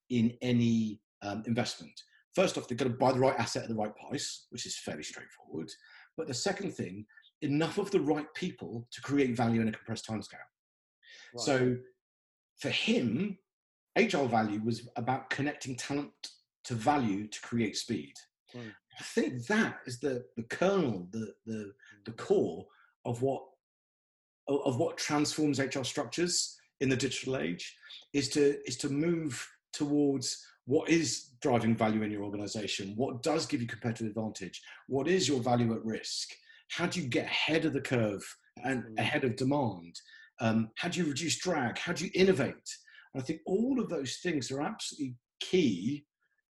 in 0.10 0.34
any 0.42 1.02
um, 1.22 1.44
investment. 1.46 1.92
First 2.36 2.58
off, 2.58 2.68
they've 2.68 2.78
got 2.78 2.86
to 2.86 2.92
buy 2.92 3.12
the 3.12 3.20
right 3.20 3.38
asset 3.38 3.64
at 3.64 3.70
the 3.70 3.76
right 3.76 3.94
price, 3.96 4.48
which 4.50 4.66
is 4.66 4.78
fairly 4.80 5.04
straightforward. 5.04 5.70
But 6.16 6.28
the 6.28 6.34
second 6.34 6.74
thing, 6.74 7.06
enough 7.42 7.78
of 7.78 7.92
the 7.92 8.00
right 8.00 8.28
people 8.34 8.88
to 8.92 9.02
create 9.02 9.36
value 9.36 9.62
in 9.62 9.68
a 9.68 9.72
compressed 9.72 10.08
timescale. 10.08 10.40
Right. 11.34 11.46
So 11.46 11.76
for 12.60 12.70
him, 12.70 13.38
HR 13.98 14.26
value 14.26 14.62
was 14.64 14.88
about 14.96 15.30
connecting 15.30 15.76
talent 15.76 16.12
to 16.66 16.74
value 16.74 17.28
to 17.28 17.42
create 17.42 17.78
speed. 17.78 18.14
Right. 18.54 18.66
I 19.00 19.04
think 19.04 19.46
that 19.48 19.80
is 19.86 20.00
the, 20.00 20.26
the 20.36 20.44
kernel, 20.44 21.08
the, 21.12 21.34
the, 21.46 21.74
the 22.06 22.12
mm. 22.12 22.18
core 22.18 22.66
of 23.06 23.22
what, 23.22 23.44
of 24.48 24.78
what 24.78 24.98
transforms 24.98 25.60
HR 25.60 25.84
structures 25.84 26.58
in 26.82 26.90
the 26.90 26.96
digital 26.96 27.38
age 27.38 27.76
is 28.14 28.30
to, 28.30 28.58
is 28.68 28.78
to 28.78 28.90
move 28.90 29.48
towards 29.74 30.46
what 30.66 30.90
is 30.90 31.32
driving 31.42 31.76
value 31.76 32.02
in 32.02 32.12
your 32.12 32.24
organization, 32.24 32.94
what 32.96 33.22
does 33.22 33.46
give 33.46 33.62
you 33.62 33.68
competitive 33.68 34.08
advantage, 34.08 34.62
what 34.88 35.08
is 35.08 35.28
your 35.28 35.40
value 35.40 35.74
at 35.74 35.86
risk, 35.86 36.30
how 36.70 36.86
do 36.86 37.02
you 37.02 37.08
get 37.08 37.26
ahead 37.26 37.66
of 37.66 37.74
the 37.74 37.82
curve 37.82 38.24
and 38.64 38.84
mm. 38.84 39.00
ahead 39.00 39.24
of 39.24 39.36
demand, 39.36 40.00
um, 40.40 40.70
how 40.76 40.90
do 40.90 41.00
you 41.00 41.06
reduce 41.06 41.38
drag, 41.38 41.78
how 41.78 41.94
do 41.94 42.06
you 42.06 42.12
innovate, 42.16 42.76
I 43.18 43.22
think 43.22 43.42
all 43.46 43.80
of 43.80 43.90
those 43.90 44.18
things 44.18 44.52
are 44.52 44.62
absolutely 44.62 45.16
key 45.40 46.06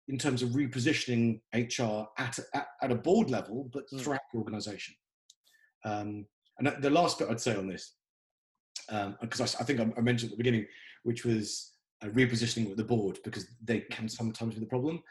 in 0.08 0.18
terms 0.18 0.44
of 0.44 0.50
repositioning 0.50 1.42
HR 1.54 2.06
at, 2.18 2.38
at, 2.54 2.68
at 2.82 2.92
a 2.92 2.96
board 2.96 3.30
level, 3.30 3.70
but 3.74 3.86
mm. 3.92 4.00
throughout 4.00 4.22
the 4.32 4.40
organization. 4.40 4.96
Um, 5.84 6.26
and 6.60 6.76
the 6.82 6.90
last 6.90 7.20
bit 7.20 7.30
I'd 7.30 7.42
say 7.42 7.56
on 7.56 7.68
this, 7.68 7.96
because 8.88 9.42
um, 9.42 9.48
I, 9.60 9.62
I, 9.62 9.66
think 9.66 9.80
I, 9.80 9.88
I, 9.98 10.02
mentioned 10.02 10.32
at 10.32 10.38
the 10.38 10.44
beginning, 10.44 10.66
which 11.04 11.26
was 11.26 11.74
uh, 12.04 12.08
repositioning 12.08 12.68
with 12.68 12.78
the 12.78 12.84
board, 12.84 13.20
because 13.24 13.48
they 13.64 13.82
can 13.82 14.08
sometimes 14.08 14.54
be 14.54 14.60
the 14.60 14.66
problem. 14.66 15.02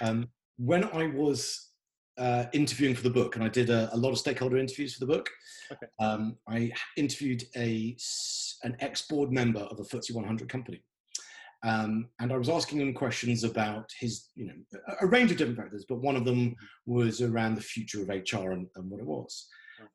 Um, 0.00 0.28
when 0.58 0.84
I 0.84 1.06
was 1.06 1.70
uh, 2.18 2.46
interviewing 2.52 2.94
for 2.94 3.02
the 3.02 3.10
book, 3.10 3.36
and 3.36 3.44
I 3.44 3.48
did 3.48 3.70
a, 3.70 3.88
a, 3.94 3.96
lot 3.96 4.10
of 4.10 4.18
stakeholder 4.18 4.58
interviews 4.58 4.94
for 4.94 5.00
the 5.00 5.12
book. 5.12 5.30
Okay. 5.72 5.86
Um, 6.00 6.36
I 6.48 6.70
interviewed 6.96 7.44
a 7.56 7.96
an 8.62 8.76
ex 8.80 9.02
board 9.02 9.32
member 9.32 9.60
of 9.60 9.80
a 9.80 9.82
FTSE 9.82 10.12
100 10.12 10.48
company, 10.48 10.82
um, 11.62 12.08
and 12.20 12.32
I 12.32 12.38
was 12.38 12.48
asking 12.48 12.80
him 12.80 12.94
questions 12.94 13.44
about 13.44 13.90
his, 13.98 14.28
you 14.34 14.46
know, 14.46 14.54
a, 14.88 15.04
a, 15.04 15.08
range 15.08 15.30
of 15.30 15.36
different 15.36 15.58
factors, 15.58 15.84
but 15.86 16.00
one 16.00 16.16
of 16.16 16.24
them 16.24 16.56
was 16.86 17.20
around 17.20 17.54
the 17.54 17.60
future 17.60 18.00
of 18.00 18.08
HR 18.08 18.52
and, 18.52 18.66
and 18.76 18.90
what 18.90 19.00
it 19.00 19.06
was. 19.06 19.46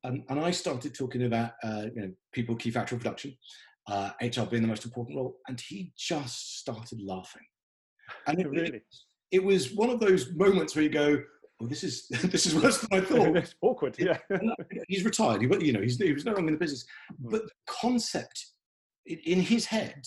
Um, 0.03 0.23
and 0.29 0.39
I 0.39 0.51
started 0.51 0.93
talking 0.93 1.23
about, 1.23 1.51
uh, 1.63 1.85
you 1.95 2.01
know, 2.01 2.11
people 2.33 2.55
key 2.55 2.69
factor 2.69 2.95
of 2.95 3.01
production, 3.01 3.35
uh, 3.87 4.11
HR 4.21 4.43
being 4.43 4.61
the 4.61 4.67
most 4.67 4.85
important 4.85 5.17
role, 5.17 5.37
and 5.47 5.59
he 5.59 5.91
just 5.97 6.59
started 6.59 7.01
laughing. 7.01 7.45
And 8.27 8.39
it, 8.39 8.47
really? 8.49 8.77
it, 8.77 8.83
it 9.31 9.43
was 9.43 9.73
one 9.73 9.89
of 9.89 9.99
those 9.99 10.31
moments 10.33 10.75
where 10.75 10.83
you 10.83 10.89
go, 10.89 11.19
"Oh, 11.61 11.67
this 11.67 11.83
is 11.83 12.07
this 12.25 12.45
is 12.45 12.55
worse 12.55 12.79
than 12.79 12.99
I 12.99 13.01
thought." 13.05 13.37
it's 13.37 13.55
awkward, 13.61 13.95
yeah. 13.97 14.17
he's 14.87 15.03
retired. 15.03 15.41
He, 15.41 15.65
you 15.65 15.73
know, 15.73 15.81
he's, 15.81 15.97
he 15.97 16.13
was 16.13 16.25
no 16.25 16.33
longer 16.33 16.49
in 16.49 16.53
the 16.53 16.59
business, 16.59 16.85
hmm. 17.09 17.29
but 17.29 17.43
the 17.43 17.51
concept 17.67 18.45
in 19.05 19.39
his 19.39 19.65
head 19.65 20.01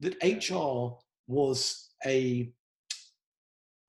that 0.00 0.16
HR 0.22 0.96
was 1.26 1.90
a 2.06 2.50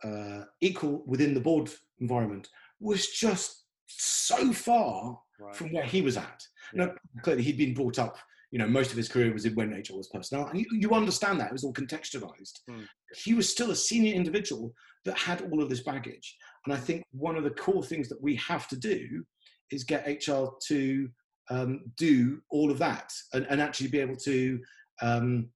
uh, 0.04 0.44
equal 0.62 1.04
within 1.06 1.34
the 1.34 1.40
board 1.40 1.70
environment 2.00 2.48
was 2.80 3.08
just 3.08 3.66
so 3.88 4.54
far 4.54 5.20
right. 5.40 5.56
from 5.56 5.74
where 5.74 5.84
he 5.84 6.02
was 6.02 6.18
at. 6.18 6.44
Yeah. 6.74 6.86
Now, 6.86 6.92
clearly, 7.24 7.44
he'd 7.44 7.58
been 7.58 7.74
brought 7.74 8.00
up. 8.00 8.18
You 8.52 8.58
know, 8.58 8.68
most 8.68 8.90
of 8.90 8.98
his 8.98 9.10
career 9.10 9.32
was 9.32 9.46
in 9.46 9.54
when 9.54 9.72
HR 9.72 9.96
was 9.96 10.08
personnel, 10.08 10.48
and 10.48 10.60
you, 10.60 10.66
you 10.72 10.92
understand 10.92 11.40
that 11.40 11.48
it 11.48 11.54
was 11.54 11.64
all 11.64 11.74
contextualized. 11.74 12.60
Mm. 12.70 12.86
He 13.16 13.36
was 13.36 13.50
still 13.50 13.70
a 13.70 13.76
senior 13.76 14.14
individual 14.14 14.74
that 15.06 15.18
had 15.18 15.42
all 15.42 15.62
of 15.62 15.70
this 15.70 15.82
baggage, 15.82 16.36
and 16.66 16.74
I 16.74 16.78
think 16.78 17.04
one 17.12 17.36
of 17.36 17.44
the 17.44 17.52
core 17.52 17.84
things 17.84 18.10
that 18.10 18.22
we 18.22 18.36
have 18.38 18.68
to 18.70 18.76
do 18.76 19.24
is 19.72 19.84
get 19.84 20.08
HR 20.08 20.46
to 20.68 21.10
um, 21.52 21.82
do 21.96 22.42
all 22.50 22.72
of 22.72 22.80
that 22.80 23.12
and, 23.34 23.46
and, 23.50 23.62
actually 23.62 23.88
be 23.88 24.00
able 24.00 24.16
to 24.16 24.60
um, 25.02 25.50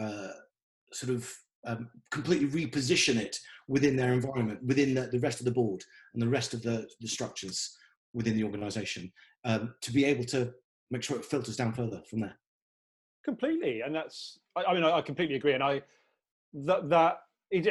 uh, 0.00 0.28
sort 0.92 1.14
of 1.14 1.32
um, 1.66 1.88
completely 2.10 2.48
reposition 2.66 3.16
it 3.16 3.36
within 3.68 3.96
their 3.96 4.12
environment, 4.12 4.60
within 4.64 4.94
the, 4.94 5.08
the, 5.12 5.20
rest 5.20 5.40
of 5.40 5.44
the 5.44 5.52
board 5.52 5.82
and 6.14 6.22
the 6.22 6.28
rest 6.28 6.54
of 6.54 6.62
the, 6.62 6.86
the 7.00 7.08
structures 7.08 7.76
within 8.12 8.36
the 8.36 8.44
organization 8.44 9.10
um, 9.44 9.74
to 9.80 9.92
be 9.92 10.04
able 10.04 10.24
to 10.24 10.52
make 10.90 11.02
sure 11.02 11.16
it 11.16 11.24
filters 11.24 11.56
down 11.56 11.72
further 11.72 12.02
from 12.10 12.20
there. 12.20 12.36
Completely. 13.24 13.82
And 13.82 13.94
that's, 13.94 14.38
I, 14.56 14.64
I 14.64 14.74
mean, 14.74 14.84
I, 14.84 14.98
I, 14.98 15.02
completely 15.02 15.36
agree. 15.36 15.52
And 15.52 15.62
I, 15.62 15.82
that, 16.52 16.88
that, 16.90 17.20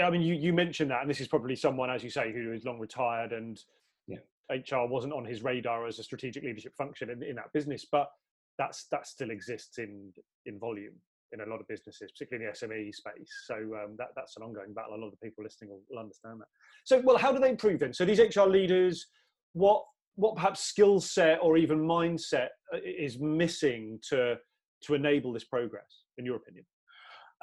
I 0.02 0.10
mean, 0.10 0.22
you, 0.22 0.36
you 0.36 0.54
mentioned 0.54 0.90
that, 0.92 1.02
and 1.02 1.10
this 1.10 1.20
is 1.20 1.28
probably 1.28 1.56
someone, 1.56 1.90
as 1.90 2.04
you 2.04 2.10
say, 2.10 2.32
who 2.32 2.54
is 2.54 2.64
long 2.64 2.80
retired 2.80 3.34
and 3.34 3.60
yeah. 4.08 4.20
HR 4.50 4.88
wasn't 4.88 5.14
on 5.14 5.26
his 5.26 5.44
radar 5.44 5.86
as 5.86 6.00
a 6.00 6.04
strategic 6.04 6.44
leadership 6.44 6.76
function 6.76 7.10
in, 7.10 7.22
in 7.24 7.36
that 7.36 7.52
business, 7.54 7.86
but 7.92 8.10
that's 8.58 8.86
that 8.92 9.08
still 9.08 9.32
exists 9.32 9.78
in 9.78 10.12
in 10.46 10.60
volume 10.60 10.94
in 11.34 11.42
a 11.42 11.46
lot 11.46 11.60
of 11.60 11.68
businesses, 11.68 12.12
particularly 12.12 12.46
in 12.46 12.52
the 12.52 12.68
SME 12.68 12.94
space. 12.94 13.32
So 13.46 13.56
um, 13.56 13.96
that, 13.98 14.10
that's 14.16 14.36
an 14.38 14.44
ongoing 14.44 14.74
battle. 14.74 14.96
A 14.96 14.98
lot 14.98 15.08
of 15.08 15.12
the 15.12 15.26
people 15.26 15.44
listening 15.44 15.72
will, 15.72 15.82
will, 15.90 16.00
understand 16.00 16.40
that. 16.42 16.48
So, 16.84 17.02
well, 17.04 17.18
how 17.18 17.32
do 17.32 17.40
they 17.40 17.50
improve 17.50 17.80
then? 17.80 17.94
So 17.94 18.06
these 18.06 18.20
HR 18.20 18.48
leaders, 18.48 19.08
what 19.54 19.84
what 20.16 20.36
perhaps 20.36 20.62
skill 20.62 21.00
set 21.00 21.40
or 21.42 21.58
even 21.58 21.80
mindset 21.80 22.50
uh, 22.74 22.80
is 22.84 23.20
missing 23.20 24.00
to 24.10 24.36
to 24.84 24.94
enable 24.94 25.32
this 25.32 25.46
progress, 25.46 26.04
in 26.18 26.26
your 26.26 26.36
opinion? 26.38 26.66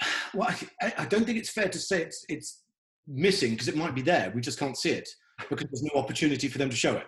Well, 0.34 0.54
I, 0.82 0.92
I 0.98 1.04
don't 1.06 1.24
think 1.24 1.38
it's 1.38 1.48
fair 1.48 1.70
to 1.70 1.78
say 1.78 2.02
it's 2.02 2.24
it's 2.28 2.62
missing 3.06 3.52
because 3.52 3.68
it 3.68 3.76
might 3.76 3.94
be 3.94 4.02
there. 4.02 4.30
We 4.34 4.42
just 4.42 4.58
can't 4.58 4.76
see 4.76 4.90
it 4.90 5.08
because 5.48 5.66
there's 5.70 5.90
no 5.94 6.00
opportunity 6.00 6.48
for 6.48 6.58
them 6.58 6.68
to 6.68 6.76
show 6.76 6.96
it. 6.96 7.06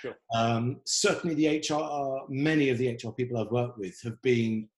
Sure. 0.00 0.14
Um, 0.34 0.80
certainly, 0.84 1.34
the 1.34 1.58
HR, 1.58 2.26
many 2.28 2.70
of 2.70 2.78
the 2.78 2.88
HR 2.88 3.10
people 3.10 3.38
I've 3.38 3.50
worked 3.50 3.78
with 3.78 4.00
have 4.02 4.20
been 4.22 4.68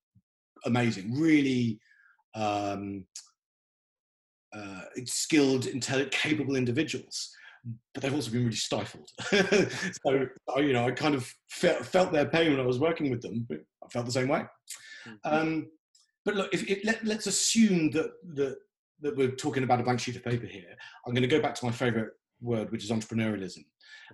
amazing, 0.65 1.19
really 1.19 1.79
um, 2.35 3.05
uh, 4.55 4.83
skilled, 5.05 5.67
intelligent, 5.67 6.13
capable 6.13 6.57
individuals. 6.57 7.35
But 7.95 8.03
they've 8.03 8.15
also 8.15 8.31
been 8.31 8.45
really 8.45 8.57
stifled. 8.57 9.11
so, 9.31 10.29
you 10.59 10.73
know, 10.73 10.87
I 10.87 10.91
kind 10.91 11.15
of 11.15 11.33
felt, 11.49 11.87
felt, 11.87 12.13
their 12.13 12.27
pain 12.27 12.51
when 12.51 12.61
I 12.61 12.67
was 12.67 12.79
working 12.79 13.11
with 13.11 13.23
them, 13.23 13.47
but 13.49 13.59
I 13.83 13.89
felt 13.89 14.05
the 14.05 14.13
same 14.13 14.29
way. 14.29 14.45
Mm-hmm. 15.09 15.35
Um, 15.35 15.67
but 16.25 16.37
look, 16.37 16.53
if, 16.53 16.69
if, 16.69 16.85
let, 16.85 17.19
us 17.19 17.27
assume 17.27 17.91
that, 17.93 18.13
that, 18.35 18.57
that 19.01 19.17
we're 19.17 19.31
talking 19.31 19.63
about 19.65 19.81
a 19.81 19.83
blank 19.83 20.01
sheet 20.01 20.17
of 20.17 20.25
paper 20.25 20.47
here. 20.47 20.77
I'm 21.07 21.15
going 21.15 21.23
to 21.23 21.29
go 21.29 21.41
back 21.41 21.55
to 21.57 21.65
my 21.65 21.73
favorite 21.73 22.13
word, 22.41 22.71
which 22.71 22.85
is 22.85 22.91
entrepreneurialism. 22.91 23.65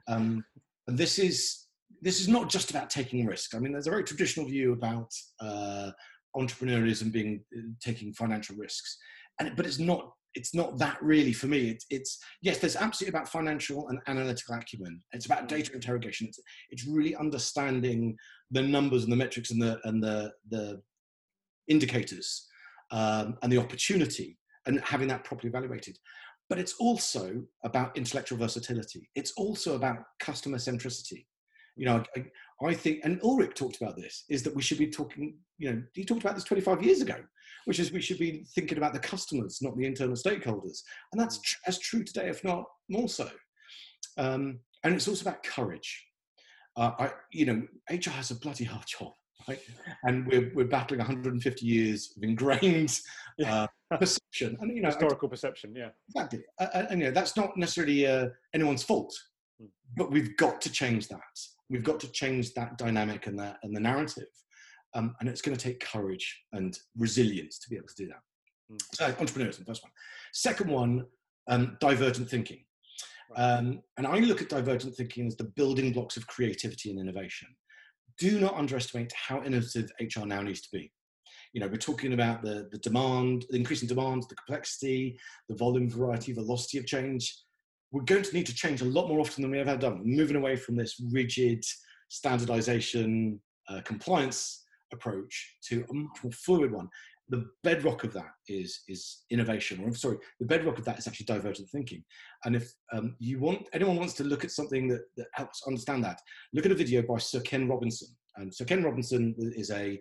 Um, 0.09 0.45
and 0.87 0.97
this 0.97 1.19
is 1.19 1.67
this 2.03 2.21
is 2.21 2.29
not 2.29 2.49
just 2.49 2.71
about 2.71 2.89
taking 2.89 3.27
risk. 3.27 3.55
I 3.55 3.59
mean, 3.59 3.73
there's 3.73 3.87
a 3.87 3.91
very 3.91 4.05
traditional 4.05 4.47
view 4.47 4.73
about 4.73 5.13
uh, 5.39 5.91
entrepreneurialism 6.37 7.13
being 7.13 7.43
uh, 7.57 7.63
taking 7.81 8.13
financial 8.13 8.57
risks, 8.57 8.99
and 9.39 9.55
but 9.57 9.67
it's 9.67 9.79
not 9.79 10.13
it's 10.35 10.55
not 10.55 10.79
that 10.79 10.97
really 11.03 11.33
for 11.33 11.49
me. 11.49 11.71
It's, 11.71 11.87
it's 11.91 12.19
yes, 12.41 12.59
there's 12.59 12.77
absolutely 12.77 13.17
about 13.17 13.29
financial 13.29 13.89
and 13.89 13.99
analytical 14.07 14.55
acumen. 14.55 15.03
It's 15.13 15.27
about 15.27 15.49
data 15.49 15.73
interrogation. 15.73 16.29
It's 16.29 16.39
it's 16.71 16.87
really 16.87 17.17
understanding 17.17 18.17
the 18.51 18.63
numbers 18.63 19.05
and 19.05 19.13
the 19.13 19.17
metrics 19.17 19.51
and 19.51 19.61
the 19.61 19.81
and 19.85 20.03
the 20.03 20.33
the 20.51 20.81
indicators 21.69 22.47
um, 22.91 23.37
and 23.43 23.53
the 23.53 23.59
opportunity 23.59 24.39
and 24.67 24.81
having 24.81 25.09
that 25.09 25.25
properly 25.25 25.49
evaluated. 25.49 25.97
But 26.49 26.59
it's 26.59 26.75
also 26.81 27.45
about 27.65 27.97
intellectual 27.97 28.39
versatility. 28.39 29.09
It's 29.15 29.33
also 29.37 29.77
about 29.77 29.99
customer 30.19 30.59
centricity. 30.59 31.27
You 31.77 31.87
know, 31.87 32.03
I, 32.17 32.25
I 32.67 32.75
think, 32.75 33.01
and 33.05 33.21
Ulrich 33.23 33.55
talked 33.55 33.81
about 33.81 33.97
this, 33.97 34.25
is 34.29 34.43
that 34.43 34.55
we 34.55 34.63
should 34.63 34.79
be 34.79 34.91
talking, 34.91 35.39
you 35.61 35.71
know, 35.71 35.83
he 35.93 36.05
talked 36.05 36.23
about 36.23 36.35
this 36.35 36.45
25 36.45 36.83
years 36.83 37.03
ago, 37.03 37.17
which 37.67 37.79
is 37.79 37.93
we 37.93 38.01
should 38.01 38.19
be 38.19 38.45
thinking 38.55 38.79
about 38.79 38.95
the 38.95 38.99
customers, 38.99 39.59
not 39.61 39.77
the 39.77 39.85
internal 39.85 40.17
stakeholders. 40.17 40.81
And 41.13 41.21
that's 41.21 41.39
tr- 41.41 41.59
as 41.67 41.79
true 41.79 42.03
today, 42.03 42.29
if 42.29 42.43
not 42.43 42.65
more 42.89 43.09
so. 43.09 43.29
Um, 44.17 44.61
and 44.83 44.95
it's 44.95 45.07
also 45.07 45.23
about 45.23 45.43
courage. 45.43 46.07
Uh, 46.77 46.93
I, 46.99 47.11
you 47.31 47.45
know, 47.45 47.63
HR 47.91 48.11
has 48.11 48.31
a 48.31 48.37
bloody 48.37 48.65
hard 48.65 48.87
job, 48.87 49.13
right? 49.47 49.61
And 50.05 50.27
we're, 50.27 50.51
we're 50.55 50.65
battling 50.65 50.99
150 50.99 51.67
years 51.67 52.15
of 52.17 52.23
ingrained 52.23 52.99
uh, 53.47 53.67
perception. 53.91 54.57
And, 54.61 54.75
you 54.75 54.81
know, 54.81 54.89
historical 54.89 55.29
I, 55.29 55.31
perception, 55.31 55.75
yeah. 55.77 55.91
Exactly. 56.09 56.41
Uh, 56.59 56.85
and, 56.89 57.01
you 57.01 57.07
know, 57.07 57.13
that's 57.13 57.37
not 57.37 57.55
necessarily 57.59 58.07
uh, 58.07 58.29
anyone's 58.55 58.83
fault, 58.83 59.15
hmm. 59.61 59.67
but 59.95 60.11
we've 60.11 60.35
got 60.39 60.63
to 60.63 60.73
change 60.73 61.09
that. 61.09 61.21
We've 61.69 61.85
got 61.85 62.01
to 62.01 62.09
change 62.11 62.55
that 62.55 62.79
dynamic 62.79 63.27
and 63.27 63.39
that 63.39 63.59
and 63.63 63.77
the 63.77 63.81
narrative. 63.81 64.27
Um, 64.95 65.15
and 65.21 65.29
it's 65.29 65.41
going 65.41 65.57
to 65.57 65.63
take 65.63 65.81
courage 65.81 66.43
and 66.53 66.77
resilience 66.97 67.59
to 67.61 67.71
be 67.71 67.77
able 67.77 67.89
to 67.89 67.95
do 67.97 68.09
that. 68.09 68.21
Mm. 68.73 68.79
So, 68.95 69.13
entrepreneurship, 69.13 69.67
first 69.67 69.83
one. 69.83 69.93
Second 70.33 70.71
one, 70.71 71.07
um, 71.49 71.77
divergent 71.81 72.29
thinking. 72.29 72.65
Um, 73.37 73.81
and 73.97 74.07
I 74.07 74.19
look 74.19 74.43
at 74.43 74.49
divergent 74.49 74.97
thinking 74.97 75.27
as 75.29 75.37
the 75.37 75.45
building 75.45 75.93
blocks 75.93 76.17
of 76.17 76.27
creativity 76.27 76.91
and 76.91 76.99
innovation. 76.99 77.49
Do 78.19 78.41
not 78.41 78.55
underestimate 78.55 79.13
how 79.13 79.43
innovative 79.45 79.91
HR 80.01 80.27
now 80.27 80.43
needs 80.43 80.61
to 80.63 80.69
be. 80.73 80.93
You 81.53 81.61
know, 81.61 81.69
we're 81.69 81.77
talking 81.77 82.13
about 82.13 82.43
the, 82.43 82.69
the 82.73 82.79
demand, 82.79 83.47
the 83.51 83.57
increasing 83.57 83.89
demand, 83.89 84.25
the 84.29 84.35
complexity, 84.35 85.19
the 85.49 85.55
volume, 85.55 85.89
variety, 85.89 86.33
velocity 86.33 86.79
of 86.79 86.87
change 86.87 87.33
we're 87.93 88.03
going 88.03 88.23
to 88.23 88.35
need 88.35 88.47
to 88.47 88.55
change 88.55 88.83
a 88.83 88.87
lot 88.87 89.09
more 89.09 89.21
often 89.21 89.43
than 89.43 89.51
we 89.51 89.59
ever 89.59 89.71
have 89.71 89.81
done. 89.81 90.01
moving 90.05 90.37
away 90.37 90.57
from 90.57 90.77
this 90.77 91.01
rigid 91.13 91.65
standardization 92.09 93.41
uh, 93.69 93.81
compliance 93.85 94.65
approach 94.93 95.57
to 95.69 95.85
a 95.91 95.95
much 95.95 96.23
more 96.23 96.33
fluid 96.33 96.73
one. 96.73 96.89
The 97.29 97.47
bedrock 97.63 98.03
of 98.03 98.13
that 98.15 98.33
is 98.49 98.81
is 98.89 99.25
innovation, 99.31 99.81
or 99.81 99.87
I'm 99.87 99.95
sorry, 99.95 100.19
the 100.41 100.47
bedrock 100.47 100.79
of 100.79 100.85
that 100.87 100.99
is 100.99 101.07
actually 101.07 101.27
divergent 101.27 101.69
thinking. 101.71 102.03
And 102.45 102.57
if 102.57 102.73
um, 102.93 103.15
you 103.19 103.39
want 103.39 103.69
anyone 103.73 103.97
wants 103.97 104.15
to 104.15 104.25
look 104.25 104.45
at 104.45 104.51
something 104.51 104.89
that, 104.89 105.03
that 105.17 105.29
helps 105.35 105.63
understand 105.67 106.03
that, 106.05 106.21
look 106.53 106.67
at 106.67 106.73
a 106.73 106.77
video 106.77 107.03
by 107.03 107.19
Sir 107.19 107.41
Ken 107.41 107.69
Robinson. 107.69 108.09
And 108.37 108.53
Sir 108.53 108.65
Ken 108.65 108.83
Robinson 108.83 109.35
is 109.39 109.71
a 109.71 110.01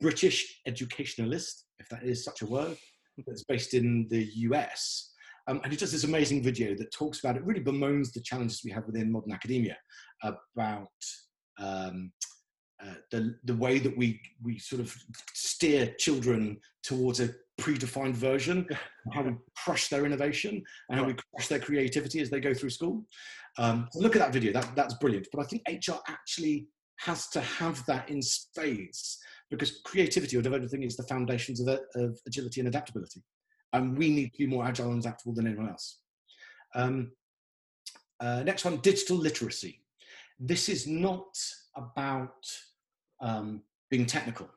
British 0.00 0.60
educationalist, 0.66 1.66
if 1.78 1.88
that 1.90 2.04
is 2.04 2.24
such 2.24 2.42
a 2.42 2.46
word, 2.46 2.76
that's 3.26 3.44
based 3.44 3.74
in 3.74 4.06
the 4.08 4.24
US 4.48 5.12
um, 5.48 5.60
and 5.62 5.72
he 5.72 5.78
does 5.78 5.92
this 5.92 6.04
amazing 6.04 6.42
video 6.42 6.74
that 6.76 6.92
talks 6.92 7.20
about 7.20 7.36
it, 7.36 7.44
really 7.44 7.60
bemoans 7.60 8.12
the 8.12 8.20
challenges 8.20 8.62
we 8.64 8.70
have 8.70 8.86
within 8.86 9.10
modern 9.10 9.32
academia 9.32 9.76
about 10.22 10.88
um, 11.58 12.12
uh, 12.84 12.94
the, 13.10 13.36
the 13.44 13.54
way 13.54 13.78
that 13.78 13.96
we, 13.96 14.20
we 14.42 14.58
sort 14.58 14.80
of 14.80 14.94
steer 15.34 15.94
children 15.98 16.58
towards 16.82 17.20
a 17.20 17.30
predefined 17.60 18.14
version, 18.14 18.66
how 19.12 19.22
we 19.22 19.32
crush 19.56 19.88
their 19.88 20.04
innovation 20.04 20.62
and 20.88 20.98
how 20.98 21.04
we 21.04 21.14
crush 21.14 21.48
their 21.48 21.60
creativity 21.60 22.20
as 22.20 22.30
they 22.30 22.40
go 22.40 22.52
through 22.54 22.70
school. 22.70 23.04
Um, 23.58 23.88
so 23.92 24.00
look 24.00 24.16
at 24.16 24.20
that 24.20 24.32
video, 24.32 24.52
that, 24.52 24.74
that's 24.74 24.94
brilliant. 24.94 25.28
But 25.32 25.42
I 25.42 25.44
think 25.44 25.62
HR 25.68 26.00
actually 26.08 26.68
has 27.00 27.28
to 27.28 27.40
have 27.40 27.84
that 27.86 28.08
in 28.08 28.22
spades 28.22 29.18
because 29.50 29.80
creativity 29.84 30.36
or 30.36 30.42
developing 30.42 30.82
is 30.82 30.96
the 30.96 31.02
foundations 31.04 31.60
of, 31.60 31.68
of 31.94 32.18
agility 32.26 32.60
and 32.60 32.68
adaptability 32.68 33.22
and 33.72 33.96
we 33.96 34.10
need 34.10 34.32
to 34.32 34.38
be 34.38 34.46
more 34.46 34.64
agile 34.64 34.90
and 34.90 35.00
adaptable 35.00 35.34
than 35.34 35.46
anyone 35.46 35.68
else. 35.68 35.98
Um, 36.74 37.12
uh, 38.20 38.42
next 38.44 38.64
one, 38.64 38.76
digital 38.78 39.16
literacy. 39.16 39.80
This 40.38 40.68
is 40.68 40.86
not 40.86 41.36
about 41.76 42.46
um, 43.22 43.62
being 43.90 44.04
technical. 44.04 44.48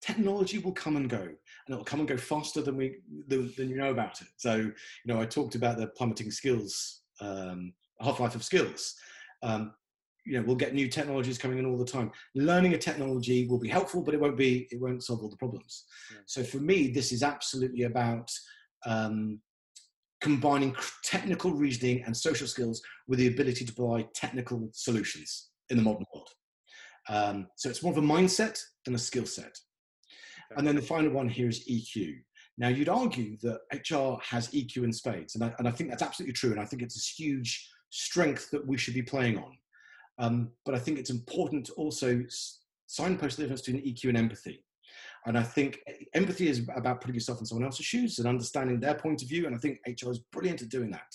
Technology 0.00 0.58
will 0.58 0.72
come 0.72 0.96
and 0.96 1.08
go, 1.08 1.22
and 1.22 1.38
it'll 1.68 1.84
come 1.84 2.00
and 2.00 2.08
go 2.08 2.16
faster 2.16 2.62
than 2.62 2.76
we 2.76 2.96
than, 3.26 3.52
than 3.56 3.68
you 3.68 3.76
know 3.76 3.90
about 3.90 4.20
it. 4.20 4.28
So, 4.36 4.56
you 4.56 4.72
know, 5.06 5.20
I 5.20 5.26
talked 5.26 5.54
about 5.54 5.76
the 5.76 5.88
plummeting 5.88 6.30
skills, 6.30 7.00
um, 7.20 7.72
half 8.00 8.20
life 8.20 8.34
of 8.34 8.44
skills. 8.44 8.94
Um, 9.42 9.72
you 10.24 10.34
know, 10.34 10.44
we'll 10.46 10.56
get 10.56 10.74
new 10.74 10.88
technologies 10.88 11.38
coming 11.38 11.58
in 11.58 11.66
all 11.66 11.78
the 11.78 11.84
time. 11.84 12.12
Learning 12.34 12.74
a 12.74 12.78
technology 12.78 13.48
will 13.48 13.58
be 13.58 13.68
helpful, 13.68 14.02
but 14.02 14.14
it 14.14 14.20
won't 14.20 14.36
be 14.36 14.68
it 14.70 14.80
won't 14.80 15.02
solve 15.02 15.22
all 15.22 15.30
the 15.30 15.36
problems. 15.36 15.84
Yeah. 16.12 16.20
So 16.26 16.44
for 16.44 16.58
me, 16.58 16.88
this 16.88 17.12
is 17.12 17.22
absolutely 17.22 17.84
about 17.84 18.30
um, 18.86 19.40
combining 20.20 20.76
technical 21.02 21.52
reasoning 21.52 22.02
and 22.04 22.16
social 22.16 22.46
skills 22.46 22.82
with 23.06 23.18
the 23.18 23.28
ability 23.28 23.64
to 23.64 23.72
provide 23.72 24.12
technical 24.14 24.68
solutions 24.72 25.48
in 25.70 25.76
the 25.76 25.82
modern 25.82 26.04
world. 26.14 26.28
Um, 27.08 27.48
so 27.56 27.68
it's 27.68 27.82
more 27.82 27.92
of 27.92 27.98
a 27.98 28.02
mindset 28.02 28.60
than 28.84 28.94
a 28.94 28.98
skill 28.98 29.26
set. 29.26 29.56
And 30.56 30.66
then 30.66 30.76
the 30.76 30.82
final 30.82 31.10
one 31.10 31.28
here 31.28 31.48
is 31.48 31.68
EQ. 31.68 32.16
Now, 32.56 32.68
you'd 32.68 32.88
argue 32.88 33.36
that 33.42 33.60
HR 33.72 34.20
has 34.22 34.48
EQ 34.48 34.84
in 34.84 34.92
spades, 34.92 35.36
and 35.36 35.44
I, 35.44 35.54
and 35.58 35.68
I 35.68 35.70
think 35.70 35.90
that's 35.90 36.02
absolutely 36.02 36.32
true, 36.32 36.50
and 36.50 36.60
I 36.60 36.64
think 36.64 36.82
it's 36.82 36.96
a 36.96 37.22
huge 37.22 37.70
strength 37.90 38.50
that 38.50 38.66
we 38.66 38.76
should 38.76 38.94
be 38.94 39.02
playing 39.02 39.38
on. 39.38 39.56
Um, 40.18 40.50
but 40.64 40.74
I 40.74 40.78
think 40.78 40.98
it's 40.98 41.10
important 41.10 41.66
to 41.66 41.72
also 41.74 42.24
signpost 42.88 43.36
the 43.36 43.44
difference 43.44 43.62
between 43.62 43.84
EQ 43.84 44.08
and 44.08 44.18
empathy. 44.18 44.64
And 45.26 45.38
I 45.38 45.42
think 45.42 45.80
empathy 46.14 46.48
is 46.48 46.66
about 46.74 47.00
putting 47.00 47.14
yourself 47.14 47.40
in 47.40 47.46
someone 47.46 47.64
else's 47.64 47.86
shoes 47.86 48.18
and 48.18 48.26
understanding 48.26 48.80
their 48.80 48.94
point 48.94 49.22
of 49.22 49.28
view. 49.28 49.46
And 49.46 49.54
I 49.54 49.58
think 49.58 49.78
HR 49.86 50.10
is 50.10 50.20
brilliant 50.32 50.62
at 50.62 50.68
doing 50.68 50.90
that. 50.90 51.14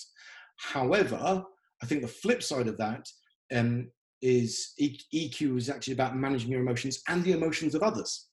However, 0.56 1.44
I 1.82 1.86
think 1.86 2.02
the 2.02 2.08
flip 2.08 2.42
side 2.42 2.68
of 2.68 2.78
that, 2.78 3.08
um, 3.52 3.90
is 4.22 4.72
EQ 4.80 5.58
is 5.58 5.68
actually 5.68 5.94
about 5.94 6.16
managing 6.16 6.50
your 6.50 6.60
emotions 6.60 7.02
and 7.08 7.22
the 7.24 7.32
emotions 7.32 7.74
of 7.74 7.82
others. 7.82 8.28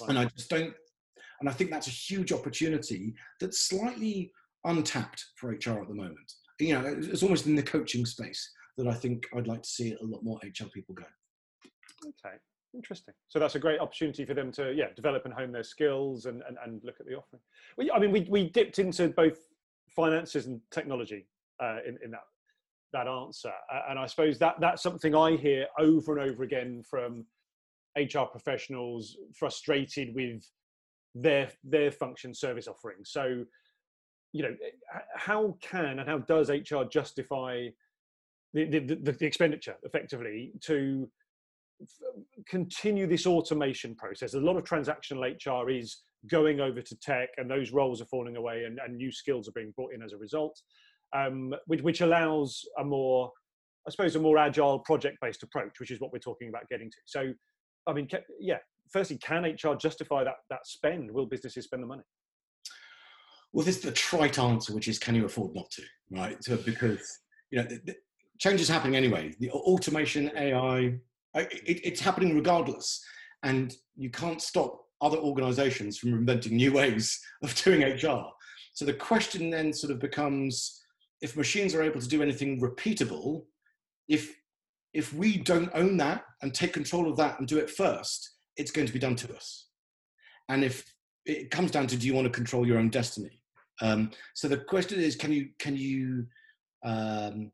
Right. 0.00 0.10
And 0.10 0.18
I 0.18 0.24
just 0.26 0.48
don't, 0.48 0.72
and 1.40 1.48
I 1.48 1.52
think 1.52 1.70
that's 1.70 1.86
a 1.86 1.90
huge 1.90 2.32
opportunity 2.32 3.14
that's 3.40 3.68
slightly 3.68 4.32
untapped 4.64 5.24
for 5.36 5.50
HR 5.50 5.80
at 5.80 5.88
the 5.88 5.94
moment. 5.94 6.32
You 6.58 6.78
know, 6.78 6.84
it's 6.86 7.22
almost 7.22 7.46
in 7.46 7.54
the 7.54 7.62
coaching 7.62 8.04
space 8.04 8.50
that 8.76 8.88
I 8.88 8.94
think 8.94 9.26
I'd 9.36 9.46
like 9.46 9.62
to 9.62 9.68
see 9.68 9.92
a 10.00 10.04
lot 10.04 10.24
more 10.24 10.38
HR 10.42 10.66
people 10.72 10.94
go. 10.94 11.04
Okay, 12.04 12.36
interesting. 12.74 13.14
So 13.28 13.38
that's 13.38 13.54
a 13.54 13.58
great 13.58 13.80
opportunity 13.80 14.24
for 14.24 14.34
them 14.34 14.50
to, 14.52 14.72
yeah, 14.72 14.86
develop 14.96 15.24
and 15.24 15.34
hone 15.34 15.52
their 15.52 15.64
skills 15.64 16.26
and, 16.26 16.42
and, 16.48 16.56
and 16.64 16.80
look 16.84 16.96
at 17.00 17.06
the 17.06 17.14
offering. 17.14 17.42
Well, 17.76 17.88
I 17.94 17.98
mean, 17.98 18.12
we, 18.12 18.26
we 18.28 18.48
dipped 18.48 18.78
into 18.78 19.08
both 19.08 19.38
finances 19.88 20.46
and 20.46 20.60
technology 20.70 21.26
uh, 21.62 21.78
in, 21.86 21.98
in 22.04 22.10
that 22.12 22.24
that 22.92 23.06
answer. 23.06 23.52
And 23.88 23.98
I 23.98 24.06
suppose 24.06 24.38
that 24.38 24.56
that's 24.60 24.82
something 24.82 25.14
I 25.14 25.36
hear 25.36 25.66
over 25.78 26.18
and 26.18 26.30
over 26.30 26.42
again 26.42 26.82
from 26.88 27.26
HR 27.96 28.24
professionals 28.30 29.16
frustrated 29.34 30.14
with 30.14 30.48
their 31.14 31.50
their 31.64 31.90
function 31.90 32.34
service 32.34 32.68
offering. 32.68 32.98
So, 33.04 33.44
you 34.32 34.42
know, 34.42 34.56
how 35.14 35.56
can 35.60 35.98
and 35.98 36.08
how 36.08 36.18
does 36.18 36.50
HR 36.50 36.84
justify 36.90 37.68
the, 38.54 38.64
the, 38.64 38.78
the, 38.78 39.12
the 39.12 39.26
expenditure 39.26 39.76
effectively 39.82 40.52
to 40.62 41.08
continue 42.46 43.06
this 43.06 43.26
automation 43.26 43.94
process? 43.94 44.34
A 44.34 44.40
lot 44.40 44.56
of 44.56 44.64
transactional 44.64 45.22
HR 45.24 45.70
is 45.70 46.02
going 46.28 46.60
over 46.60 46.82
to 46.82 46.96
tech, 46.96 47.30
and 47.36 47.50
those 47.50 47.70
roles 47.70 48.00
are 48.00 48.06
falling 48.06 48.36
away, 48.36 48.64
and, 48.64 48.78
and 48.84 48.96
new 48.96 49.12
skills 49.12 49.48
are 49.48 49.52
being 49.52 49.72
brought 49.76 49.92
in 49.92 50.02
as 50.02 50.12
a 50.12 50.16
result 50.16 50.60
um, 51.14 51.54
which, 51.66 51.82
which 51.82 52.00
allows 52.00 52.64
a 52.78 52.84
more, 52.84 53.30
I 53.86 53.90
suppose, 53.90 54.16
a 54.16 54.20
more 54.20 54.38
agile 54.38 54.80
project-based 54.80 55.42
approach, 55.42 55.80
which 55.80 55.90
is 55.90 56.00
what 56.00 56.12
we're 56.12 56.18
talking 56.18 56.48
about 56.48 56.68
getting 56.68 56.90
to. 56.90 56.96
So, 57.06 57.32
I 57.86 57.92
mean, 57.92 58.08
yeah. 58.40 58.58
Firstly, 58.90 59.18
can 59.18 59.44
HR 59.44 59.74
justify 59.74 60.24
that 60.24 60.36
that 60.48 60.66
spend? 60.66 61.10
Will 61.10 61.26
businesses 61.26 61.64
spend 61.64 61.82
the 61.82 61.86
money? 61.86 62.02
Well, 63.52 63.64
this 63.64 63.76
is 63.76 63.82
the 63.82 63.92
trite 63.92 64.38
answer, 64.38 64.74
which 64.74 64.88
is, 64.88 64.98
can 64.98 65.14
you 65.14 65.26
afford 65.26 65.54
not 65.54 65.70
to? 65.72 65.82
Right? 66.10 66.42
So, 66.42 66.56
because 66.56 67.18
you 67.50 67.58
know, 67.58 67.68
the, 67.68 67.80
the 67.84 67.96
change 68.38 68.60
is 68.60 68.68
happening 68.68 68.96
anyway. 68.96 69.34
The 69.40 69.50
automation, 69.50 70.30
AI, 70.36 70.98
it, 71.34 71.50
it's 71.66 72.00
happening 72.00 72.34
regardless, 72.34 73.04
and 73.42 73.74
you 73.96 74.10
can't 74.10 74.40
stop 74.40 74.80
other 75.00 75.18
organisations 75.18 75.98
from 75.98 76.14
inventing 76.14 76.56
new 76.56 76.72
ways 76.72 77.20
of 77.42 77.54
doing 77.62 77.82
HR. 77.82 78.26
So 78.72 78.84
the 78.84 78.94
question 78.94 79.50
then 79.50 79.72
sort 79.72 79.92
of 79.92 80.00
becomes 80.00 80.77
if 81.20 81.36
machines 81.36 81.74
are 81.74 81.82
able 81.82 82.00
to 82.00 82.08
do 82.08 82.22
anything 82.22 82.60
repeatable, 82.60 83.44
if 84.08 84.34
if 84.94 85.12
we 85.12 85.38
don't 85.38 85.70
own 85.74 85.96
that 85.98 86.24
and 86.42 86.54
take 86.54 86.72
control 86.72 87.10
of 87.10 87.16
that 87.16 87.38
and 87.38 87.46
do 87.46 87.58
it 87.58 87.70
first, 87.70 88.36
it's 88.56 88.70
going 88.70 88.86
to 88.86 88.92
be 88.92 88.98
done 88.98 89.14
to 89.16 89.34
us. 89.34 89.66
And 90.48 90.64
if 90.64 90.84
it 91.26 91.50
comes 91.50 91.70
down 91.70 91.86
to 91.88 91.96
do 91.96 92.06
you 92.06 92.14
want 92.14 92.24
to 92.24 92.32
control 92.32 92.66
your 92.66 92.78
own 92.78 92.88
destiny? 92.88 93.42
Um, 93.80 94.10
so 94.34 94.48
the 94.48 94.56
question 94.56 94.98
is, 94.98 95.14
can 95.14 95.32
you 95.32 95.50
can 95.58 95.76
you 95.76 96.26
um, 96.84 97.52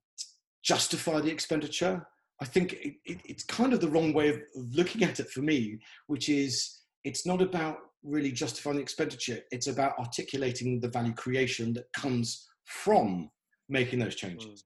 justify 0.62 1.20
the 1.20 1.30
expenditure? 1.30 2.06
I 2.40 2.44
think 2.46 2.74
it, 2.74 2.94
it, 3.04 3.20
it's 3.24 3.44
kind 3.44 3.72
of 3.72 3.80
the 3.80 3.88
wrong 3.88 4.12
way 4.12 4.28
of 4.28 4.40
looking 4.54 5.04
at 5.04 5.20
it 5.20 5.30
for 5.30 5.40
me, 5.40 5.78
which 6.06 6.28
is 6.28 6.80
it's 7.04 7.26
not 7.26 7.42
about 7.42 7.78
really 8.02 8.32
justifying 8.32 8.76
the 8.76 8.82
expenditure. 8.82 9.40
It's 9.50 9.66
about 9.66 9.98
articulating 9.98 10.80
the 10.80 10.88
value 10.88 11.14
creation 11.14 11.72
that 11.74 11.92
comes 11.94 12.46
from 12.64 13.30
making 13.68 13.98
those 13.98 14.14
changes. 14.14 14.64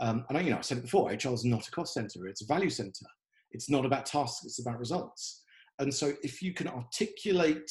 Mm. 0.00 0.08
Um, 0.08 0.24
and 0.28 0.38
I, 0.38 0.40
you 0.40 0.50
know, 0.50 0.58
I 0.58 0.62
said 0.62 0.78
it 0.78 0.82
before, 0.82 1.10
HR 1.10 1.32
is 1.32 1.44
not 1.44 1.66
a 1.66 1.70
cost 1.70 1.94
center; 1.94 2.26
it's 2.26 2.42
a 2.42 2.46
value 2.46 2.70
center. 2.70 3.06
It's 3.52 3.70
not 3.70 3.84
about 3.84 4.06
tasks; 4.06 4.44
it's 4.44 4.60
about 4.60 4.78
results. 4.78 5.42
And 5.78 5.92
so, 5.92 6.12
if 6.22 6.42
you 6.42 6.52
can 6.52 6.68
articulate 6.68 7.70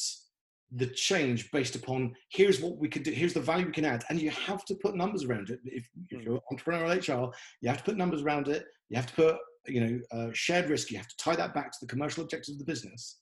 the 0.75 0.87
change 0.87 1.51
based 1.51 1.75
upon 1.75 2.15
here's 2.29 2.59
what 2.59 2.77
we 2.77 2.89
could 2.89 3.03
do, 3.03 3.11
here's 3.11 3.33
the 3.33 3.39
value 3.39 3.65
we 3.65 3.71
can 3.71 3.85
add, 3.85 4.03
and 4.09 4.21
you 4.21 4.29
have 4.29 4.65
to 4.65 4.75
put 4.75 4.95
numbers 4.95 5.25
around 5.25 5.49
it. 5.49 5.59
If, 5.65 5.87
if 6.09 6.19
mm. 6.19 6.23
you're 6.23 6.35
an 6.35 6.57
entrepreneurial 6.57 6.95
HR, 6.95 7.33
you 7.61 7.69
have 7.69 7.77
to 7.79 7.83
put 7.83 7.97
numbers 7.97 8.21
around 8.21 8.47
it. 8.47 8.65
You 8.89 8.97
have 8.97 9.07
to 9.07 9.13
put, 9.13 9.35
you 9.67 9.81
know, 9.81 9.99
uh, 10.11 10.29
shared 10.33 10.69
risk. 10.69 10.91
You 10.91 10.97
have 10.97 11.07
to 11.07 11.17
tie 11.17 11.35
that 11.35 11.53
back 11.53 11.71
to 11.71 11.77
the 11.81 11.87
commercial 11.87 12.23
objectives 12.23 12.55
of 12.55 12.59
the 12.59 12.71
business. 12.71 13.19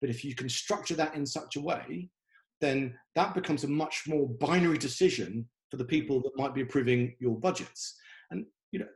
But 0.00 0.10
if 0.10 0.24
you 0.24 0.34
can 0.34 0.48
structure 0.48 0.94
that 0.94 1.14
in 1.14 1.26
such 1.26 1.56
a 1.56 1.60
way, 1.60 2.10
then 2.60 2.94
that 3.14 3.34
becomes 3.34 3.64
a 3.64 3.68
much 3.68 4.04
more 4.06 4.28
binary 4.28 4.78
decision 4.78 5.48
for 5.70 5.76
the 5.76 5.84
people 5.84 6.20
that 6.22 6.36
might 6.36 6.54
be 6.54 6.62
approving 6.62 7.14
your 7.18 7.38
budgets. 7.38 7.96
And 8.30 8.46
you 8.72 8.80
know, 8.80 8.88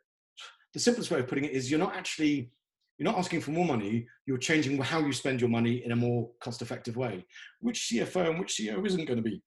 the 0.75 0.81
simplest 0.81 1.11
way 1.11 1.21
of 1.21 1.29
putting 1.29 1.45
it 1.45 1.53
is 1.53 1.71
you're 1.71 1.81
not 1.81 1.95
actually 1.95 2.51
you're 2.99 3.11
not 3.11 3.19
asking 3.19 3.43
for 3.43 3.53
more 3.53 3.65
money. 3.65 4.07
You're 4.27 4.39
changing 4.39 4.77
how 4.79 4.99
you 4.99 5.13
spend 5.13 5.41
your 5.41 5.51
money 5.51 5.85
in 5.85 5.93
a 5.93 5.97
more 5.97 6.31
cost-effective 6.41 6.97
way. 6.97 7.25
Which 7.61 7.91
CFO 7.93 8.31
and 8.31 8.41
which 8.41 8.57
CEO 8.57 8.85
isn't 8.85 9.05
going 9.05 9.23
to 9.23 9.23
be 9.23 9.41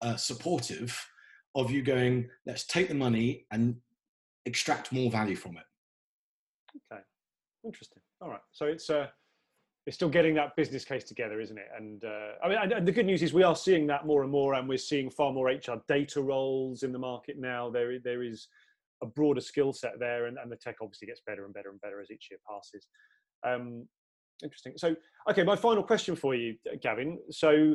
uh, 0.00 0.16
supportive 0.16 0.98
of 1.54 1.70
you 1.70 1.82
going? 1.82 2.28
Let's 2.46 2.64
take 2.64 2.88
the 2.88 2.94
money 2.94 3.46
and 3.50 3.76
extract 4.46 4.92
more 4.92 5.10
value 5.10 5.36
from 5.36 5.58
it. 5.58 5.64
Okay, 6.90 7.02
interesting. 7.66 8.02
All 8.22 8.30
right, 8.30 8.40
so 8.52 8.64
it's 8.64 8.88
a 8.88 9.00
uh, 9.00 9.06
it's 9.88 9.94
still 9.94 10.10
getting 10.10 10.34
that 10.34 10.54
business 10.54 10.84
case 10.84 11.02
together, 11.02 11.40
isn't 11.40 11.56
it? 11.56 11.64
And 11.74 12.04
uh, 12.04 12.32
I 12.44 12.48
mean, 12.50 12.72
and 12.76 12.86
the 12.86 12.92
good 12.92 13.06
news 13.06 13.22
is 13.22 13.32
we 13.32 13.42
are 13.42 13.56
seeing 13.56 13.86
that 13.86 14.04
more 14.04 14.22
and 14.22 14.30
more, 14.30 14.52
and 14.52 14.68
we're 14.68 14.76
seeing 14.76 15.08
far 15.08 15.32
more 15.32 15.48
HR 15.48 15.80
data 15.88 16.20
roles 16.20 16.82
in 16.82 16.92
the 16.92 16.98
market 16.98 17.38
now. 17.38 17.70
There, 17.70 17.98
there 17.98 18.22
is 18.22 18.48
a 19.02 19.06
broader 19.06 19.40
skill 19.40 19.72
set 19.72 19.98
there, 19.98 20.26
and, 20.26 20.36
and 20.36 20.52
the 20.52 20.56
tech 20.56 20.76
obviously 20.82 21.06
gets 21.06 21.22
better 21.26 21.46
and 21.46 21.54
better 21.54 21.70
and 21.70 21.80
better 21.80 22.02
as 22.02 22.10
each 22.10 22.28
year 22.30 22.38
passes. 22.46 22.86
Um, 23.46 23.86
interesting. 24.42 24.74
So, 24.76 24.94
okay, 25.30 25.42
my 25.42 25.56
final 25.56 25.82
question 25.82 26.14
for 26.14 26.34
you, 26.34 26.56
Gavin. 26.82 27.18
So, 27.30 27.74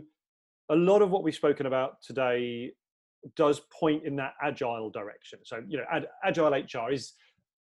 a 0.69 0.75
lot 0.75 1.01
of 1.01 1.09
what 1.09 1.23
we've 1.23 1.33
spoken 1.33 1.65
about 1.65 2.03
today 2.03 2.73
does 3.35 3.61
point 3.71 4.05
in 4.05 4.15
that 4.17 4.33
agile 4.39 4.91
direction. 4.91 5.39
So, 5.41 5.63
you 5.67 5.79
know, 5.79 5.85
ad, 5.91 6.05
agile 6.23 6.51
HR 6.51 6.91
is 6.91 7.13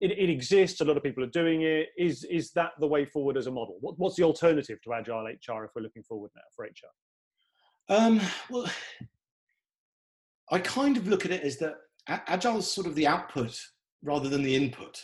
it, 0.02 0.18
it, 0.18 0.28
exists. 0.28 0.80
A 0.80 0.84
lot 0.84 0.96
of 0.96 1.02
people 1.02 1.22
are 1.22 1.28
doing 1.28 1.62
it. 1.62 1.90
Is 1.96 2.24
is 2.24 2.52
that 2.52 2.72
the 2.80 2.86
way 2.86 3.04
forward 3.04 3.36
as 3.36 3.46
a 3.46 3.50
model? 3.50 3.78
What, 3.80 3.98
what's 3.98 4.16
the 4.16 4.24
alternative 4.24 4.82
to 4.82 4.92
agile 4.92 5.24
HR 5.24 5.64
if 5.64 5.70
we're 5.76 5.82
looking 5.82 6.02
forward 6.02 6.32
now 6.34 6.42
for 6.54 6.64
HR? 6.64 7.94
Um, 7.94 8.20
well, 8.50 8.68
I 10.50 10.58
kind 10.58 10.96
of 10.96 11.06
look 11.06 11.24
at 11.24 11.30
it 11.30 11.42
as 11.42 11.56
that 11.58 11.76
agile 12.08 12.58
is 12.58 12.70
sort 12.70 12.88
of 12.88 12.96
the 12.96 13.06
output 13.06 13.58
rather 14.02 14.28
than 14.28 14.42
the 14.42 14.56
input. 14.56 15.00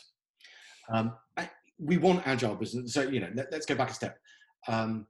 Um, 0.93 1.15
I, 1.37 1.49
we 1.79 1.97
want 1.97 2.27
agile 2.27 2.57
business. 2.57 2.93
So 2.93 3.03
you 3.03 3.21
know, 3.21 3.31
let, 3.35 3.55
us 3.55 3.67
go 3.67 3.77
back 3.77 3.91
a 3.91 3.95
step. 3.95 4.19
Um, 4.67 5.07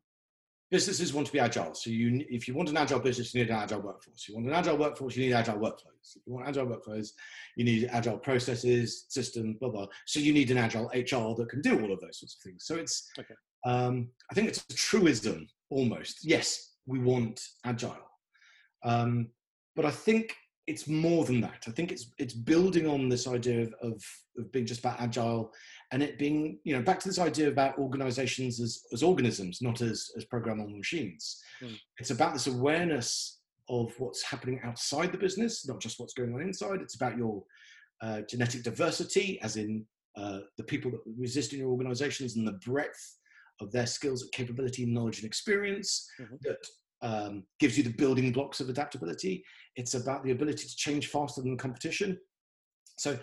businesses 0.71 1.14
want 1.14 1.27
to 1.27 1.33
be 1.33 1.41
agile. 1.41 1.75
So 1.75 1.91
you, 1.91 2.25
if 2.29 2.47
you 2.47 2.55
want 2.55 2.69
an 2.69 2.77
agile 2.77 3.01
business, 3.01 3.35
you 3.35 3.43
need 3.43 3.51
an 3.51 3.57
agile 3.57 3.81
workforce. 3.81 4.29
You 4.29 4.35
want 4.35 4.47
an 4.49 4.53
agile 4.53 4.77
workforce, 4.77 5.16
you 5.16 5.27
need 5.27 5.33
agile 5.33 5.57
workflows. 5.57 6.16
If 6.16 6.23
you 6.27 6.35
want 6.35 6.49
agile 6.49 6.66
workflows, 6.66 7.11
you 7.57 7.64
need 7.64 7.89
agile 7.91 8.19
processes, 8.19 9.07
systems, 9.09 9.57
blah 9.59 9.71
blah. 9.71 9.87
So 10.07 10.21
you 10.21 10.33
need 10.33 10.51
an 10.51 10.59
agile 10.59 10.91
HR 10.95 11.35
that 11.37 11.49
can 11.49 11.61
do 11.61 11.81
all 11.81 11.93
of 11.93 12.01
those 12.01 12.21
sorts 12.21 12.37
of 12.37 12.43
things. 12.43 12.64
So 12.66 12.77
it's, 12.77 13.11
okay. 13.19 13.35
um, 13.66 14.09
I 14.31 14.35
think 14.35 14.49
it's 14.49 14.64
a 14.71 14.75
truism 14.75 15.49
almost. 15.71 16.19
Yes, 16.23 16.75
we 16.87 16.99
want 16.99 17.41
agile, 17.64 17.97
um, 18.85 19.29
but 19.75 19.85
I 19.85 19.91
think 19.91 20.35
it's 20.69 20.87
more 20.87 21.25
than 21.25 21.41
that. 21.41 21.64
I 21.66 21.71
think 21.71 21.91
it's 21.91 22.12
it's 22.19 22.35
building 22.35 22.87
on 22.87 23.09
this 23.09 23.27
idea 23.27 23.62
of, 23.62 23.75
of, 23.81 24.05
of, 24.37 24.53
being 24.53 24.66
just 24.66 24.81
about 24.81 25.01
agile 25.01 25.51
and 25.91 26.03
it 26.03 26.18
being, 26.18 26.59
you 26.64 26.76
know, 26.76 26.82
back 26.82 27.01
to 27.01 27.09
this 27.09 27.18
idea 27.18 27.49
about 27.49 27.78
organizations 27.78 28.61
as, 28.61 28.82
as 28.93 29.03
organisms, 29.03 29.62
not 29.62 29.80
as, 29.80 30.11
as 30.16 30.24
programmable 30.24 30.76
machines. 30.76 31.43
Mm. 31.62 31.76
It's 31.99 32.11
about 32.11 32.34
this 32.34 32.47
awareness 32.47 33.41
of 33.70 33.93
what's 33.99 34.22
happening 34.22 34.61
outside 34.64 35.12
the 35.12 35.18
business, 35.18 35.66
not 35.66 35.80
just 35.80 35.99
what's 35.99 36.14
going 36.14 36.34
on 36.34 36.43
inside. 36.43 36.80
It's 36.82 36.97
about 36.97 37.16
your 37.16 37.43
uh, 38.03 38.20
genetic 38.28 38.62
diversity, 38.62 39.41
as 39.43 39.57
in 39.57 39.84
uh, 40.16 40.41
the 40.57 40.64
people 40.64 40.91
that 40.91 41.01
resist 41.18 41.53
in 41.53 41.61
your 41.61 41.70
organizations 41.70 42.36
and 42.36 42.47
the 42.47 42.59
breadth 42.64 43.18
of 43.61 43.72
their 43.72 43.86
skills, 43.86 44.28
capability, 44.32 44.84
knowledge, 44.86 45.18
and 45.18 45.26
experience 45.26 46.09
mm-hmm. 46.20 46.36
that 46.43 46.59
um, 47.03 47.45
gives 47.61 47.76
you 47.76 47.84
the 47.84 47.91
building 47.91 48.32
blocks 48.32 48.61
of 48.61 48.68
adaptability. 48.68 49.45
It's 49.76 49.95
about 49.95 50.24
the 50.24 50.32
ability 50.32 50.66
to 50.66 50.76
change 50.76 51.09
faster 51.09 51.41
than 51.41 51.53
the 51.53 51.62
competition. 51.62 52.18
So, 52.97 53.18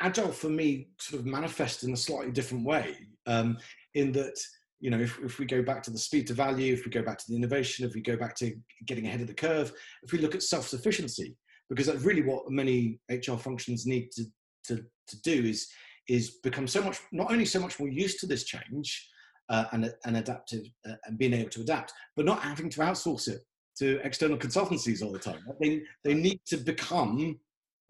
agile 0.00 0.32
for 0.32 0.48
me 0.48 0.88
sort 0.98 1.20
of 1.20 1.26
manifests 1.26 1.82
in 1.82 1.92
a 1.92 1.96
slightly 1.96 2.32
different 2.32 2.64
way, 2.64 2.96
um, 3.26 3.58
in 3.94 4.12
that 4.12 4.38
you 4.80 4.90
know 4.90 4.98
if, 4.98 5.18
if 5.20 5.38
we 5.38 5.46
go 5.46 5.62
back 5.62 5.82
to 5.84 5.90
the 5.90 5.98
speed 5.98 6.26
to 6.28 6.34
value, 6.34 6.72
if 6.72 6.84
we 6.84 6.90
go 6.90 7.02
back 7.02 7.18
to 7.18 7.24
the 7.28 7.36
innovation, 7.36 7.86
if 7.86 7.94
we 7.94 8.00
go 8.00 8.16
back 8.16 8.34
to 8.36 8.54
getting 8.86 9.06
ahead 9.06 9.20
of 9.20 9.26
the 9.26 9.34
curve, 9.34 9.72
if 10.02 10.12
we 10.12 10.18
look 10.18 10.34
at 10.34 10.42
self 10.42 10.66
sufficiency, 10.66 11.36
because 11.68 11.86
that's 11.86 12.04
really 12.04 12.22
what 12.22 12.50
many 12.50 13.00
HR 13.10 13.36
functions 13.36 13.86
need 13.86 14.10
to 14.12 14.24
to, 14.66 14.76
to 15.08 15.22
do 15.22 15.44
is 15.44 15.68
is 16.08 16.38
become 16.42 16.66
so 16.66 16.82
much 16.82 16.98
not 17.12 17.30
only 17.30 17.44
so 17.44 17.60
much 17.60 17.78
more 17.78 17.88
used 17.88 18.18
to 18.20 18.26
this 18.26 18.44
change 18.44 19.08
uh, 19.48 19.64
and, 19.72 19.92
and 20.04 20.16
adaptive 20.16 20.64
uh, 20.88 20.94
and 21.04 21.18
being 21.18 21.34
able 21.34 21.50
to 21.50 21.60
adapt, 21.60 21.92
but 22.16 22.24
not 22.24 22.40
having 22.40 22.68
to 22.70 22.80
outsource 22.80 23.28
it 23.28 23.40
to 23.78 24.00
external 24.04 24.36
consultancies 24.36 25.02
all 25.02 25.12
the 25.12 25.18
time. 25.18 25.44
They, 25.60 25.82
they 26.04 26.14
need 26.14 26.40
to 26.46 26.56
become 26.56 27.38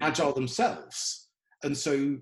agile 0.00 0.32
themselves. 0.32 1.28
And 1.62 1.76
so 1.76 2.18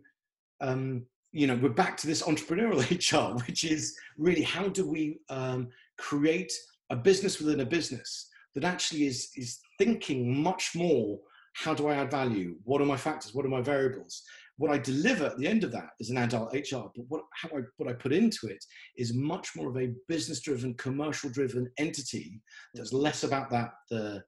um, 0.61 1.07
you 1.33 1.47
know, 1.47 1.57
we're 1.57 1.69
back 1.69 1.97
to 1.99 2.07
this 2.07 2.23
entrepreneurial 2.23 2.81
HR, 2.91 3.37
which 3.47 3.65
is 3.65 3.97
really 4.19 4.43
how 4.43 4.69
do 4.69 4.89
we 4.89 5.21
um, 5.29 5.69
create 5.99 6.53
a 6.91 6.97
business 6.97 7.41
within 7.41 7.61
a 7.61 7.67
business 7.67 8.29
that 8.55 8.65
actually 8.65 9.07
is 9.07 9.31
is 9.37 9.61
thinking 9.79 10.43
much 10.43 10.73
more. 10.75 11.19
How 11.55 11.75
do 11.75 11.89
I 11.89 11.95
add 11.95 12.11
value? 12.11 12.57
What 12.65 12.81
are 12.81 12.87
my 12.87 12.97
factors? 12.97 13.35
What 13.35 13.45
are 13.45 13.51
my 13.51 13.61
variables? 13.61 14.23
What 14.57 14.71
I 14.71 14.79
deliver 14.79 15.27
at 15.27 15.39
the 15.39 15.47
end 15.47 15.65
of 15.65 15.73
that 15.73 15.91
is 15.99 16.11
an 16.11 16.19
agile 16.19 16.51
HR, 16.53 16.91
but 16.95 17.05
what 17.09 17.23
how 17.33 17.49
I 17.57 17.61
what 17.77 17.89
I 17.89 17.93
put 17.93 18.13
into 18.13 18.47
it 18.49 18.63
is 18.97 19.15
much 19.15 19.51
more 19.57 19.71
of 19.71 19.77
a 19.77 19.93
business-driven, 20.09 20.75
commercial-driven 20.75 21.71
entity 21.79 22.41
that's 22.75 22.93
less 22.93 23.25
about 23.25 23.51
that 23.51 23.71
the 23.89 24.23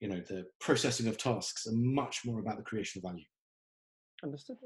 you 0.00 0.08
know 0.08 0.20
the 0.28 0.46
processing 0.60 1.08
of 1.08 1.18
tasks 1.18 1.66
and 1.66 1.82
much 1.82 2.20
more 2.24 2.40
about 2.40 2.56
the 2.56 2.62
creation 2.62 3.00
of 3.00 3.10
value. 3.10 3.24
Understood. 4.22 4.56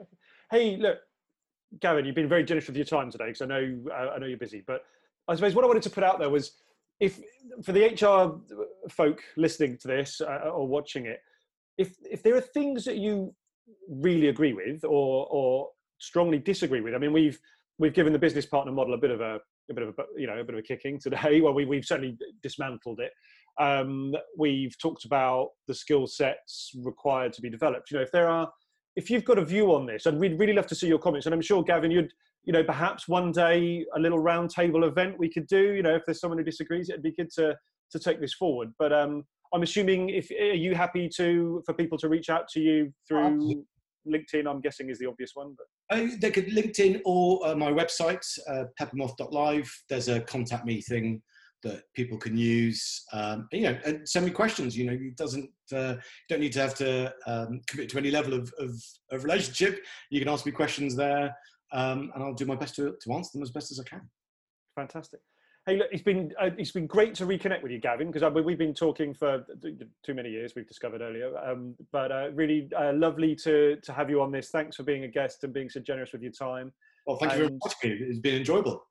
Hey, 0.50 0.76
look, 0.76 0.98
Gavin, 1.80 2.04
you've 2.04 2.14
been 2.14 2.28
very 2.28 2.44
generous 2.44 2.66
with 2.66 2.76
your 2.76 2.84
time 2.84 3.10
today 3.10 3.26
because 3.26 3.42
I 3.42 3.46
know 3.46 3.78
uh, 3.90 4.10
I 4.14 4.18
know 4.18 4.26
you're 4.26 4.38
busy. 4.38 4.62
But 4.66 4.82
I 5.28 5.34
suppose 5.34 5.54
what 5.54 5.64
I 5.64 5.68
wanted 5.68 5.82
to 5.84 5.90
put 5.90 6.04
out 6.04 6.18
there 6.18 6.30
was, 6.30 6.52
if 6.98 7.20
for 7.64 7.72
the 7.72 7.84
HR 7.84 8.40
folk 8.90 9.22
listening 9.36 9.78
to 9.78 9.88
this 9.88 10.20
uh, 10.20 10.50
or 10.50 10.66
watching 10.66 11.06
it, 11.06 11.20
if 11.78 11.94
if 12.10 12.22
there 12.22 12.36
are 12.36 12.40
things 12.40 12.84
that 12.84 12.96
you 12.96 13.34
really 13.88 14.28
agree 14.28 14.52
with 14.52 14.84
or 14.84 15.26
or 15.30 15.68
strongly 15.98 16.38
disagree 16.38 16.80
with, 16.80 16.94
I 16.94 16.98
mean, 16.98 17.12
we've 17.12 17.38
we've 17.78 17.94
given 17.94 18.12
the 18.12 18.18
business 18.18 18.46
partner 18.46 18.72
model 18.72 18.94
a 18.94 18.98
bit 18.98 19.10
of 19.10 19.20
a 19.20 19.40
a 19.70 19.74
bit 19.74 19.84
of 19.84 19.94
a 19.98 20.02
you 20.16 20.26
know 20.26 20.38
a 20.38 20.44
bit 20.44 20.54
of 20.54 20.60
a 20.60 20.62
kicking 20.62 20.98
today. 20.98 21.40
Well, 21.42 21.54
we 21.54 21.64
we've 21.64 21.84
certainly 21.84 22.16
dismantled 22.42 23.00
it. 23.00 23.12
Um, 23.58 24.14
we've 24.38 24.76
talked 24.78 25.04
about 25.04 25.50
the 25.66 25.74
skill 25.74 26.06
sets 26.06 26.72
required 26.82 27.32
to 27.34 27.42
be 27.42 27.50
developed. 27.50 27.90
You 27.90 27.98
know, 27.98 28.02
if 28.02 28.12
there 28.12 28.28
are 28.28 28.50
if 28.96 29.10
you've 29.10 29.24
got 29.24 29.38
a 29.38 29.44
view 29.44 29.74
on 29.74 29.86
this, 29.86 30.06
and 30.06 30.18
we'd 30.18 30.38
really 30.38 30.52
love 30.52 30.66
to 30.68 30.74
see 30.74 30.88
your 30.88 30.98
comments. 30.98 31.26
And 31.26 31.34
I'm 31.34 31.40
sure, 31.40 31.62
Gavin, 31.62 31.90
you'd, 31.90 32.12
you 32.44 32.52
know, 32.52 32.64
perhaps 32.64 33.08
one 33.08 33.32
day 33.32 33.84
a 33.96 34.00
little 34.00 34.18
roundtable 34.18 34.86
event 34.86 35.18
we 35.18 35.30
could 35.30 35.46
do. 35.46 35.74
You 35.74 35.82
know, 35.82 35.94
if 35.94 36.02
there's 36.06 36.20
someone 36.20 36.38
who 36.38 36.44
disagrees, 36.44 36.88
it'd 36.88 37.02
be 37.02 37.12
good 37.12 37.30
to 37.36 37.56
to 37.92 37.98
take 37.98 38.20
this 38.20 38.34
forward. 38.34 38.72
But 38.78 38.92
um, 38.92 39.24
I'm 39.52 39.62
assuming 39.62 40.10
if 40.10 40.30
are 40.30 40.54
you 40.54 40.74
happy 40.74 41.08
to 41.16 41.62
for 41.66 41.74
people 41.74 41.98
to 41.98 42.08
reach 42.08 42.30
out 42.30 42.48
to 42.48 42.60
you 42.60 42.92
through 43.06 43.64
LinkedIn? 44.08 44.48
I'm 44.48 44.60
guessing 44.60 44.90
is 44.90 44.98
the 44.98 45.06
obvious 45.06 45.32
one. 45.34 45.56
But 45.56 45.96
uh, 45.96 46.08
they 46.20 46.30
could 46.30 46.48
LinkedIn 46.48 47.00
or 47.04 47.46
uh, 47.46 47.54
my 47.54 47.70
website, 47.70 48.24
uh, 48.48 48.64
peppermoth.live. 48.80 49.70
There's 49.88 50.08
a 50.08 50.20
contact 50.20 50.64
me 50.64 50.80
thing 50.80 51.22
that 51.62 51.82
people 51.94 52.18
can 52.18 52.36
use. 52.36 53.04
Um, 53.12 53.48
you 53.52 53.62
know, 53.62 53.78
and 53.84 54.08
send 54.08 54.26
me 54.26 54.32
questions. 54.32 54.76
You 54.76 54.86
know, 54.86 54.92
it 54.92 55.16
doesn't 55.16 55.50
uh, 55.72 55.94
you 55.96 56.28
don't 56.28 56.40
need 56.40 56.52
to 56.52 56.60
have 56.60 56.74
to 56.76 57.12
um, 57.26 57.60
commit 57.66 57.88
to 57.90 57.98
any 57.98 58.10
level 58.10 58.34
of, 58.34 58.52
of, 58.58 58.70
of, 59.10 59.24
relationship. 59.24 59.84
You 60.10 60.20
can 60.20 60.28
ask 60.28 60.44
me 60.44 60.52
questions 60.52 60.96
there, 60.96 61.34
um, 61.72 62.10
and 62.14 62.24
I'll 62.24 62.34
do 62.34 62.46
my 62.46 62.56
best 62.56 62.74
to, 62.76 62.96
to 63.00 63.12
answer 63.12 63.30
them 63.34 63.42
as 63.42 63.50
best 63.50 63.70
as 63.70 63.80
I 63.80 63.84
can. 63.84 64.02
Fantastic. 64.74 65.20
Hey, 65.66 65.76
look, 65.76 65.88
it's 65.92 66.02
been 66.02 66.32
uh, 66.40 66.50
it's 66.56 66.72
been 66.72 66.86
great 66.86 67.14
to 67.16 67.26
reconnect 67.26 67.62
with 67.62 67.70
you, 67.70 67.78
Gavin, 67.78 68.10
because 68.10 68.32
we've 68.42 68.58
been 68.58 68.74
talking 68.74 69.12
for 69.12 69.44
too 70.02 70.14
many 70.14 70.30
years. 70.30 70.54
We've 70.56 70.66
discovered 70.66 71.02
earlier, 71.02 71.36
um, 71.38 71.74
but 71.92 72.10
uh, 72.10 72.30
really 72.32 72.68
uh, 72.76 72.92
lovely 72.94 73.36
to 73.36 73.76
to 73.76 73.92
have 73.92 74.08
you 74.08 74.22
on 74.22 74.32
this. 74.32 74.48
Thanks 74.48 74.76
for 74.76 74.84
being 74.84 75.04
a 75.04 75.08
guest 75.08 75.44
and 75.44 75.52
being 75.52 75.68
so 75.68 75.80
generous 75.80 76.12
with 76.12 76.22
your 76.22 76.32
time. 76.32 76.72
Well, 77.06 77.18
thank 77.18 77.32
and 77.32 77.40
you 77.40 77.46
very 77.48 77.58
much. 77.62 77.74
It's 77.82 78.18
been 78.20 78.36
enjoyable. 78.36 78.82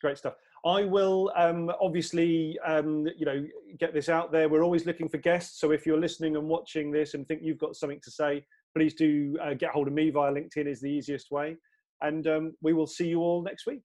Great 0.00 0.18
stuff. 0.18 0.34
I 0.68 0.84
will 0.84 1.32
um, 1.34 1.72
obviously, 1.80 2.58
um, 2.66 3.06
you 3.16 3.24
know, 3.24 3.46
get 3.78 3.94
this 3.94 4.08
out 4.10 4.30
there. 4.30 4.48
We're 4.48 4.62
always 4.62 4.84
looking 4.84 5.08
for 5.08 5.16
guests. 5.16 5.60
So 5.60 5.70
if 5.70 5.86
you're 5.86 6.00
listening 6.00 6.36
and 6.36 6.46
watching 6.46 6.90
this 6.90 7.14
and 7.14 7.26
think 7.26 7.40
you've 7.42 7.58
got 7.58 7.74
something 7.74 8.00
to 8.02 8.10
say, 8.10 8.44
please 8.76 8.94
do 8.94 9.38
uh, 9.42 9.54
get 9.54 9.70
hold 9.70 9.88
of 9.88 9.94
me 9.94 10.10
via 10.10 10.30
LinkedIn 10.30 10.66
is 10.66 10.80
the 10.80 10.90
easiest 10.90 11.30
way. 11.30 11.56
And 12.02 12.26
um, 12.26 12.52
we 12.60 12.74
will 12.74 12.86
see 12.86 13.08
you 13.08 13.20
all 13.20 13.42
next 13.42 13.66
week. 13.66 13.82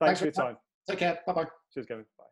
Thanks, 0.00 0.20
Thanks 0.20 0.36
for 0.36 0.42
your 0.42 0.48
time. 0.48 0.56
Take 0.88 0.98
care. 0.98 1.18
Bye 1.26 1.32
bye. 1.34 1.46
Cheers, 1.74 1.86
Kevin. 1.86 2.04
Bye. 2.18 2.31